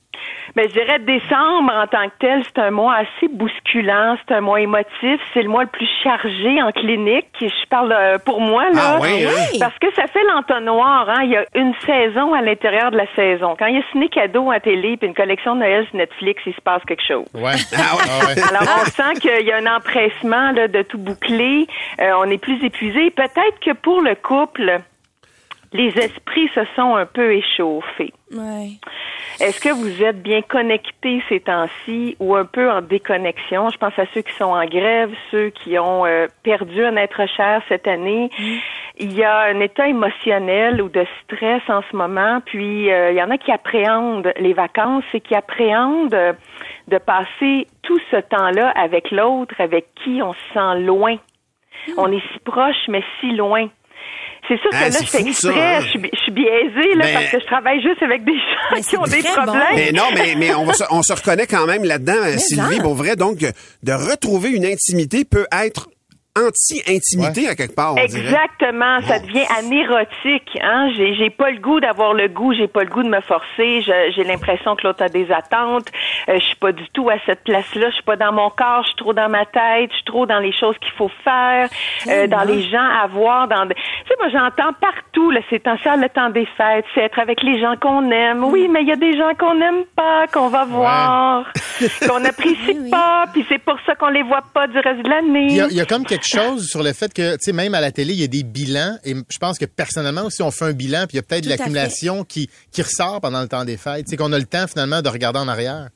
Ben, 0.55 0.67
je 0.67 0.73
dirais 0.73 0.99
décembre 0.99 1.73
en 1.73 1.87
tant 1.87 2.05
que 2.07 2.13
tel, 2.19 2.43
c'est 2.43 2.59
un 2.59 2.71
mois 2.71 2.95
assez 2.95 3.27
bousculant, 3.31 4.17
c'est 4.27 4.35
un 4.35 4.41
mois 4.41 4.61
émotif, 4.61 5.19
c'est 5.33 5.41
le 5.43 5.49
mois 5.49 5.63
le 5.63 5.69
plus 5.69 5.87
chargé 6.03 6.61
en 6.61 6.71
clinique. 6.71 7.27
Je 7.39 7.67
parle 7.69 7.91
euh, 7.91 8.17
pour 8.17 8.41
moi 8.41 8.63
là, 8.71 8.95
Ah 8.95 8.99
oui, 9.01 9.25
hein? 9.25 9.57
parce 9.59 9.77
que 9.79 9.93
ça 9.93 10.07
fait 10.07 10.23
l'entonnoir. 10.33 11.09
Hein? 11.09 11.21
Il 11.23 11.31
y 11.31 11.37
a 11.37 11.45
une 11.55 11.73
saison 11.85 12.33
à 12.33 12.41
l'intérieur 12.41 12.91
de 12.91 12.97
la 12.97 13.07
saison. 13.15 13.55
Quand 13.57 13.67
il 13.67 13.75
y 13.75 13.79
a 13.79 13.83
ciné 13.91 14.09
cadeau 14.09 14.51
à 14.51 14.59
télé 14.59 14.97
puis 14.97 15.07
une 15.07 15.13
collection 15.15 15.55
de 15.55 15.59
Noël 15.61 15.85
sur 15.87 15.97
Netflix, 15.97 16.41
il 16.45 16.53
se 16.53 16.61
passe 16.61 16.81
quelque 16.87 17.03
chose. 17.07 17.25
Ouais. 17.33 17.53
Alors 18.49 18.77
on 18.81 18.85
sent 18.85 19.19
qu'il 19.21 19.45
y 19.45 19.51
a 19.51 19.57
un 19.57 19.75
empressement 19.75 20.51
là, 20.51 20.67
de 20.67 20.81
tout 20.81 20.97
boucler. 20.97 21.67
Euh, 21.99 22.11
on 22.19 22.29
est 22.29 22.37
plus 22.37 22.63
épuisé. 22.63 23.11
Peut-être 23.11 23.59
que 23.63 23.73
pour 23.73 24.01
le 24.01 24.15
couple, 24.15 24.81
les 25.73 25.89
esprits 25.97 26.49
se 26.55 26.61
sont 26.75 26.95
un 26.95 27.05
peu 27.05 27.33
échauffés. 27.33 28.13
Ouais. 28.31 28.71
Est-ce 29.39 29.61
que 29.61 29.69
vous 29.69 30.03
êtes 30.03 30.21
bien 30.21 30.41
connectés 30.41 31.21
ces 31.29 31.39
temps-ci 31.41 32.15
ou 32.19 32.35
un 32.35 32.45
peu 32.45 32.69
en 32.71 32.81
déconnexion? 32.81 33.69
Je 33.69 33.77
pense 33.77 33.97
à 33.97 34.05
ceux 34.13 34.21
qui 34.21 34.33
sont 34.33 34.45
en 34.45 34.65
grève, 34.65 35.11
ceux 35.31 35.49
qui 35.49 35.77
ont 35.77 36.05
euh, 36.05 36.27
perdu 36.43 36.83
un 36.83 36.95
être 36.95 37.25
cher 37.35 37.61
cette 37.69 37.87
année. 37.87 38.29
Il 38.97 39.13
y 39.13 39.23
a 39.23 39.41
un 39.41 39.59
état 39.59 39.87
émotionnel 39.87 40.81
ou 40.81 40.89
de 40.89 41.05
stress 41.23 41.61
en 41.69 41.81
ce 41.89 41.95
moment, 41.95 42.41
puis 42.45 42.91
euh, 42.91 43.11
il 43.11 43.17
y 43.17 43.21
en 43.21 43.29
a 43.29 43.37
qui 43.37 43.51
appréhendent 43.51 44.33
les 44.39 44.53
vacances 44.53 45.05
et 45.13 45.21
qui 45.21 45.35
appréhendent 45.35 46.13
euh, 46.13 46.33
de 46.87 46.97
passer 46.97 47.67
tout 47.83 47.99
ce 48.09 48.17
temps-là 48.17 48.69
avec 48.71 49.11
l'autre, 49.11 49.55
avec 49.59 49.93
qui 50.03 50.21
on 50.21 50.33
se 50.33 50.53
sent 50.53 50.79
loin. 50.81 51.17
On 51.95 52.11
est 52.11 52.23
si 52.33 52.39
proche, 52.39 52.87
mais 52.89 53.03
si 53.19 53.31
loin. 53.33 53.69
C'est 54.47 54.57
sûr 54.61 54.69
que 54.69 54.75
Ah, 54.77 54.89
là, 54.89 54.97
je 55.01 55.05
fais 55.07 55.21
exprès, 55.27 55.75
hein? 55.75 55.79
je, 55.81 55.87
suis 55.89 55.99
bi- 55.99 56.09
je 56.13 56.19
suis 56.21 56.31
biaisée, 56.31 56.95
là, 56.95 57.05
parce 57.13 57.31
que 57.31 57.39
je 57.41 57.45
travaille 57.47 57.81
juste 57.81 58.01
avec 58.01 58.23
des 58.23 58.31
gens 58.33 58.81
qui 58.81 58.95
ont 58.97 59.03
des 59.03 59.21
problèmes. 59.21 59.61
Mais 59.75 59.91
non, 59.91 60.05
mais, 60.13 60.35
mais 60.37 60.55
on, 60.55 60.63
va 60.63 60.71
se, 60.73 60.83
on 60.89 61.03
se 61.03 61.11
reconnaît 61.11 61.47
quand 61.47 61.65
même 61.65 61.83
là-dedans, 61.83 62.13
Sylvie, 62.37 62.77
hein. 62.79 62.81
pour 62.81 62.95
vrai. 62.95 63.17
Donc, 63.17 63.39
de 63.39 63.91
retrouver 63.91 64.51
une 64.51 64.65
intimité 64.65 65.25
peut 65.25 65.47
être 65.51 65.89
anti-intimité 66.45 67.47
à 67.47 67.55
quelque 67.55 67.75
part, 67.75 67.93
on 67.95 68.05
dirait. 68.05 68.19
Exactement, 68.21 68.99
ça 69.07 69.19
devient 69.19 69.45
anérotique. 69.57 70.57
Hein? 70.61 70.91
J'ai, 70.95 71.15
j'ai 71.15 71.29
pas 71.29 71.51
le 71.51 71.59
goût 71.59 71.79
d'avoir 71.79 72.13
le 72.13 72.27
goût, 72.27 72.53
j'ai 72.53 72.67
pas 72.67 72.83
le 72.83 72.89
goût 72.89 73.03
de 73.03 73.09
me 73.09 73.21
forcer. 73.21 73.81
Je- 73.81 74.11
j'ai 74.15 74.23
l'impression 74.23 74.75
que 74.75 74.85
l'autre 74.87 75.03
a 75.03 75.09
des 75.09 75.31
attentes. 75.31 75.87
Euh, 76.29 76.35
je 76.39 76.43
suis 76.45 76.55
pas 76.55 76.71
du 76.71 76.87
tout 76.93 77.09
à 77.09 77.15
cette 77.25 77.43
place-là. 77.43 77.89
Je 77.89 77.95
suis 77.95 78.03
pas 78.03 78.15
dans 78.15 78.31
mon 78.31 78.49
corps, 78.49 78.83
je 78.83 78.87
suis 78.89 78.97
trop 78.97 79.13
dans 79.13 79.29
ma 79.29 79.45
tête. 79.45 79.89
Je 79.91 79.95
suis 79.95 80.05
trop 80.05 80.25
dans 80.25 80.39
les 80.39 80.51
choses 80.51 80.75
qu'il 80.79 80.91
faut 80.93 81.11
faire, 81.23 81.69
euh, 82.07 82.27
dans 82.27 82.43
les 82.43 82.61
gens 82.69 82.77
à 83.01 83.07
voir. 83.07 83.47
Dans, 83.47 83.67
tu 83.67 83.73
sais, 84.07 84.15
moi 84.19 84.29
j'entends 84.29 84.73
partout. 84.79 85.31
Là, 85.31 85.39
c'est 85.49 85.59
temps 85.63 85.75
le 85.95 86.09
temps 86.09 86.29
des 86.29 86.45
fêtes, 86.57 86.85
c'est 86.93 87.01
être 87.01 87.19
avec 87.19 87.41
les 87.43 87.59
gens 87.61 87.75
qu'on 87.79 88.11
aime. 88.11 88.43
Oui, 88.43 88.67
mais 88.67 88.81
il 88.81 88.87
y 88.87 88.91
a 88.91 88.95
des 88.97 89.17
gens 89.17 89.31
qu'on 89.39 89.55
n'aime 89.55 89.85
pas, 89.95 90.27
qu'on 90.27 90.49
va 90.49 90.65
voir, 90.65 91.45
qu'on 92.07 92.19
n'apprécie 92.19 92.89
pas, 92.91 93.25
puis 93.33 93.45
c'est 93.49 93.57
pour 93.59 93.77
ça 93.85 93.95
qu'on 93.95 94.09
les 94.09 94.23
voit 94.23 94.43
pas 94.53 94.67
du 94.67 94.77
reste 94.79 95.01
de 95.03 95.09
l'année. 95.09 95.47
Il 95.49 95.71
y, 95.71 95.75
y 95.75 95.81
a 95.81 95.85
comme 95.85 96.05
quelque 96.05 96.26
chose 96.27 96.67
sur 96.67 96.83
le 96.83 96.93
fait 96.93 97.13
que, 97.13 97.33
tu 97.33 97.39
sais, 97.41 97.53
même 97.53 97.73
à 97.73 97.81
la 97.81 97.91
télé, 97.91 98.13
il 98.13 98.19
y 98.19 98.23
a 98.23 98.27
des 98.27 98.43
bilans. 98.43 98.97
Et 99.03 99.13
je 99.13 99.37
pense 99.39 99.57
que 99.57 99.65
personnellement 99.65 100.23
aussi, 100.23 100.41
on 100.41 100.51
fait 100.51 100.65
un 100.65 100.73
bilan, 100.73 101.05
puis 101.07 101.13
il 101.13 101.15
y 101.17 101.19
a 101.19 101.23
peut-être 101.23 101.45
de 101.45 101.49
l'accumulation 101.49 102.23
qui, 102.23 102.49
qui 102.71 102.81
ressort 102.81 103.21
pendant 103.21 103.41
le 103.41 103.47
temps 103.47 103.65
des 103.65 103.77
fêtes. 103.77 104.07
Sais, 104.07 104.17
qu'on 104.17 104.33
a 104.33 104.39
le 104.39 104.45
temps 104.45 104.67
finalement 104.67 105.01
de 105.01 105.09
regarder 105.09 105.39
en 105.39 105.47
arrière. 105.47 105.89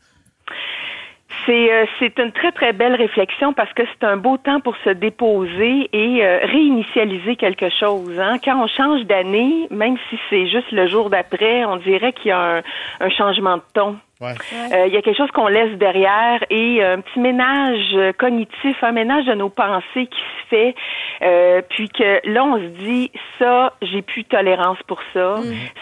C'est 1.45 1.73
euh, 1.73 1.85
c'est 1.97 2.17
une 2.19 2.31
très 2.31 2.51
très 2.51 2.71
belle 2.73 2.95
réflexion 2.95 3.53
parce 3.53 3.71
que 3.73 3.83
c'est 3.85 4.05
un 4.05 4.17
beau 4.17 4.37
temps 4.37 4.59
pour 4.59 4.75
se 4.83 4.89
déposer 4.89 5.89
et 5.91 6.23
euh, 6.23 6.39
réinitialiser 6.43 7.35
quelque 7.35 7.69
chose. 7.69 8.19
Hein. 8.19 8.37
Quand 8.43 8.63
on 8.63 8.67
change 8.67 9.05
d'année, 9.05 9.67
même 9.71 9.97
si 10.09 10.19
c'est 10.29 10.47
juste 10.47 10.71
le 10.71 10.87
jour 10.87 11.09
d'après, 11.09 11.65
on 11.65 11.77
dirait 11.77 12.13
qu'il 12.13 12.29
y 12.29 12.31
a 12.31 12.57
un, 12.57 12.61
un 12.99 13.09
changement 13.09 13.57
de 13.57 13.63
ton. 13.73 13.97
Euh, 14.23 14.87
Il 14.87 14.93
y 14.93 14.97
a 14.97 15.01
quelque 15.01 15.17
chose 15.17 15.31
qu'on 15.31 15.47
laisse 15.47 15.75
derrière 15.77 16.43
et 16.49 16.83
euh, 16.83 16.95
un 16.95 17.01
petit 17.01 17.19
ménage 17.19 17.97
cognitif, 18.17 18.83
un 18.83 18.91
ménage 18.91 19.25
de 19.25 19.33
nos 19.33 19.49
pensées 19.49 20.07
qui 20.07 20.19
se 20.19 20.47
fait, 20.49 20.75
euh, 21.21 21.61
puis 21.69 21.89
que 21.89 22.19
là 22.29 22.43
on 22.43 22.57
se 22.57 22.67
dit 22.83 23.11
ça, 23.39 23.73
j'ai 23.81 24.01
plus 24.01 24.23
de 24.23 24.27
tolérance 24.27 24.77
pour 24.87 24.99
ça, 25.13 25.37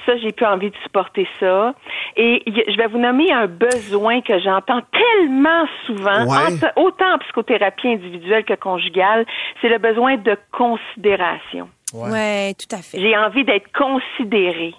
ça 0.06 0.18
j'ai 0.18 0.32
plus 0.32 0.46
envie 0.46 0.70
de 0.70 0.76
supporter 0.84 1.28
ça, 1.40 1.74
et 2.16 2.44
je 2.48 2.78
vais 2.78 2.88
vous 2.88 3.00
nommer 3.00 3.32
un 3.32 3.48
besoin 3.48 4.22
que 4.22 4.40
j'entends 4.40 4.82
tellement 4.92 5.66
souvent, 5.86 6.26
Ouais. 6.26 6.72
autant 6.76 7.16
en 7.16 7.18
psychothérapie 7.20 7.88
individuelle 7.90 8.44
que 8.46 8.54
conjugale, 8.56 9.26
c'est 9.62 9.70
le 9.70 9.78
besoin 9.80 10.18
de 10.18 10.38
considération. 10.52 11.70
Ouais. 11.94 12.54
tout 12.54 12.76
à 12.76 12.82
fait. 12.82 13.00
J'ai 13.00 13.18
envie 13.18 13.44
d'être 13.44 13.72
considérée. 13.72 14.74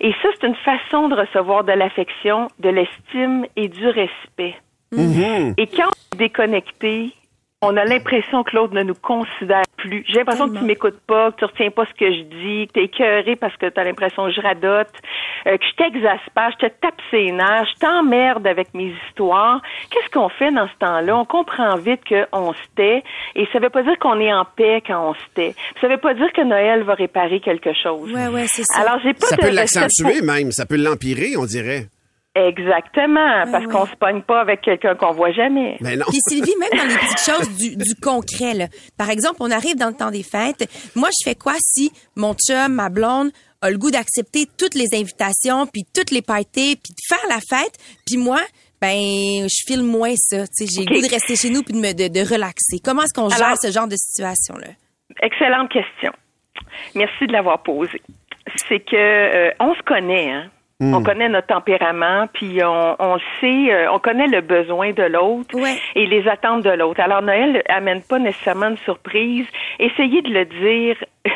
Et 0.00 0.12
ça, 0.22 0.28
c'est 0.34 0.46
une 0.46 0.56
façon 0.56 1.08
de 1.08 1.14
recevoir 1.14 1.64
de 1.64 1.72
l'affection, 1.72 2.48
de 2.58 2.68
l'estime 2.68 3.46
et 3.56 3.68
du 3.68 3.86
respect. 3.86 4.56
Et 4.92 5.66
quand 5.66 5.88
on 5.88 6.14
est 6.14 6.18
déconnecté, 6.18 7.12
on 7.66 7.76
a 7.76 7.84
l'impression 7.84 8.42
que 8.42 8.54
l'autre 8.56 8.74
ne 8.74 8.82
nous 8.82 8.94
considère 8.94 9.62
plus. 9.76 10.04
J'ai 10.08 10.18
l'impression 10.18 10.48
que 10.48 10.58
tu 10.58 10.64
m'écoutes 10.64 11.00
pas, 11.06 11.32
que 11.32 11.38
tu 11.38 11.44
retiens 11.44 11.70
pas 11.70 11.84
ce 11.86 11.94
que 11.98 12.10
je 12.12 12.22
dis, 12.22 12.66
que 12.68 12.72
tu 12.74 12.80
es 12.80 12.84
écœuré 12.84 13.36
parce 13.36 13.56
que 13.56 13.66
tu 13.68 13.78
as 13.80 13.84
l'impression 13.84 14.26
que 14.26 14.32
je 14.32 14.40
radote, 14.40 14.88
euh, 15.46 15.56
que 15.58 15.64
je 15.64 15.74
t'exaspère, 15.76 16.50
je 16.60 16.66
te 16.66 16.72
tape 16.80 17.00
ses 17.10 17.30
nerfs, 17.32 17.66
je 17.74 17.80
t'emmerde 17.80 18.46
avec 18.46 18.72
mes 18.74 18.94
histoires. 19.08 19.60
Qu'est-ce 19.90 20.10
qu'on 20.10 20.28
fait 20.28 20.50
dans 20.52 20.68
ce 20.68 20.74
temps-là? 20.78 21.16
On 21.16 21.24
comprend 21.24 21.76
vite 21.76 22.00
qu'on 22.08 22.52
se 22.52 22.58
tait 22.76 23.02
et 23.34 23.46
ça 23.52 23.58
veut 23.58 23.70
pas 23.70 23.82
dire 23.82 23.98
qu'on 23.98 24.20
est 24.20 24.32
en 24.32 24.44
paix 24.44 24.82
quand 24.86 25.10
on 25.10 25.14
se 25.14 25.20
tait. 25.34 25.54
Ça 25.80 25.88
veut 25.88 25.98
pas 25.98 26.14
dire 26.14 26.32
que 26.32 26.42
Noël 26.42 26.82
va 26.82 26.94
réparer 26.94 27.40
quelque 27.40 27.72
chose. 27.74 28.12
Ouais, 28.12 28.28
ouais, 28.28 28.44
c'est 28.46 28.64
ça. 28.64 28.80
Alors, 28.80 29.00
j'ai 29.02 29.12
pas 29.14 29.26
Ça 29.26 29.36
de 29.36 29.42
peut 29.42 29.50
l'accentuer 29.50 30.18
pour- 30.18 30.26
même, 30.26 30.50
ça 30.52 30.66
peut 30.66 30.76
l'empirer, 30.76 31.36
on 31.36 31.44
dirait. 31.44 31.86
Exactement, 32.34 33.44
parce 33.52 33.64
qu'on 33.66 33.86
se 33.86 33.94
pogne 33.94 34.22
pas 34.22 34.40
avec 34.40 34.60
quelqu'un 34.62 34.96
qu'on 34.96 35.12
voit 35.12 35.30
jamais. 35.30 35.76
Mais 35.80 35.94
non. 35.94 36.04
Puis 36.08 36.18
Sylvie, 36.28 36.54
même 36.58 36.76
dans 36.76 36.88
les 36.88 36.96
petites 36.96 37.24
choses 37.24 37.56
du, 37.56 37.76
du 37.76 37.94
concret, 38.02 38.54
là. 38.54 38.66
par 38.98 39.08
exemple, 39.10 39.36
on 39.38 39.52
arrive 39.52 39.76
dans 39.76 39.86
le 39.86 39.94
temps 39.94 40.10
des 40.10 40.24
fêtes. 40.24 40.68
Moi, 40.96 41.10
je 41.10 41.30
fais 41.30 41.36
quoi 41.36 41.52
si 41.60 41.92
mon 42.16 42.34
chum, 42.34 42.74
ma 42.74 42.88
blonde, 42.88 43.30
a 43.62 43.70
le 43.70 43.78
goût 43.78 43.92
d'accepter 43.92 44.46
toutes 44.58 44.74
les 44.74 44.88
invitations, 44.94 45.66
puis 45.66 45.84
toutes 45.94 46.10
les 46.10 46.22
parties, 46.22 46.76
puis 46.76 46.92
de 46.92 47.00
faire 47.08 47.24
la 47.28 47.38
fête, 47.38 47.78
puis 48.04 48.16
moi, 48.16 48.40
ben, 48.80 49.48
je 49.48 49.62
file 49.66 49.84
moins 49.84 50.14
ça. 50.16 50.46
Tu 50.48 50.66
sais, 50.66 50.66
j'ai 50.66 50.84
le 50.84 50.92
goût 50.92 51.06
de 51.06 51.10
rester 51.10 51.36
chez 51.36 51.50
nous 51.50 51.62
puis 51.62 51.72
de 51.72 51.78
me 51.78 51.92
de, 51.94 52.12
de 52.12 52.20
relaxer. 52.20 52.80
Comment 52.84 53.02
est-ce 53.02 53.14
qu'on 53.14 53.30
gère 53.30 53.56
ce 53.62 53.70
genre 53.70 53.86
de 53.86 53.96
situation-là? 53.96 54.74
Excellente 55.22 55.70
question. 55.70 56.12
Merci 56.96 57.26
de 57.26 57.32
l'avoir 57.32 57.62
posée. 57.62 58.02
C'est 58.68 58.80
que 58.80 58.96
euh, 58.96 59.50
on 59.60 59.74
se 59.74 59.82
connaît, 59.82 60.32
hein. 60.32 60.50
Hmm. 60.80 60.92
On 60.92 61.02
connaît 61.04 61.28
notre 61.28 61.46
tempérament, 61.46 62.26
puis 62.32 62.58
on, 62.64 62.96
on 62.98 63.18
sait, 63.40 63.72
euh, 63.72 63.92
on 63.92 64.00
connaît 64.00 64.26
le 64.26 64.40
besoin 64.40 64.90
de 64.92 65.04
l'autre 65.04 65.56
et 65.94 66.04
les 66.06 66.26
attentes 66.26 66.64
de 66.64 66.70
l'autre. 66.70 66.98
Alors 67.00 67.22
Noël 67.22 67.62
amène 67.68 68.02
pas 68.02 68.18
nécessairement 68.18 68.72
de 68.72 68.78
surprise. 68.78 69.46
Essayez 69.78 70.20
de 70.22 70.30
le 70.30 70.44
dire, 70.46 70.96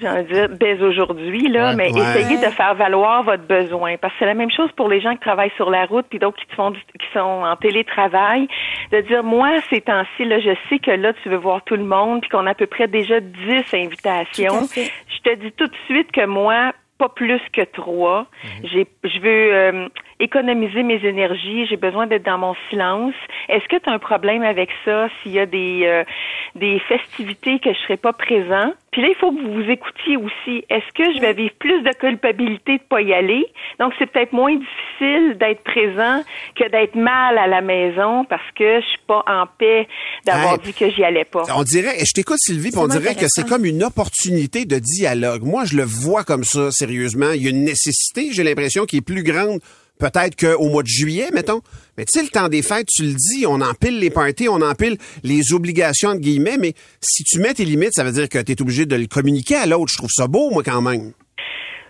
j'ai 0.00 0.08
envie 0.08 0.22
de 0.24 0.32
dire 0.32 0.48
dès 0.58 0.82
aujourd'hui 0.82 1.48
là, 1.48 1.68
Ouais. 1.70 1.76
mais 1.76 1.92
Ouais. 1.92 2.00
essayez 2.00 2.38
de 2.38 2.50
faire 2.50 2.74
valoir 2.74 3.24
votre 3.24 3.42
besoin, 3.46 3.98
parce 3.98 4.14
que 4.14 4.20
c'est 4.20 4.24
la 4.26 4.32
même 4.34 4.50
chose 4.50 4.72
pour 4.72 4.88
les 4.88 5.02
gens 5.02 5.12
qui 5.12 5.20
travaillent 5.20 5.52
sur 5.56 5.68
la 5.68 5.84
route, 5.84 6.06
puis 6.08 6.18
d'autres 6.18 6.38
qui 6.38 6.54
font, 6.56 6.70
du- 6.70 6.80
qui 6.80 7.06
sont 7.12 7.20
en 7.20 7.56
télétravail, 7.56 8.48
de 8.90 9.02
dire 9.02 9.22
moi 9.22 9.50
ces 9.68 9.82
temps-ci 9.82 10.24
là, 10.24 10.40
je 10.40 10.56
sais 10.70 10.78
que 10.78 10.92
là 10.92 11.12
tu 11.22 11.28
veux 11.28 11.36
voir 11.36 11.62
tout 11.64 11.76
le 11.76 11.84
monde, 11.84 12.22
puis 12.22 12.30
qu'on 12.30 12.46
a 12.46 12.52
à 12.52 12.54
peu 12.54 12.66
près 12.66 12.88
déjà 12.88 13.20
10 13.20 13.64
invitations. 13.74 14.60
Je 14.74 15.20
te 15.30 15.34
dis 15.36 15.52
tout 15.52 15.66
de 15.66 15.76
suite 15.86 16.10
que 16.10 16.24
moi, 16.24 16.72
pas 17.02 17.08
plus 17.08 17.40
que 17.52 17.62
trois. 17.62 18.26
J'ai, 18.62 18.86
je 19.02 19.18
veux 19.18 19.54
euh, 19.54 19.88
économiser 20.22 20.82
mes 20.82 21.04
énergies. 21.04 21.66
J'ai 21.66 21.76
besoin 21.76 22.06
d'être 22.06 22.24
dans 22.24 22.38
mon 22.38 22.54
silence. 22.70 23.14
Est-ce 23.48 23.66
que 23.68 23.76
tu 23.76 23.90
as 23.90 23.92
un 23.92 23.98
problème 23.98 24.42
avec 24.42 24.70
ça 24.84 25.08
s'il 25.22 25.32
y 25.32 25.40
a 25.40 25.46
des 25.46 25.82
euh, 25.84 26.04
des 26.54 26.78
festivités 26.80 27.58
que 27.58 27.72
je 27.72 27.78
serai 27.80 27.96
pas 27.96 28.12
présent? 28.12 28.72
Puis 28.92 29.00
là, 29.00 29.08
il 29.08 29.14
faut 29.16 29.32
que 29.32 29.40
vous 29.40 29.54
vous 29.54 29.70
écoutiez 29.70 30.18
aussi. 30.18 30.64
Est-ce 30.68 30.92
que 30.94 31.14
je 31.14 31.20
vais 31.20 31.32
vivre 31.32 31.54
plus 31.58 31.82
de 31.82 31.90
culpabilité 31.98 32.76
de 32.76 32.82
pas 32.82 33.00
y 33.00 33.14
aller? 33.14 33.46
Donc, 33.80 33.94
c'est 33.98 34.04
peut-être 34.04 34.34
moins 34.34 34.54
difficile 34.54 35.38
d'être 35.38 35.64
présent 35.64 36.22
que 36.54 36.70
d'être 36.70 36.94
mal 36.94 37.38
à 37.38 37.46
la 37.46 37.62
maison 37.62 38.26
parce 38.26 38.50
que 38.54 38.82
je 38.82 38.86
suis 38.86 39.00
pas 39.06 39.24
en 39.26 39.46
paix 39.58 39.88
d'avoir 40.26 40.54
Hey, 40.54 40.58
dit 40.64 40.74
que 40.74 40.90
j'y 40.90 41.02
allais 41.04 41.24
pas. 41.24 41.44
On 41.56 41.62
dirait, 41.62 42.04
je 42.04 42.12
t'écoute 42.12 42.36
Sylvie, 42.38 42.70
puis 42.70 42.80
on 42.80 42.86
dirait 42.86 43.14
que 43.14 43.24
c'est 43.28 43.48
comme 43.48 43.64
une 43.64 43.82
opportunité 43.82 44.66
de 44.66 44.78
dialogue. 44.78 45.42
Moi, 45.42 45.64
je 45.64 45.76
le 45.76 45.84
vois 45.84 46.22
comme 46.22 46.44
ça, 46.44 46.70
sérieusement. 46.70 47.30
Il 47.34 47.42
y 47.42 47.46
a 47.46 47.50
une 47.50 47.64
nécessité, 47.64 48.28
j'ai 48.32 48.44
l'impression, 48.44 48.84
qui 48.84 48.98
est 48.98 49.06
plus 49.06 49.22
grande 49.22 49.60
peut-être 50.02 50.36
qu'au 50.36 50.68
mois 50.68 50.82
de 50.82 50.88
juillet, 50.88 51.30
mettons. 51.32 51.60
Mais 51.96 52.04
tu 52.04 52.18
sais, 52.18 52.24
le 52.24 52.30
temps 52.30 52.48
des 52.48 52.62
fêtes, 52.62 52.88
tu 52.88 53.04
le 53.04 53.14
dis, 53.14 53.46
on 53.46 53.60
empile 53.60 54.00
les 54.00 54.10
parties, 54.10 54.48
on 54.48 54.60
empile 54.60 54.98
les 55.22 55.52
obligations, 55.52 56.10
entre 56.10 56.20
guillemets, 56.20 56.58
mais 56.58 56.74
si 57.00 57.22
tu 57.22 57.38
mets 57.38 57.54
tes 57.54 57.64
limites, 57.64 57.94
ça 57.94 58.02
veut 58.02 58.12
dire 58.12 58.28
que 58.28 58.38
tu 58.38 58.52
es 58.52 58.62
obligé 58.62 58.84
de 58.84 58.96
le 58.96 59.06
communiquer 59.06 59.56
à 59.56 59.66
l'autre. 59.66 59.92
Je 59.92 59.98
trouve 59.98 60.10
ça 60.12 60.26
beau, 60.26 60.50
moi, 60.50 60.62
quand 60.64 60.82
même. 60.82 61.12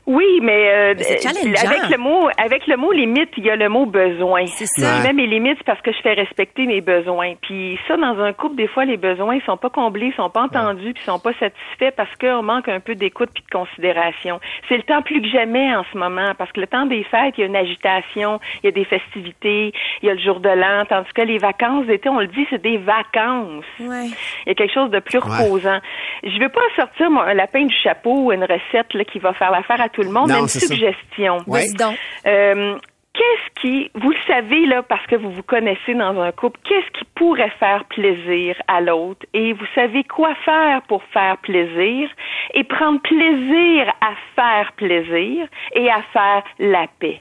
Oui, 0.07 0.40
mais 0.42 0.68
euh, 0.68 0.94
avec 0.94 1.88
le 1.90 1.96
mot 1.96 2.28
avec 2.36 2.66
le 2.66 2.76
mot 2.76 2.90
limite, 2.90 3.30
il 3.36 3.44
y 3.44 3.50
a 3.50 3.57
le 3.57 3.68
mot 3.68 3.86
besoin. 3.86 4.46
C'est 4.46 4.66
ça. 4.66 4.98
Je 4.98 5.03
mets 5.07 5.12
mes 5.12 5.26
limites 5.26 5.59
c'est 5.59 5.66
parce 5.66 5.80
que 5.80 5.92
je 5.92 6.00
fais 6.00 6.14
respecter 6.14 6.66
mes 6.66 6.80
besoins. 6.80 7.34
Puis 7.40 7.78
ça, 7.86 7.96
dans 7.96 8.18
un 8.18 8.32
couple, 8.32 8.57
des 8.57 8.66
fois, 8.66 8.84
les 8.84 8.96
besoins 8.96 9.36
ils 9.36 9.42
sont 9.42 9.57
pas 9.57 9.70
comblés, 9.70 10.07
ils 10.07 10.14
sont 10.14 10.30
pas 10.30 10.42
entendus, 10.42 10.92
puis 10.92 11.03
ils 11.05 11.11
sont 11.11 11.20
pas 11.20 11.32
satisfaits 11.34 11.92
parce 11.96 12.14
qu'on 12.16 12.42
manque 12.42 12.68
un 12.68 12.80
peu 12.80 12.94
d'écoute 12.96 13.30
puis 13.32 13.44
de 13.44 13.50
considération. 13.50 14.40
C'est 14.68 14.76
le 14.76 14.82
temps 14.82 15.03
plus 15.03 15.20
que 15.22 15.28
jamais 15.28 15.74
en 15.74 15.84
ce 15.92 15.96
moment, 15.96 16.32
parce 16.36 16.50
que 16.50 16.61
le 16.61 16.66
temps 16.66 16.86
des 16.86 17.05
fêtes, 17.05 17.34
il 17.38 17.42
y 17.42 17.44
a 17.44 17.46
une 17.46 17.57
agitation, 17.57 18.40
il 18.62 18.66
y 18.66 18.68
a 18.68 18.72
des 18.72 18.84
festivités, 18.84 19.72
il 20.03 20.09
y 20.09 20.11
a 20.11 20.14
le 20.14 20.20
jour 20.20 20.40
de 20.40 20.48
l'an, 20.48 20.84
tandis 20.88 21.12
que 21.14 21.22
les 21.22 21.38
vacances 21.38 21.86
d'été, 21.86 22.09
on 22.09 22.18
le 22.18 22.26
dit, 22.26 22.46
c'est 22.50 22.62
des 22.62 22.78
vacances. 22.78 23.64
Ouais. 23.78 24.09
Il 24.46 24.48
y 24.48 24.50
a 24.50 24.55
quelque 24.55 24.74
chose 24.74 24.90
de 24.90 24.98
plus 24.98 25.18
reposant. 25.18 25.78
Je 26.24 26.38
veux 26.40 26.48
pas 26.48 26.61
sortir 26.76 27.11
mon, 27.11 27.20
un 27.20 27.34
lapin 27.34 27.64
du 27.64 27.74
chapeau 27.74 28.24
ou 28.24 28.32
une 28.32 28.42
recette 28.44 28.94
là, 28.94 29.05
qui 29.05 29.18
va 29.18 29.32
faire 29.32 29.50
l'affaire 29.50 29.80
à 29.80 29.88
tout 29.93 30.03
le 30.03 30.11
monde, 30.11 30.28
Non, 30.28 30.34
mais 30.34 30.40
une 30.40 30.49
suggestion. 30.49 31.38
Ouais. 31.47 31.70
Donc. 31.78 31.97
Euh, 32.26 32.78
Qu'est-ce 33.14 33.61
qui, 33.61 33.90
vous 33.95 34.11
le 34.11 34.16
savez 34.26 34.64
là, 34.64 34.82
parce 34.82 35.07
que 35.07 35.16
vous 35.16 35.30
vous 35.30 35.43
connaissez 35.43 35.93
dans 35.93 36.18
un 36.18 36.32
couple, 36.32 36.59
qu'est-ce 36.64 36.99
qui 36.99 37.05
pourrait 37.14 37.53
faire 37.61 37.84
plaisir 37.84 38.57
à 38.68 38.80
l'autre? 38.80 39.26
Et 39.34 39.53
vous 39.53 39.66
savez 39.74 40.03
quoi 40.05 40.34
faire 40.47 40.80
pour 40.88 41.03
faire 41.12 41.36
plaisir? 41.43 42.09
Et 42.55 42.64
prendre 42.64 43.03
plaisir 43.03 43.93
à 44.01 44.14
faire 44.34 44.72
plaisir 44.76 45.47
et 45.74 45.90
à 45.90 46.03
faire 46.14 46.43
la 46.59 46.86
paix. 46.99 47.20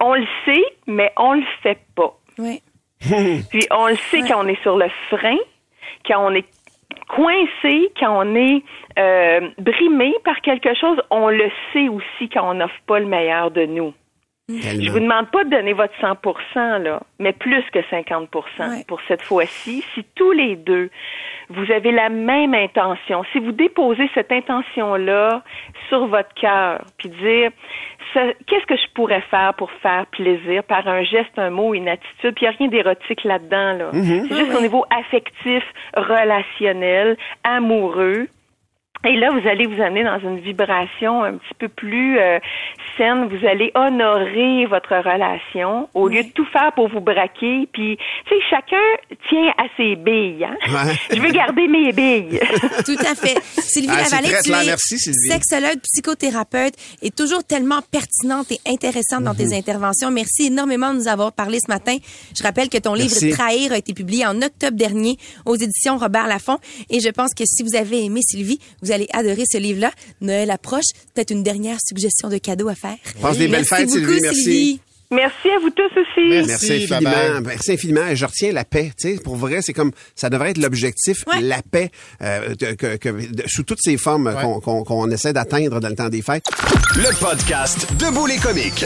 On 0.00 0.14
le 0.14 0.26
sait, 0.46 0.64
mais 0.86 1.12
on 1.18 1.34
le 1.34 1.44
fait 1.62 1.80
pas. 1.94 2.16
Ouais. 2.38 2.62
Puis 3.50 3.66
on 3.70 3.88
le 3.88 3.96
sait 3.96 4.22
quand 4.22 4.42
on 4.42 4.48
est 4.48 4.62
sur 4.62 4.78
le 4.78 4.88
frein, 5.10 5.36
quand 6.06 6.26
on 6.26 6.34
est 6.34 6.48
coincé, 7.08 7.92
quand 7.98 8.24
on 8.24 8.34
est 8.34 8.62
euh, 8.98 9.48
brimé 9.58 10.14
par 10.24 10.40
quelque 10.40 10.74
chose, 10.74 11.00
on 11.10 11.28
le 11.28 11.50
sait 11.72 11.88
aussi 11.88 12.28
quand 12.32 12.50
on 12.50 12.54
n'offre 12.54 12.80
pas 12.86 12.98
le 12.98 13.06
meilleur 13.06 13.50
de 13.50 13.66
nous. 13.66 13.92
Je 14.48 14.90
vous 14.90 15.00
demande 15.00 15.30
pas 15.30 15.44
de 15.44 15.50
donner 15.50 15.72
votre 15.72 15.94
100% 16.02 16.82
là, 16.82 17.00
mais 17.18 17.32
plus 17.32 17.64
que 17.72 17.78
50 17.88 18.28
pour 18.28 18.46
cette 19.08 19.22
fois-ci. 19.22 19.82
Si 19.94 20.04
tous 20.14 20.32
les 20.32 20.56
deux, 20.56 20.90
vous 21.48 21.72
avez 21.72 21.92
la 21.92 22.10
même 22.10 22.52
intention, 22.52 23.24
si 23.32 23.38
vous 23.38 23.52
déposez 23.52 24.10
cette 24.12 24.30
intention-là 24.30 25.42
sur 25.88 26.06
votre 26.08 26.34
cœur, 26.34 26.84
puis 26.98 27.08
dire 27.08 27.52
qu'est-ce 28.12 28.66
que 28.66 28.76
je 28.76 28.92
pourrais 28.94 29.22
faire 29.22 29.54
pour 29.54 29.70
faire 29.82 30.04
plaisir 30.08 30.62
par 30.64 30.86
un 30.88 31.04
geste, 31.04 31.38
un 31.38 31.48
mot, 31.48 31.72
une 31.72 31.88
attitude, 31.88 32.34
puis 32.34 32.44
il 32.44 32.48
n'y 32.50 32.54
a 32.54 32.58
rien 32.58 32.68
d'érotique 32.68 33.24
là-dedans. 33.24 33.72
Là. 33.78 33.90
Mhm. 33.94 34.26
C'est 34.28 34.36
juste 34.36 34.54
au 34.54 34.60
niveau 34.60 34.84
affectif, 34.90 35.64
relationnel, 35.96 37.16
amoureux. 37.44 38.28
Et 39.06 39.16
là, 39.16 39.30
vous 39.30 39.46
allez 39.48 39.66
vous 39.66 39.80
amener 39.82 40.02
dans 40.04 40.18
une 40.20 40.40
vibration 40.40 41.22
un 41.24 41.34
petit 41.34 41.54
peu 41.58 41.68
plus 41.68 42.18
euh, 42.18 42.38
saine. 42.96 43.28
Vous 43.28 43.46
allez 43.46 43.70
honorer 43.74 44.66
votre 44.66 44.94
relation 44.96 45.88
au 45.94 46.08
lieu 46.08 46.22
de 46.22 46.30
tout 46.30 46.46
faire 46.46 46.72
pour 46.74 46.88
vous 46.88 47.00
braquer. 47.00 47.68
Puis, 47.72 47.96
tu 48.26 48.34
sais, 48.34 48.40
chacun 48.50 48.76
tient 49.28 49.50
à 49.58 49.64
ses 49.76 49.96
billes. 49.96 50.44
Hein? 50.44 50.56
Ouais. 50.68 50.94
Je 51.16 51.20
veux 51.20 51.30
garder 51.30 51.66
mes 51.68 51.92
billes. 51.92 52.40
Tout 52.84 52.96
à 53.00 53.14
fait. 53.14 53.38
Sylvie 53.60 53.88
Ah, 53.90 54.04
c'est 54.04 54.16
Lavallée, 54.22 54.34
tu 54.44 54.50
es 54.50 54.64
Merci, 54.66 54.98
Sylvie. 54.98 55.28
sexologue, 55.30 55.80
psychothérapeute 55.82 56.74
et 57.02 57.10
toujours 57.10 57.44
tellement 57.44 57.80
pertinente 57.90 58.50
et 58.52 58.58
intéressante 58.66 59.24
dans 59.24 59.34
tes 59.34 59.46
Mhm. 59.46 59.52
interventions. 59.54 60.10
Merci 60.10 60.46
énormément 60.46 60.92
de 60.92 60.98
nous 60.98 61.08
avoir 61.08 61.32
parlé 61.32 61.58
ce 61.64 61.70
matin. 61.70 61.96
Je 62.36 62.42
rappelle 62.42 62.68
que 62.68 62.78
ton 62.78 62.94
livre. 62.94 63.14
Trahir 63.34 63.72
a 63.72 63.76
été 63.78 63.92
publié 63.94 64.26
en 64.26 64.40
octobre 64.42 64.76
dernier 64.76 65.16
aux 65.46 65.56
éditions 65.56 65.96
Robert 65.98 66.26
Laffont 66.26 66.58
et 66.90 67.00
je 67.00 67.08
pense 67.10 67.34
que 67.34 67.44
si 67.46 67.62
vous 67.62 67.74
avez 67.76 68.04
aimé 68.04 68.20
Sylvie, 68.22 68.58
vous 68.82 68.90
allez 68.94 69.08
adorer 69.12 69.44
ce 69.50 69.58
livre-là. 69.58 69.90
Noël 70.20 70.50
approche. 70.50 70.84
Peut-être 71.14 71.30
une 71.30 71.42
dernière 71.42 71.76
suggestion 71.86 72.28
de 72.28 72.38
cadeau 72.38 72.68
à 72.68 72.74
faire. 72.74 72.96
Passe 73.20 73.36
des 73.38 73.48
belles 73.48 73.64
Merci 73.70 73.74
fêtes, 73.74 73.86
beaucoup, 73.86 73.98
Sylvie. 73.98 74.20
Merci. 74.22 74.42
Sylvie. 74.42 74.80
Merci 75.10 75.48
à 75.54 75.58
vous 75.60 75.70
tous 75.70 76.00
aussi. 76.00 76.46
Merci, 76.48 76.72
infiniment. 76.72 77.40
Merci 77.44 77.72
infiniment. 77.72 78.06
Et 78.08 78.16
Je 78.16 78.24
retiens 78.24 78.52
la 78.52 78.64
paix. 78.64 78.90
Tu 78.98 79.14
sais, 79.14 79.20
pour 79.22 79.36
vrai, 79.36 79.60
c'est 79.62 79.74
comme 79.74 79.92
ça 80.16 80.30
devrait 80.30 80.50
être 80.50 80.58
l'objectif, 80.58 81.24
la 81.40 81.60
paix, 81.62 81.90
euh, 82.22 82.54
que, 82.56 82.72
que- 82.74 82.96
que- 82.96 83.08
de- 83.32 83.44
sous 83.46 83.62
toutes 83.62 83.80
ses 83.82 83.96
formes 83.96 84.34
qu'on 84.64 85.10
essaie 85.10 85.32
d'atteindre 85.32 85.78
dans 85.78 85.88
le 85.90 85.94
temps 85.94 86.08
des 86.08 86.22
fêtes. 86.22 86.46
Le 86.96 87.14
podcast 87.20 87.86
Debout 87.98 88.26
les 88.26 88.38
comiques. 88.38 88.84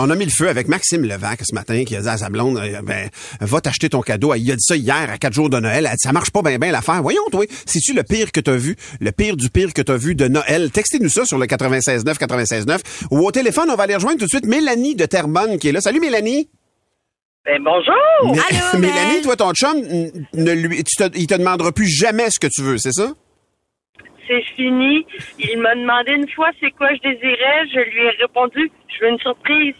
On 0.00 0.10
a 0.10 0.14
mis 0.14 0.24
le 0.24 0.30
feu 0.30 0.48
avec 0.48 0.68
Maxime 0.68 1.02
Levac 1.04 1.40
ce 1.42 1.52
matin 1.54 1.82
qui 1.84 1.96
a 1.96 2.00
dit 2.00 2.08
à 2.08 2.16
sa 2.16 2.28
blonde 2.30 2.56
euh, 2.58 2.80
ben, 2.82 3.08
va 3.40 3.60
t'acheter 3.60 3.88
ton 3.88 4.00
cadeau. 4.00 4.32
Il 4.34 4.48
a 4.52 4.54
dit 4.54 4.62
ça 4.64 4.76
hier 4.76 5.10
à 5.10 5.18
quatre 5.18 5.32
jours 5.32 5.50
de 5.50 5.58
Noël. 5.58 5.86
Elle 5.86 5.90
dit, 5.92 5.96
ça 6.04 6.12
marche 6.12 6.30
pas 6.30 6.40
bien 6.42 6.56
bien 6.58 6.70
l'affaire. 6.70 7.02
Voyons 7.02 7.22
toi, 7.32 7.44
c'est-tu 7.66 7.94
le 7.94 8.04
pire 8.04 8.30
que 8.30 8.38
t'as 8.38 8.54
vu, 8.56 8.76
le 9.00 9.10
pire 9.10 9.36
du 9.36 9.50
pire 9.50 9.74
que 9.74 9.82
t'as 9.82 9.96
vu 9.96 10.14
de 10.14 10.28
Noël? 10.28 10.70
Textez-nous 10.70 11.08
ça 11.08 11.24
sur 11.24 11.36
le 11.36 11.46
969 11.46 12.16
969 12.20 12.80
ou 13.10 13.26
au 13.26 13.32
téléphone, 13.32 13.70
on 13.70 13.74
va 13.74 13.82
aller 13.84 13.96
rejoindre 13.96 14.18
tout 14.18 14.26
de 14.26 14.30
suite 14.30 14.46
Mélanie 14.46 14.94
de 14.94 15.04
Terrebonne 15.04 15.58
qui 15.58 15.68
est 15.68 15.72
là. 15.72 15.80
Salut 15.80 16.00
Mélanie. 16.00 16.48
Ben 17.44 17.60
bonjour! 17.64 18.36
Mé- 18.36 18.78
Mélanie, 18.78 19.22
toi 19.22 19.34
ton 19.34 19.52
chum 19.52 19.74
ne 20.34 20.52
lui 20.52 20.84
tu 20.84 20.94
te- 20.96 21.18
il 21.18 21.26
te 21.26 21.34
demandera 21.34 21.72
plus 21.72 21.88
jamais 21.88 22.30
ce 22.30 22.38
que 22.38 22.46
tu 22.46 22.62
veux, 22.62 22.78
c'est 22.78 22.92
ça? 22.92 23.12
C'est 24.28 24.42
fini. 24.54 25.04
Il 25.40 25.58
m'a 25.60 25.74
demandé 25.74 26.12
une 26.12 26.28
fois 26.30 26.50
c'est 26.60 26.70
quoi 26.72 26.88
je 26.94 27.00
désirais? 27.08 27.66
Je 27.72 27.80
lui 27.90 28.06
ai 28.06 28.10
répondu, 28.22 28.70
je 28.88 29.04
veux 29.04 29.10
une 29.10 29.18
surprise. 29.18 29.74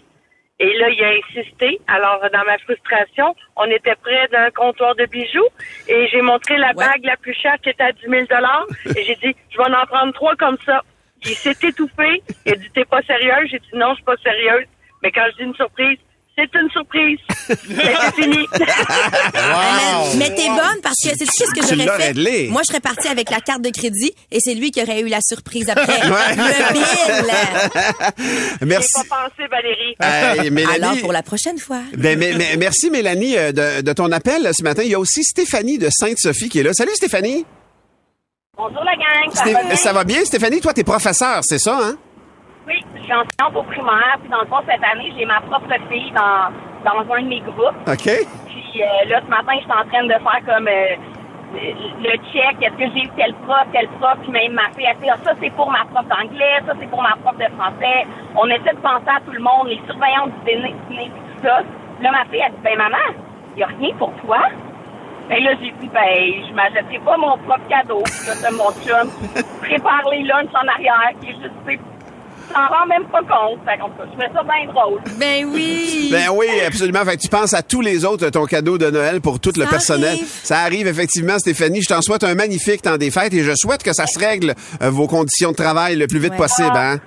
Et 0.60 0.76
là, 0.76 0.88
il 0.90 1.04
a 1.04 1.10
insisté. 1.10 1.80
Alors, 1.86 2.20
dans 2.32 2.44
ma 2.44 2.58
frustration, 2.58 3.34
on 3.56 3.66
était 3.66 3.94
près 3.94 4.26
d'un 4.28 4.50
comptoir 4.50 4.96
de 4.96 5.06
bijoux 5.06 5.46
et 5.86 6.08
j'ai 6.08 6.20
montré 6.20 6.56
la 6.58 6.72
bague 6.72 7.04
la 7.04 7.16
plus 7.16 7.34
chère 7.34 7.56
qui 7.62 7.70
était 7.70 7.84
à 7.84 7.92
10 7.92 8.00
000 8.08 8.12
Et 8.96 9.04
j'ai 9.04 9.14
dit, 9.16 9.36
je 9.50 9.58
vais 9.58 9.64
en 9.64 9.86
prendre 9.86 10.12
trois 10.12 10.34
comme 10.34 10.58
ça. 10.66 10.82
Il 11.24 11.34
s'est 11.34 11.56
étouffé. 11.62 12.22
Il 12.44 12.52
a 12.52 12.56
dit, 12.56 12.70
t'es 12.74 12.84
pas 12.84 13.02
sérieuse? 13.02 13.50
J'ai 13.50 13.58
dit, 13.60 13.70
non, 13.74 13.90
je 13.90 13.96
suis 13.96 14.04
pas 14.04 14.16
sérieuse. 14.16 14.66
Mais 15.02 15.12
quand 15.12 15.26
je 15.30 15.36
dis 15.36 15.42
une 15.44 15.54
surprise, 15.54 15.98
c'est 16.38 16.58
une 16.58 16.70
surprise. 16.70 17.18
C'est 17.48 18.22
fini. 18.22 18.46
Mais 18.54 20.16
mais 20.16 20.34
t'es 20.34 20.46
bonne 20.48 20.80
parce 20.82 20.96
que 21.02 21.10
c'est 21.16 21.26
ce 21.26 21.50
que 21.52 21.62
j'aurais 21.66 21.98
fait. 21.98 22.06
réglé. 22.08 22.48
Moi, 22.50 22.62
je 22.62 22.68
serais 22.72 22.80
partie 22.80 23.08
avec 23.08 23.30
la 23.30 23.40
carte 23.40 23.62
de 23.62 23.70
crédit 23.70 24.12
et 24.30 24.38
c'est 24.40 24.54
lui 24.54 24.70
qui 24.70 24.82
aurait 24.82 25.00
eu 25.00 25.08
la 25.08 25.20
surprise 25.20 25.68
après. 25.68 25.86
Ouais. 26.08 26.36
Le 26.36 26.72
bill. 26.72 28.44
Merci. 28.66 28.88
J'ai 29.02 29.08
pas 29.08 29.16
pensé, 29.28 29.48
Valérie. 29.50 30.50
Mélanie- 30.50 30.84
Alors, 30.84 30.98
pour 31.00 31.12
la 31.12 31.22
prochaine 31.22 31.58
fois. 31.58 31.80
Ben, 31.96 32.18
mais- 32.18 32.32
mais- 32.34 32.56
merci 32.56 32.90
Mélanie 32.90 33.36
euh, 33.36 33.52
de, 33.52 33.82
de 33.82 33.92
ton 33.92 34.10
appel 34.12 34.50
ce 34.56 34.62
matin. 34.62 34.82
Il 34.84 34.90
y 34.90 34.94
a 34.94 34.98
aussi 34.98 35.24
Stéphanie 35.24 35.78
de 35.78 35.88
Sainte-Sophie 35.90 36.48
qui 36.48 36.60
est 36.60 36.62
là. 36.62 36.72
Salut 36.72 36.94
Stéphanie. 36.94 37.44
Bonjour 38.56 38.82
la 38.84 38.94
gang, 38.96 39.32
ça 39.34 39.44
Sté- 39.44 39.52
va 39.52 39.62
bien? 39.64 39.76
ça 39.76 39.92
va 39.92 40.04
bien 40.04 40.24
Stéphanie? 40.24 40.60
Toi, 40.60 40.72
t'es 40.74 40.82
professeur, 40.84 41.40
c'est 41.42 41.58
ça, 41.60 41.78
hein? 41.80 41.96
Oui, 42.68 42.84
je 42.94 43.02
suis 43.02 43.12
enseignante 43.12 43.56
au 43.56 43.62
primaire, 43.62 44.18
puis 44.20 44.28
dans 44.28 44.42
le 44.42 44.46
fond, 44.46 44.60
cette 44.68 44.84
année, 44.84 45.10
j'ai 45.16 45.24
ma 45.24 45.40
propre 45.40 45.72
fille 45.90 46.12
dans, 46.12 46.52
dans 46.84 47.00
un 47.14 47.22
de 47.22 47.28
mes 47.28 47.40
groupes. 47.40 47.80
OK. 47.88 48.08
Puis 48.46 48.82
euh, 48.82 49.08
là, 49.08 49.20
ce 49.24 49.30
matin, 49.30 49.54
je 49.56 49.62
suis 49.62 49.72
en 49.72 49.88
train 49.88 50.04
de 50.04 50.12
faire 50.12 50.40
comme 50.44 50.68
euh, 50.68 50.96
le 51.54 52.12
check, 52.30 52.60
est-ce 52.60 52.76
que 52.76 52.92
j'ai 52.92 53.04
eu 53.06 53.08
tel 53.16 53.32
prof, 53.46 53.64
tel 53.72 53.88
prof, 53.98 54.18
puis 54.22 54.32
même 54.32 54.52
ma 54.52 54.68
fille, 54.76 54.84
elle 54.84 54.98
dit, 54.98 55.08
ah, 55.08 55.16
ça 55.24 55.32
c'est 55.40 55.50
pour 55.50 55.70
ma 55.70 55.86
prof 55.86 56.04
d'anglais, 56.08 56.60
ça 56.66 56.74
c'est 56.78 56.90
pour 56.90 57.00
ma 57.00 57.16
prof 57.24 57.38
de 57.38 57.48
français. 57.56 58.06
On 58.36 58.46
essaie 58.48 58.76
de 58.76 58.82
penser 58.84 59.08
à 59.08 59.20
tout 59.24 59.32
le 59.32 59.40
monde, 59.40 59.68
les 59.68 59.80
surveillants 59.86 60.26
du 60.26 60.52
dîner, 60.52 61.10
tout 61.10 61.46
ça. 61.46 61.62
Là, 62.02 62.12
ma 62.12 62.24
fille, 62.26 62.42
elle 62.44 62.52
dit, 62.52 62.62
ben 62.62 62.76
maman, 62.76 63.16
il 63.54 63.56
n'y 63.56 63.62
a 63.62 63.66
rien 63.68 63.94
pour 63.98 64.12
toi. 64.16 64.40
Et 65.30 65.40
là, 65.40 65.52
j'ai 65.60 65.72
dit, 65.72 65.88
ben, 65.88 66.46
je 66.48 66.54
m'achèterai 66.54 66.98
pas 66.98 67.16
mon 67.16 67.36
propre 67.38 67.66
cadeau. 67.68 68.02
Puis 68.04 68.26
là, 68.28 68.34
c'est 68.34 68.52
mon 68.52 68.70
chum 68.84 69.10
prépare 69.62 70.08
les 70.10 70.22
lunchs 70.22 70.54
en 70.54 70.68
arrière, 70.68 71.12
qui 71.20 71.30
est 71.30 71.34
juste, 71.34 71.80
s'en 72.52 72.66
rend 72.66 72.86
même 72.86 73.04
pas 73.10 73.20
compte. 73.20 73.60
Fait 73.64 73.78
qu'en 73.78 73.88
tout 73.90 73.96
cas, 73.98 74.04
je 74.12 74.16
fais 74.20 74.32
ça 74.34 74.42
bien 74.42 74.72
drôle. 74.72 75.00
Ben 75.18 75.44
oui! 75.46 76.08
Ben 76.10 76.28
oui, 76.32 76.46
absolument. 76.66 77.04
Fait 77.04 77.16
que 77.16 77.22
tu 77.22 77.28
penses 77.28 77.54
à 77.54 77.62
tous 77.62 77.80
les 77.80 78.04
autres, 78.04 78.28
ton 78.30 78.44
cadeau 78.46 78.78
de 78.78 78.90
Noël 78.90 79.20
pour 79.20 79.40
tout 79.40 79.52
le 79.56 79.66
personnel. 79.66 80.10
arrive. 80.10 80.26
Ça 80.42 80.58
arrive 80.60 80.86
effectivement, 80.86 81.38
Stéphanie. 81.38 81.82
Je 81.82 81.88
t'en 81.88 82.02
souhaite 82.02 82.24
un 82.24 82.34
magnifique 82.34 82.82
temps 82.82 82.96
des 82.96 83.10
fêtes 83.10 83.34
et 83.34 83.42
je 83.44 83.52
souhaite 83.54 83.82
que 83.82 83.92
ça 83.92 84.06
se 84.06 84.18
règle 84.18 84.54
euh, 84.82 84.90
vos 84.90 85.06
conditions 85.06 85.50
de 85.50 85.56
travail 85.56 85.96
le 85.96 86.06
plus 86.06 86.18
vite 86.18 86.32
Ouais. 86.32 86.36
possible, 86.36 86.76
hein? 86.76 86.98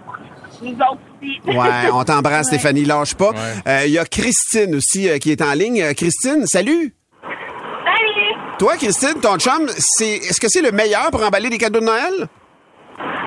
Nous 0.62 0.72
autres 0.72 0.82
aussi. 1.22 1.40
Ouais, 1.58 1.90
on 1.94 2.04
t'embrasse, 2.04 2.48
Ouais. 2.52 2.58
Stéphanie. 2.58 2.86
Lâche 2.86 3.16
pas. 3.16 3.32
Euh, 3.68 3.82
Il 3.86 3.92
y 3.92 3.98
a 4.00 4.06
Christine 4.06 4.76
aussi 4.76 5.10
euh, 5.10 5.18
qui 5.18 5.32
est 5.32 5.42
en 5.42 5.54
ligne. 5.54 5.82
Euh, 5.82 5.94
Christine, 5.94 6.46
salut. 6.46 6.94
Salut! 7.24 8.58
Toi, 8.60 8.78
Christine, 8.78 9.20
ton 9.22 9.38
chum, 9.38 9.68
c'est 9.78 10.18
est-ce 10.18 10.40
que 10.40 10.48
c'est 10.50 10.62
le 10.62 10.72
meilleur 10.72 11.10
pour 11.12 11.24
emballer 11.26 11.50
des 11.50 11.58
cadeaux 11.58 11.80
de 11.80 11.86
Noël? 11.86 12.28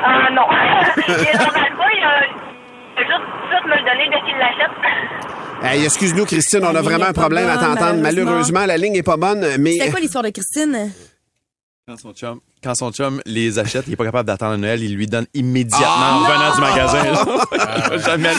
Ah 0.07 0.29
non. 0.33 0.43
il 1.09 1.15
les 1.15 1.35
emballe 1.41 1.77
pas, 1.77 1.91
il 1.97 2.05
a, 2.05 2.27
il 2.27 2.99
a 2.99 3.05
juste 3.07 3.27
tout 3.51 3.69
me 3.69 3.75
le 3.75 3.81
donner 3.81 4.07
dès 4.11 4.21
qu'il 4.27 4.39
l'achète. 4.39 4.71
Hey, 5.63 5.85
excuse-nous, 5.85 6.27
Christine, 6.27 6.61
on 6.65 6.75
a 6.75 6.83
vraiment 6.83 7.07
un 7.07 7.13
problème 7.15 7.49
à 7.49 7.55
t'entendre. 7.57 8.01
malheureusement. 8.03 8.25
Malheureusement, 8.25 8.67
la 8.67 8.77
ligne 8.77 8.97
est 8.97 9.03
pas 9.03 9.17
bonne, 9.17 9.47
mais 9.59 9.73
C'est 9.81 9.91
quoi 9.91 10.01
l'histoire 10.01 10.25
de 10.25 10.31
Christine? 10.31 10.93
Quand 11.89 11.97
son 11.99 12.13
chum 12.13 12.41
quand 12.65 12.75
son 12.75 12.91
chum 12.93 13.21
les 13.27 13.59
achète, 13.59 13.85
il 13.87 13.93
est 13.93 13.97
pas 13.97 14.07
capable 14.07 14.27
d'attendre 14.27 14.57
Noël, 14.57 14.83
il 14.83 14.95
lui 14.95 15.07
donne 15.07 15.27
immédiatement 15.35 15.87
Ah! 15.87 16.15
en 16.15 16.25
revenant 16.25 16.55
du 16.55 16.61
magasin. 16.63 17.05
là. 17.13 17.45
Elle 17.53 17.93
a 17.93 17.99
jamais, 17.99 18.31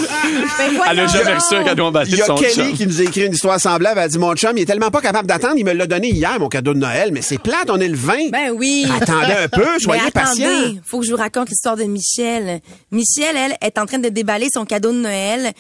elle 0.89 0.99
a 0.99 1.07
jamais 1.07 1.33
reçu 1.35 1.55
un 1.55 1.63
cadeau 1.63 1.85
emballé 1.85 2.09
Il 2.09 2.15
y 2.15 2.17
de 2.17 2.23
a 2.23 2.25
son 2.25 2.35
Kelly 2.35 2.53
chum. 2.53 2.73
qui 2.73 2.87
nous 2.87 2.99
a 3.01 3.03
écrit 3.03 3.25
une 3.25 3.33
histoire 3.33 3.59
semblable. 3.59 3.99
Elle 3.99 4.05
a 4.05 4.07
dit, 4.07 4.17
mon 4.17 4.33
chum, 4.33 4.57
il 4.57 4.63
est 4.63 4.65
tellement 4.65 4.89
pas 4.89 5.01
capable 5.01 5.27
d'attendre, 5.27 5.53
il 5.57 5.63
me 5.63 5.73
l'a 5.73 5.85
donné 5.85 6.09
hier, 6.09 6.39
mon 6.39 6.49
cadeau 6.49 6.73
de 6.73 6.79
Noël, 6.79 7.11
mais 7.13 7.21
c'est 7.21 7.37
plate, 7.37 7.69
on 7.69 7.79
est 7.79 7.87
le 7.87 7.95
20. 7.95 8.31
Ben 8.31 8.49
oui. 8.51 8.87
Attendez 8.99 9.33
un 9.43 9.47
peu, 9.47 9.79
soyez 9.79 10.01
Mais 10.01 10.07
attendez, 10.07 10.43
patient. 10.43 10.81
faut 10.83 10.99
que 11.01 11.05
je 11.05 11.11
vous 11.11 11.17
raconte 11.17 11.49
l'histoire 11.49 11.77
de 11.77 11.83
Michel. 11.83 12.61
Michel, 12.91 13.35
elle, 13.35 13.55
est 13.61 13.77
en 13.77 13.85
train 13.85 13.99
de 13.99 14.09
déballer 14.09 14.47
son 14.51 14.65
cadeau 14.65 14.91
de 14.91 14.97
Noël. 14.97 15.51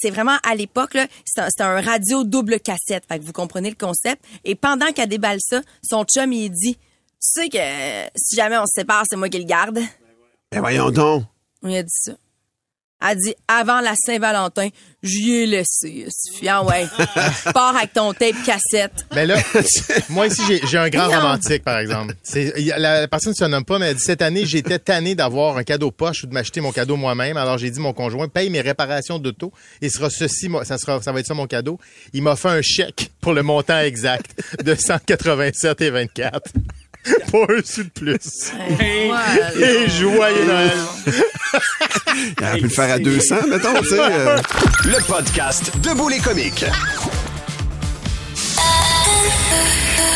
C'est, 0.00 0.10
vraiment 0.10 0.36
à 0.48 0.54
l'époque, 0.54 0.94
là, 0.94 1.06
c'est 1.24 1.60
un, 1.60 1.80
radio 1.80 2.22
double 2.22 2.60
cassette. 2.60 3.04
Fait 3.08 3.18
que 3.18 3.24
vous 3.24 3.32
comprenez 3.32 3.70
le 3.70 3.76
concept. 3.76 4.22
Et 4.44 4.54
pendant 4.54 4.92
qu'elle 4.92 5.08
déballe 5.08 5.38
ça, 5.40 5.60
son 5.82 6.04
chum, 6.04 6.32
il 6.32 6.50
dit, 6.50 6.76
sais 7.20 7.48
que 7.48 7.58
si 8.16 8.36
jamais 8.36 8.58
on 8.58 8.66
se 8.66 8.72
sépare, 8.74 9.04
c'est 9.08 9.16
moi 9.16 9.28
qui 9.28 9.38
le 9.38 9.44
garde. 9.44 9.78
Ben 10.52 10.60
voyons 10.60 10.90
donc. 10.90 11.24
On 11.62 11.68
lui 11.68 11.76
a 11.76 11.82
dit 11.82 11.88
ça. 11.92 12.12
Elle 13.02 13.16
dit, 13.16 13.34
avant 13.48 13.80
la 13.80 13.94
Saint-Valentin, 13.96 14.68
j'y 15.02 15.36
ai 15.36 15.46
laissé. 15.46 16.06
Fiant, 16.36 16.66
ouais. 16.68 16.84
Pars 17.54 17.74
avec 17.74 17.94
ton 17.94 18.12
tape 18.12 18.34
cassette. 18.44 19.06
Mais 19.14 19.24
là, 19.24 19.36
moi 20.10 20.26
ici, 20.26 20.42
j'ai- 20.70 20.76
un 20.76 20.90
grand 20.90 21.08
Non. 21.08 21.16
romantique, 21.16 21.64
par 21.64 21.78
exemple. 21.78 22.14
Il 22.34 22.66
La, 22.76 23.00
la 23.00 23.08
personne 23.08 23.30
ne 23.32 23.36
se 23.36 23.44
nomme 23.46 23.64
pas, 23.64 23.78
mais 23.78 23.86
elle 23.86 23.94
dit 23.96 24.02
cette 24.02 24.20
année, 24.20 24.44
j'étais 24.44 24.78
tanné 24.78 25.14
d'avoir 25.14 25.56
un 25.56 25.64
cadeau 25.64 25.90
poche 25.90 26.24
ou 26.24 26.26
de 26.26 26.34
m'acheter 26.34 26.60
mon 26.60 26.72
cadeau 26.72 26.96
moi-même. 26.96 27.38
Alors 27.38 27.56
j'ai 27.56 27.70
dit, 27.70 27.80
mon 27.80 27.94
conjoint 27.94 28.28
paye 28.28 28.50
mes 28.50 28.60
réparations 28.60 29.18
d'auto 29.18 29.50
et 29.80 29.88
sera 29.88 30.10
ceci, 30.10 30.50
moi, 30.50 30.66
ça 30.66 30.76
sera, 30.76 31.00
ça 31.00 31.10
va 31.10 31.20
être 31.20 31.26
ça 31.26 31.32
mon 31.32 31.46
cadeau. 31.46 31.78
Il 32.12 32.22
m'a 32.22 32.36
fait 32.36 32.48
un 32.48 32.60
chèque 32.60 33.12
pour 33.22 33.32
le 33.32 33.42
montant 33.42 33.78
exact 33.80 34.26
de 34.62 34.74
187 34.74 35.80
et 35.80 35.88
24. 35.90 36.50
Pour 37.30 37.44
un 37.50 37.62
sou 37.64 37.82
de 37.84 37.88
plus. 37.88 38.52
Et 38.80 39.88
joyeux 39.90 40.44
Noël. 40.44 40.72
Il 42.38 42.44
aurait 42.44 42.56
pu 42.58 42.62
le 42.64 42.68
faire 42.68 42.94
à 42.94 42.98
200, 42.98 43.36
mettons, 43.48 43.74
tu 43.80 43.88
sais. 43.88 43.98
euh. 43.98 44.36
Le 44.84 45.06
podcast 45.06 45.72
Debout 45.82 46.08
les 46.08 46.18
comiques. 46.18 46.64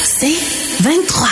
C'est 0.05 0.37
23. 0.82 1.28